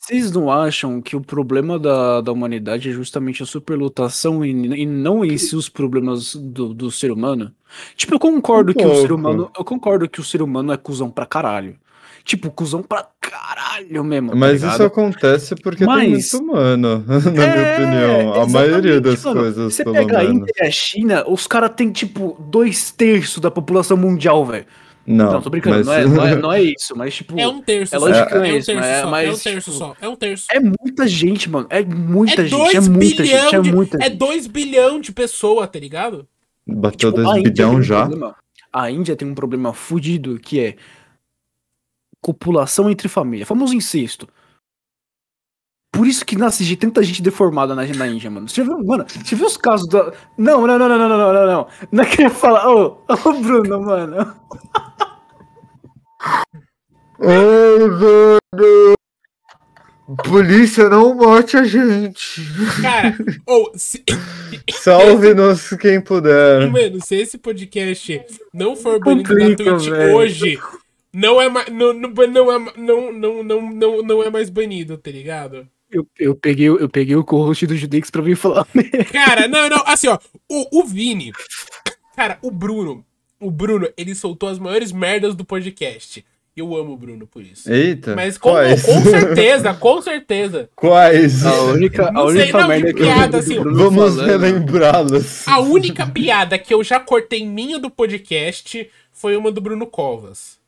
Vocês 0.00 0.32
não 0.32 0.50
acham 0.50 1.00
que 1.00 1.14
o 1.14 1.20
problema 1.20 1.78
da, 1.78 2.20
da 2.22 2.32
humanidade 2.32 2.88
é 2.88 2.92
justamente 2.92 3.42
a 3.42 3.46
superlotação 3.46 4.44
e, 4.44 4.50
e 4.50 4.84
não 4.86 5.24
em 5.24 5.38
si 5.38 5.54
os 5.54 5.68
problemas 5.68 6.34
do, 6.34 6.74
do 6.74 6.90
ser 6.90 7.12
humano? 7.12 7.52
Tipo, 7.94 8.14
eu 8.14 8.18
concordo 8.18 8.72
Um 8.72 8.74
que 8.74 8.84
o 8.84 8.94
ser 8.96 9.08
pouco. 9.08 9.14
humano. 9.14 9.50
Eu 9.56 9.64
concordo 9.64 10.08
que 10.08 10.20
o 10.20 10.24
ser 10.24 10.42
humano 10.42 10.72
é 10.72 10.76
cuzão 10.76 11.08
pra 11.08 11.24
caralho. 11.24 11.76
Tipo, 12.24 12.50
cuzão 12.50 12.82
pra 12.82 13.08
caralho 13.20 14.04
mesmo. 14.04 14.30
tá 14.30 14.36
Mas 14.36 14.52
ligado? 14.60 14.72
isso 14.74 14.82
acontece 14.84 15.54
porque 15.56 15.78
tem 15.84 15.86
Mas- 15.86 16.08
muito 16.32 16.38
humano, 16.38 17.04
na 17.08 17.30
minha 17.30 17.44
É, 17.44 17.74
opinião. 17.74 18.34
A 18.42 18.46
maioria 18.46 19.00
das 19.00 19.24
mano. 19.24 19.40
coisas, 19.40 19.74
Você 19.74 19.82
pelo 19.84 19.96
pega 19.96 20.18
a 20.20 20.22
menos. 20.22 20.36
Índia 20.42 20.52
e 20.58 20.66
a 20.66 20.70
China, 20.70 21.24
os 21.26 21.46
caras 21.46 21.70
têm, 21.76 21.90
tipo, 21.90 22.36
dois 22.48 22.90
terços 22.92 23.38
da 23.40 23.50
população 23.50 23.96
mundial, 23.96 24.44
velho. 24.46 24.66
Não, 25.04 25.32
Não, 25.32 25.42
tô 25.42 25.50
brincando, 25.50 25.84
mas- 25.84 25.86
não, 25.86 25.94
é, 25.94 26.06
não, 26.06 26.26
é, 26.26 26.36
não 26.36 26.52
é 26.52 26.62
isso, 26.78 26.96
mas, 26.96 27.12
tipo. 27.12 27.38
É 27.38 27.48
um 27.48 27.60
terço 27.60 27.96
é 27.96 27.98
só. 27.98 28.04
lógico 28.06 28.28
que 28.28 28.34
É 28.34 28.38
não 28.38 28.44
é 28.44 28.52
um 28.52 28.56
isso, 28.56 28.66
terço 28.66 28.80
mas- 28.80 28.86
só. 28.86 29.02
É 29.02 29.06
um 29.06 29.10
mas, 29.10 29.42
terço 29.42 29.70
tipo, 29.72 29.76
só. 29.84 29.96
É 30.00 30.08
um 30.08 30.14
terço. 30.16 30.44
É 30.52 30.60
muita 30.60 31.08
gente, 31.08 31.50
mano. 31.50 31.66
É 31.70 31.82
muita 31.84 32.42
É 32.42 32.46
gente. 32.46 32.50
2 32.56 32.74
É 32.76 32.80
muita 32.88 33.22
bilhão 33.24 33.40
gente. 33.42 33.54
É 33.56 33.60
de, 33.60 33.72
muita 33.72 33.96
é 33.96 34.04
gente. 34.04 34.16
2 34.16 34.46
bilhão 34.46 35.00
de 35.00 35.10
pessoas, 35.10 35.68
tá 35.68 35.80
ligado? 35.80 36.24
Bateu 36.64 37.10
Tipo, 37.10 37.20
a 37.20 37.24
dois 37.24 37.38
Índia 37.38 37.42
tem 37.42 37.52
bidão 37.66 37.74
um 37.74 37.82
já. 37.82 38.00
problema- 38.06 38.36
a 38.72 38.90
Índia 38.92 39.16
tem 39.16 39.26
um 39.28 39.34
problema 39.34 39.72
fudido 39.72 40.38
que 40.38 40.60
é 40.60 40.76
copulação 42.22 42.88
entre 42.88 43.08
família, 43.08 43.44
famoso 43.44 43.74
incesto. 43.74 44.28
Por 45.92 46.06
isso 46.06 46.24
que 46.24 46.38
nasce 46.38 46.64
de 46.64 46.74
tanta 46.74 47.02
gente 47.02 47.20
deformada 47.20 47.74
na, 47.74 47.84
na 47.84 48.06
Índia, 48.06 48.30
mano. 48.30 48.48
Você 48.48 48.56
já 48.56 48.64
viu, 48.64 48.82
mano, 48.82 49.04
você 49.06 49.34
viu 49.34 49.46
os 49.46 49.58
casos 49.58 49.86
da. 49.88 50.10
Não, 50.38 50.66
não, 50.66 50.78
não, 50.78 50.88
não, 50.88 50.98
não, 50.98 51.08
não, 51.08 51.32
não, 51.32 51.46
não. 51.46 51.66
Não 51.92 52.02
é 52.02 52.06
queria 52.06 52.30
falar. 52.30 52.66
Ô, 52.66 53.02
oh, 53.06 53.14
oh, 53.26 53.32
Bruno, 53.34 53.82
mano. 53.82 54.34
Ei, 57.20 57.90
velho. 57.90 58.94
Polícia, 60.24 60.88
não 60.88 61.14
mate 61.14 61.56
a 61.56 61.64
gente. 61.64 62.40
Cara, 62.80 63.16
ou 63.46 63.70
oh, 63.72 63.78
se... 63.78 64.02
Salve-nos 64.72 65.70
quem 65.80 66.00
puder. 66.00 66.70
Mano, 66.70 67.00
se 67.00 67.16
esse 67.16 67.38
podcast 67.38 68.24
não 68.52 68.74
for 68.76 68.98
banido 68.98 69.34
na 69.34 69.56
Twitch 69.56 69.88
hoje, 70.12 70.58
não 71.12 71.40
é 71.40 71.48
mais. 71.48 71.68
Não, 71.68 71.92
não, 71.92 72.10
não, 72.10 72.52
é, 72.52 72.72
não, 72.76 73.12
não, 73.12 73.42
não, 73.42 73.72
não, 73.72 74.02
não 74.02 74.22
é 74.22 74.30
mais 74.30 74.48
banido, 74.48 74.96
tá 74.96 75.10
ligado? 75.10 75.68
Eu, 75.90 76.06
eu, 76.18 76.34
peguei, 76.34 76.68
eu 76.68 76.88
peguei 76.88 77.14
o 77.14 77.24
co-host 77.24 77.66
do 77.66 77.76
Judix 77.76 78.10
pra 78.10 78.22
vir 78.22 78.34
falar. 78.34 78.66
Cara, 79.12 79.46
não, 79.46 79.68
não, 79.68 79.82
assim, 79.86 80.08
ó, 80.08 80.18
o, 80.48 80.80
o 80.80 80.84
Vini, 80.84 81.32
cara, 82.16 82.38
o 82.40 82.50
Bruno, 82.50 83.04
o 83.38 83.50
Bruno, 83.50 83.86
ele 83.94 84.14
soltou 84.14 84.48
as 84.48 84.58
maiores 84.58 84.90
merdas 84.90 85.34
do 85.34 85.44
podcast. 85.44 86.24
Eu 86.54 86.76
amo 86.76 86.92
o 86.92 86.96
Bruno 86.96 87.26
por 87.26 87.42
isso. 87.42 87.70
Eita. 87.70 88.14
Mas 88.14 88.36
com, 88.36 88.50
quais? 88.50 88.82
com 88.84 89.00
certeza, 89.02 89.74
com 89.74 90.02
certeza. 90.02 90.68
Quais? 90.76 91.44
A 91.46 91.62
única, 91.62 92.10
a 92.14 92.24
única 92.24 92.60
não, 92.60 92.68
merda 92.68 92.92
que 92.92 93.00
eu 93.00 93.06
piada, 93.06 93.28
do 93.28 93.36
assim, 93.38 93.58
Vamos 93.58 94.16
relembrá-los. 94.16 95.48
A 95.48 95.60
única 95.60 96.06
piada 96.06 96.58
que 96.58 96.72
eu 96.72 96.84
já 96.84 97.00
cortei 97.00 97.46
minha 97.46 97.78
do 97.78 97.90
podcast 97.90 98.88
foi 99.10 99.34
uma 99.34 99.50
do 99.50 99.62
Bruno 99.62 99.86
Covas. 99.86 100.61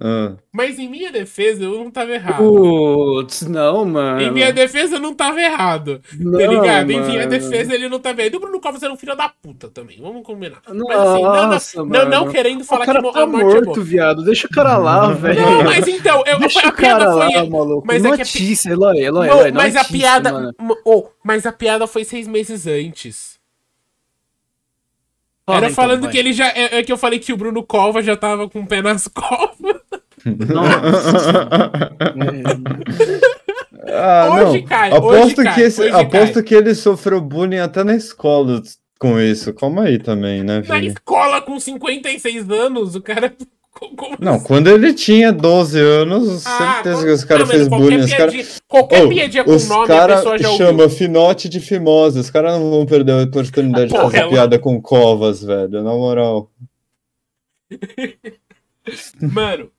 Ah. 0.00 0.34
Mas 0.52 0.78
em 0.78 0.88
minha 0.88 1.10
defesa, 1.10 1.64
eu 1.64 1.78
não 1.78 1.90
tava 1.90 2.12
errado. 2.12 2.36
Putz, 2.36 3.42
não, 3.42 3.84
mano. 3.84 4.20
Em 4.20 4.30
minha 4.30 4.52
defesa, 4.52 4.96
eu 4.96 5.00
não 5.00 5.14
tava 5.14 5.40
errado. 5.40 6.00
Não, 6.18 6.38
tá 6.38 6.46
ligado? 6.46 6.90
Em 6.90 7.00
minha 7.00 7.18
mano. 7.20 7.30
defesa, 7.30 7.74
ele 7.74 7.88
não 7.88 7.98
tava 7.98 8.20
errado. 8.20 8.34
E 8.34 8.36
o 8.36 8.40
Bruno 8.40 8.60
Covas 8.60 8.82
era 8.82 8.92
um 8.92 8.96
filho 8.96 9.16
da 9.16 9.28
puta 9.28 9.68
também. 9.68 9.98
Vamos 10.00 10.22
combinar. 10.24 10.60
Mas 10.68 10.76
Nossa, 10.76 11.56
assim, 11.56 11.76
não, 11.78 11.84
não, 11.86 12.04
não, 12.04 12.10
não 12.26 12.30
querendo 12.30 12.60
O 12.60 12.64
falar 12.64 12.84
cara 12.86 13.02
que 13.02 13.12
tá 13.12 13.22
a 13.22 13.26
morte 13.26 13.44
é 13.44 13.54
morto, 13.54 13.64
boa. 13.74 13.84
viado. 13.84 14.22
Deixa 14.24 14.46
o 14.46 14.50
cara 14.50 14.76
lá, 14.76 15.10
velho. 15.12 15.40
Não, 15.40 15.64
mas 15.64 15.88
então, 15.88 16.22
eu, 16.26 16.38
Deixa 16.38 16.60
a 16.60 16.68
o 16.68 16.72
cara 16.72 16.76
piada 16.98 17.12
foi. 17.12 17.34
lá, 17.34 17.46
maluco. 17.46 17.86
mas 17.86 18.04
é 18.04 18.08
que 18.08 18.14
a 18.14 18.16
pi- 18.16 18.20
notícia, 18.20 18.70
Eloy, 18.70 18.98
Eloy, 19.00 19.28
Eloy, 19.28 19.52
mas 19.52 19.74
a 19.74 19.78
notícia, 19.80 19.98
piada. 19.98 20.32
mano. 20.32 20.54
mo- 20.60 20.78
oh, 20.84 21.08
mas 21.24 21.44
a 21.46 21.50
piada 21.52 21.86
foi 21.86 22.04
seis 22.04 22.28
meses 22.28 22.66
antes. 22.66 23.38
Fala, 25.46 25.58
Era 25.60 25.66
então, 25.70 25.76
falando 25.76 26.02
vai. 26.02 26.10
que 26.12 26.18
ele 26.18 26.32
já. 26.34 26.46
É, 26.48 26.78
é 26.78 26.82
que 26.82 26.92
eu 26.92 26.98
falei 26.98 27.18
que 27.18 27.32
o 27.32 27.36
Bruno 27.36 27.62
Cova 27.64 28.02
já 28.02 28.14
tava 28.14 28.50
com 28.50 28.60
o 28.60 28.66
pé 28.66 28.82
nas 28.82 29.08
covas. 29.08 29.77
Nossa. 30.24 31.70
Ah, 33.90 34.28
Hoje 34.50 34.60
não. 34.60 34.66
cai, 34.66 34.90
aposto 34.92 35.24
hoje 35.24 35.34
cai, 35.36 35.54
que 35.54 35.60
esse, 35.62 35.80
hoje 35.80 35.90
aposto 35.94 36.34
cai. 36.34 36.42
que 36.42 36.54
ele 36.54 36.74
sofreu 36.74 37.20
bullying 37.22 37.58
até 37.58 37.82
na 37.82 37.94
escola 37.94 38.62
com 38.98 39.18
isso. 39.18 39.54
Calma 39.54 39.84
aí 39.84 39.98
também, 39.98 40.42
né, 40.44 40.62
Na 40.66 40.74
Vini? 40.74 40.88
escola 40.88 41.40
com 41.40 41.58
56 41.58 42.50
anos, 42.50 42.94
o 42.94 43.00
cara. 43.00 43.32
como 43.96 44.16
Não, 44.20 44.34
assim? 44.34 44.44
quando 44.44 44.68
ele 44.68 44.92
tinha 44.92 45.32
12 45.32 45.80
anos, 45.80 46.44
Ah, 46.46 46.74
certeza 46.74 46.96
qual- 46.96 47.04
que 47.06 47.12
os 47.12 47.24
caras 47.24 47.48
fez 47.50 47.68
bullying. 47.68 48.04
Piadinha- 48.06 48.44
Qualquer 48.68 49.04
Oh, 49.04 49.08
piadinha 49.08 49.44
com 49.44 49.54
os 49.54 49.68
nome, 49.68 49.84
a 49.84 49.86
caras 49.86 50.16
pessoa 50.18 50.38
já 50.38 50.50
ouviu. 50.50 50.66
chama 50.66 50.88
Finote 50.90 51.48
de 51.48 51.60
Fimose. 51.60 52.18
Os 52.20 52.28
caras 52.28 52.58
não 52.58 52.70
vão 52.70 52.84
perder 52.84 53.12
a 53.12 53.22
oportunidade 53.22 53.86
de 53.86 53.92
Porra, 53.94 54.04
fazer 54.04 54.18
ela- 54.18 54.30
piada 54.30 54.58
com 54.58 54.82
covas, 54.82 55.42
velho. 55.42 55.82
Na 55.82 55.92
moral. 55.94 56.50
Mano, 59.32 59.70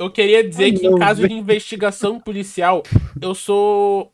eu 0.00 0.10
queria 0.10 0.42
dizer 0.42 0.64
Ai, 0.64 0.72
que 0.72 0.86
em 0.86 0.98
caso 0.98 1.28
de 1.28 1.34
investigação 1.34 2.18
policial, 2.18 2.82
eu 3.20 3.34
sou. 3.34 4.10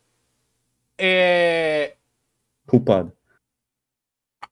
É. 0.99 1.95
Culpado. 2.67 3.13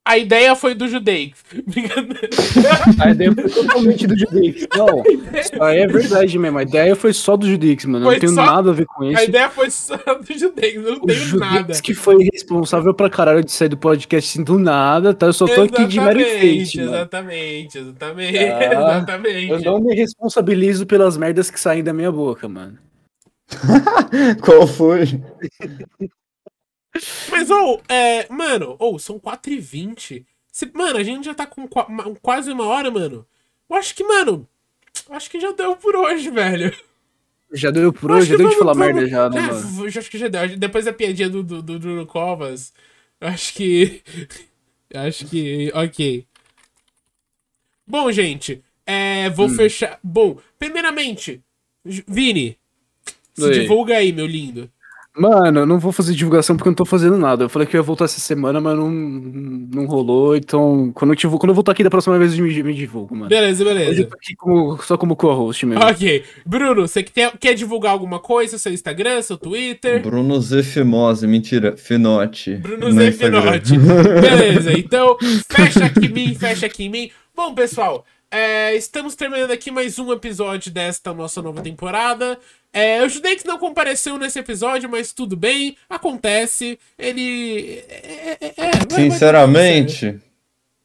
A 0.06 0.18
ideia 0.18 0.54
foi 0.54 0.74
do 0.74 0.86
Judeix. 0.86 1.32
A 3.02 3.10
ideia 3.10 3.32
foi 3.32 3.48
totalmente 3.48 4.06
do 4.06 4.18
Judix. 4.18 4.66
Não, 4.76 5.02
isso 5.40 5.62
aí 5.62 5.78
é 5.78 5.86
verdade 5.86 6.38
mesmo. 6.38 6.58
A 6.58 6.62
ideia 6.62 6.94
foi 6.94 7.14
só 7.14 7.38
do 7.38 7.48
Judix, 7.48 7.86
mano. 7.86 8.04
Eu 8.06 8.12
não 8.12 8.18
tenho 8.20 8.34
só- 8.34 8.44
nada 8.44 8.68
a 8.70 8.72
ver 8.74 8.84
com 8.84 9.02
A 9.04 9.12
isso. 9.12 9.24
ideia 9.24 9.48
foi 9.48 9.70
só 9.70 9.96
do 9.96 10.38
Judeix, 10.38 10.74
eu 10.74 10.82
não 10.82 10.92
O 11.02 11.06
tenho 11.06 11.36
nada. 11.38 11.56
Judix 11.58 11.80
que 11.80 11.94
foi 11.94 12.22
responsável 12.32 12.92
pra 12.92 13.08
caralho 13.08 13.42
de 13.42 13.50
sair 13.50 13.70
do 13.70 13.78
podcast 13.78 14.30
assim, 14.30 14.44
do 14.44 14.58
nada, 14.58 15.14
tá? 15.14 15.24
Eu 15.24 15.32
só 15.32 15.46
tô 15.46 15.62
aqui 15.62 15.86
de 15.86 15.98
mero 15.98 16.20
enfeite, 16.20 16.76
mano. 16.78 16.90
Exatamente, 16.90 17.78
exatamente, 17.78 18.38
Ah, 18.38 18.64
exatamente. 18.98 19.50
Eu 19.50 19.60
não 19.60 19.80
me 19.80 19.94
responsabilizo 19.94 20.84
pelas 20.86 21.16
merdas 21.16 21.50
que 21.50 21.58
saem 21.58 21.82
da 21.82 21.94
minha 21.94 22.12
boca, 22.12 22.46
mano. 22.46 22.78
Qual 24.44 24.66
foi? 24.66 25.06
Mas, 27.30 27.50
ou, 27.50 27.82
é, 27.88 28.32
mano, 28.32 28.76
ou, 28.78 28.98
são 28.98 29.18
4h20. 29.18 30.24
Se, 30.52 30.70
mano, 30.72 30.98
a 30.98 31.02
gente 31.02 31.24
já 31.24 31.34
tá 31.34 31.46
com 31.46 31.66
quase 32.22 32.52
uma 32.52 32.66
hora, 32.66 32.90
mano. 32.90 33.26
Eu 33.68 33.76
acho 33.76 33.94
que, 33.94 34.04
mano, 34.04 34.48
acho 35.10 35.30
que 35.30 35.40
já 35.40 35.50
deu 35.52 35.76
por 35.76 35.96
hoje, 35.96 36.30
velho. 36.30 36.74
Já 37.52 37.70
deu 37.70 37.92
por 37.92 38.10
hoje, 38.10 38.30
já 38.30 38.36
deu 38.36 38.48
de 38.48 38.56
falar 38.56 38.74
merda 38.74 39.06
já, 39.06 39.28
né, 39.28 39.38
É, 39.38 39.40
mano? 39.42 39.86
acho 39.86 40.10
que 40.10 40.18
já 40.18 40.28
deu. 40.28 40.56
Depois 40.56 40.84
da 40.84 40.92
piadinha 40.92 41.28
do, 41.28 41.42
do, 41.42 41.62
do 41.62 41.78
Bruno 41.78 42.06
Covas, 42.06 42.72
eu 43.20 43.28
acho 43.28 43.54
que. 43.54 44.02
eu 44.90 45.00
acho 45.02 45.26
que. 45.26 45.70
Ok. 45.74 46.26
Bom, 47.86 48.10
gente, 48.10 48.62
é, 48.86 49.28
vou 49.30 49.46
Hum. 49.46 49.54
fechar. 49.54 49.98
Bom, 50.02 50.38
primeiramente, 50.58 51.42
Vini, 51.84 52.58
se 53.34 53.44
Oi. 53.44 53.52
divulga 53.60 53.96
aí, 53.96 54.12
meu 54.12 54.26
lindo. 54.26 54.70
Mano, 55.16 55.60
eu 55.60 55.66
não 55.66 55.78
vou 55.78 55.92
fazer 55.92 56.12
divulgação 56.12 56.56
porque 56.56 56.68
eu 56.68 56.72
não 56.72 56.76
tô 56.76 56.84
fazendo 56.84 57.16
nada. 57.16 57.44
Eu 57.44 57.48
falei 57.48 57.68
que 57.68 57.76
eu 57.76 57.78
ia 57.78 57.82
voltar 57.84 58.06
essa 58.06 58.18
semana, 58.18 58.60
mas 58.60 58.76
não, 58.76 58.90
não 58.90 59.86
rolou. 59.86 60.34
Então, 60.34 60.90
quando 60.92 61.12
eu, 61.12 61.16
tiver, 61.16 61.38
quando 61.38 61.50
eu 61.50 61.54
voltar 61.54 61.70
aqui 61.70 61.84
da 61.84 61.90
próxima 61.90 62.18
vez, 62.18 62.36
eu 62.36 62.44
me, 62.44 62.62
me 62.64 62.74
divulgo, 62.74 63.14
mano. 63.14 63.28
Beleza, 63.28 63.64
beleza. 63.64 64.00
eu 64.02 64.08
tô 64.08 64.16
aqui 64.16 64.34
como- 64.34 64.76
só 64.82 64.96
como 64.96 65.14
co-host 65.14 65.66
mesmo. 65.66 65.84
Ok. 65.84 66.24
Bruno, 66.44 66.88
você 66.88 67.00
que 67.02 67.12
tem- 67.12 67.30
quer 67.38 67.54
divulgar 67.54 67.92
alguma 67.92 68.18
coisa? 68.18 68.58
Seu 68.58 68.72
Instagram, 68.72 69.22
seu 69.22 69.38
Twitter? 69.38 70.02
Bruno 70.02 70.40
Z 70.40 70.64
Fimose, 70.64 71.28
mentira. 71.28 71.76
Finote. 71.76 72.56
Bruno. 72.56 72.86
Finotti. 73.12 73.78
Beleza, 73.78 74.76
então 74.76 75.16
fecha 75.48 75.84
aqui 75.84 76.06
em 76.06 76.12
mim, 76.12 76.34
fecha 76.34 76.66
aqui 76.66 76.84
em 76.86 76.90
mim. 76.90 77.10
Bom, 77.36 77.54
pessoal, 77.54 78.04
é, 78.30 78.74
estamos 78.74 79.14
terminando 79.14 79.52
aqui 79.52 79.70
mais 79.70 79.96
um 79.98 80.12
episódio 80.12 80.72
desta 80.72 81.14
nossa 81.14 81.40
nova 81.40 81.62
temporada. 81.62 82.36
É, 82.74 83.04
o 83.04 83.08
Judex 83.08 83.44
não 83.44 83.56
compareceu 83.56 84.18
nesse 84.18 84.40
episódio, 84.40 84.90
mas 84.90 85.12
tudo 85.12 85.36
bem, 85.36 85.76
acontece. 85.88 86.76
Ele. 86.98 87.84
É, 87.88 88.36
é, 88.40 88.48
é, 88.48 88.52
certo. 88.52 88.94
Sinceramente, 88.96 90.18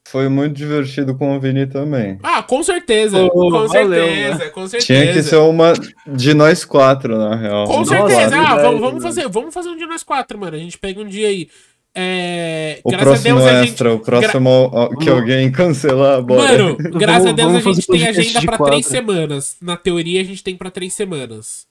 foi 0.07 0.29
muito 0.29 0.55
divertido 0.55 1.15
com 1.15 1.35
o 1.35 1.39
Vini 1.39 1.65
também. 1.65 2.19
Ah, 2.21 2.43
com 2.43 2.61
certeza. 2.61 3.17
Oh, 3.23 3.29
com 3.31 3.67
valeu, 3.67 4.05
certeza, 4.05 4.37
né? 4.37 4.49
com 4.51 4.67
certeza. 4.67 4.85
Tinha 4.85 5.13
que 5.13 5.23
ser 5.23 5.37
uma 5.37 5.73
de 6.05 6.33
nós 6.35 6.63
quatro, 6.63 7.17
na 7.17 7.35
real. 7.35 7.65
Com 7.65 7.77
Nossa, 7.79 7.89
certeza. 7.97 8.21
ah, 8.23 8.29
verdade, 8.29 8.61
vamos, 8.61 8.79
vamos 8.79 8.81
mano. 8.81 9.01
fazer, 9.01 9.27
vamos 9.27 9.53
fazer 9.53 9.69
um 9.69 9.75
dia 9.75 9.87
nós 9.87 10.03
quatro, 10.03 10.37
mano. 10.37 10.55
A 10.55 10.59
gente 10.59 10.77
pega 10.77 11.01
um 11.01 11.07
dia 11.07 11.27
aí. 11.27 11.49
É, 11.93 12.79
O 12.83 12.91
graças 12.91 13.07
a 13.07 13.11
próximo 13.11 13.35
Deus 13.39 13.47
a 13.49 13.53
gente. 13.61 13.69
extra, 13.69 13.93
o 13.93 13.99
próximo 13.99 14.69
ó, 14.71 14.89
que 14.95 15.09
alguém 15.09 15.51
cancelar, 15.51 16.21
bora. 16.21 16.51
Mano, 16.53 16.77
graças 16.77 17.25
a 17.25 17.31
Deus 17.31 17.51
vamos 17.51 17.67
a 17.67 17.71
gente 17.73 17.87
tem 17.87 18.07
agenda 18.07 18.39
de 18.39 18.45
pra 18.45 18.57
quatro. 18.57 18.73
três 18.73 18.85
semanas. 18.85 19.57
Na 19.61 19.75
teoria, 19.75 20.21
a 20.21 20.23
gente 20.23 20.43
tem 20.43 20.55
pra 20.55 20.69
três 20.69 20.93
semanas. 20.93 21.68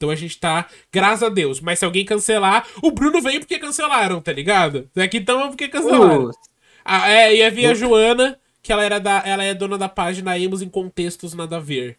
Então 0.00 0.08
a 0.08 0.16
gente 0.16 0.38
tá, 0.40 0.66
graças 0.90 1.22
a 1.22 1.28
Deus. 1.28 1.60
Mas 1.60 1.78
se 1.78 1.84
alguém 1.84 2.06
cancelar, 2.06 2.66
o 2.82 2.90
Bruno 2.90 3.20
veio 3.20 3.38
porque 3.40 3.58
cancelaram, 3.58 4.18
tá 4.18 4.32
ligado? 4.32 4.88
Aqui 4.96 5.18
estamos 5.18 5.48
porque 5.48 5.68
cancelaram. 5.68 6.28
Pô, 6.28 6.38
Ah, 6.82 7.10
é, 7.10 7.36
ia 7.36 7.50
vir 7.50 7.66
a 7.66 7.74
Joana, 7.74 8.40
que 8.62 8.72
ela, 8.72 8.82
era 8.82 8.98
da, 8.98 9.22
ela 9.26 9.44
é 9.44 9.52
dona 9.52 9.76
da 9.76 9.90
página 9.90 10.38
Emos 10.38 10.62
em 10.62 10.70
Contextos 10.70 11.34
Nada 11.34 11.58
a 11.58 11.60
Ver. 11.60 11.98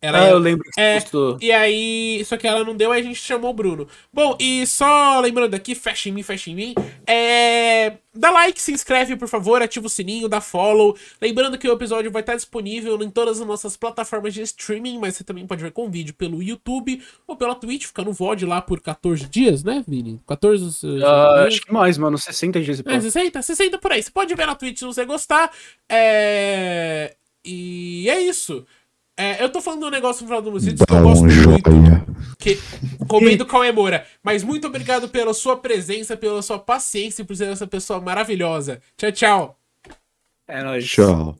Ela 0.00 0.24
ah, 0.24 0.30
eu 0.30 0.38
lembro 0.38 0.64
que 0.70 0.80
é, 0.80 1.00
postou. 1.00 1.38
e 1.40 1.50
aí, 1.50 2.22
só 2.26 2.36
que 2.36 2.46
ela 2.46 2.62
não 2.62 2.76
deu, 2.76 2.92
aí 2.92 3.00
a 3.00 3.04
gente 3.04 3.20
chamou 3.20 3.50
o 3.50 3.54
Bruno. 3.54 3.88
Bom, 4.12 4.36
e 4.38 4.66
só 4.66 5.18
lembrando 5.20 5.54
aqui, 5.54 5.74
fecha 5.74 6.08
em 6.08 6.12
mim, 6.12 6.22
fecha 6.22 6.50
em 6.50 6.54
mim. 6.54 6.74
É. 7.06 7.94
Dá 8.14 8.30
like, 8.30 8.60
se 8.60 8.72
inscreve, 8.72 9.16
por 9.16 9.28
favor, 9.28 9.60
ativa 9.62 9.86
o 9.86 9.90
sininho, 9.90 10.28
dá 10.28 10.40
follow. 10.40 10.96
Lembrando 11.20 11.58
que 11.58 11.68
o 11.68 11.72
episódio 11.72 12.10
vai 12.10 12.20
estar 12.22 12.34
disponível 12.34 13.02
em 13.02 13.10
todas 13.10 13.40
as 13.40 13.46
nossas 13.46 13.76
plataformas 13.76 14.32
de 14.32 14.42
streaming, 14.42 14.98
mas 14.98 15.16
você 15.16 15.24
também 15.24 15.46
pode 15.46 15.62
ver 15.62 15.72
com 15.72 15.90
vídeo 15.90 16.14
pelo 16.14 16.42
YouTube 16.42 17.02
ou 17.26 17.36
pela 17.36 17.54
Twitch, 17.54 17.86
fica 17.86 18.02
no 18.02 18.12
VOD 18.12 18.46
lá 18.46 18.60
por 18.62 18.80
14 18.80 19.26
dias, 19.26 19.62
né, 19.64 19.84
Vini? 19.86 20.20
14 20.26 20.86
uh, 20.86 21.06
Ah, 21.06 21.34
dias? 21.40 21.46
acho 21.54 21.62
que 21.62 21.72
mais, 21.72 21.98
mano. 21.98 22.16
60 22.16 22.60
dias 22.62 22.80
É, 22.80 22.82
depois. 22.82 23.02
60, 23.02 23.42
60 23.42 23.78
por 23.78 23.92
aí. 23.92 24.02
Você 24.02 24.10
pode 24.10 24.34
ver 24.34 24.46
na 24.46 24.54
Twitch 24.54 24.78
se 24.78 24.84
você 24.84 25.04
gostar. 25.04 25.50
É... 25.88 27.16
E 27.44 28.08
é 28.10 28.20
isso. 28.22 28.66
É, 29.16 29.42
eu 29.42 29.48
tô 29.48 29.62
falando 29.62 29.86
um 29.86 29.90
negócio 29.90 30.22
no 30.22 30.28
final 30.28 30.42
do 30.42 30.58
vídeo 30.58 30.86
que 30.86 30.92
eu 30.92 31.02
gosto 31.02 31.24
muito. 31.24 31.70
Que... 32.38 32.58
Comendo 33.08 33.46
Moura. 33.74 34.06
Mas 34.22 34.42
muito 34.42 34.66
obrigado 34.66 35.08
pela 35.08 35.32
sua 35.32 35.56
presença, 35.56 36.16
pela 36.16 36.42
sua 36.42 36.58
paciência 36.58 37.22
e 37.22 37.24
por 37.24 37.34
ser 37.34 37.48
essa 37.48 37.66
pessoa 37.66 38.00
maravilhosa. 38.00 38.80
Tchau, 38.96 39.12
tchau. 39.12 39.58
É 40.46 40.62
nóis. 40.62 40.86
Tchau. 40.86 41.36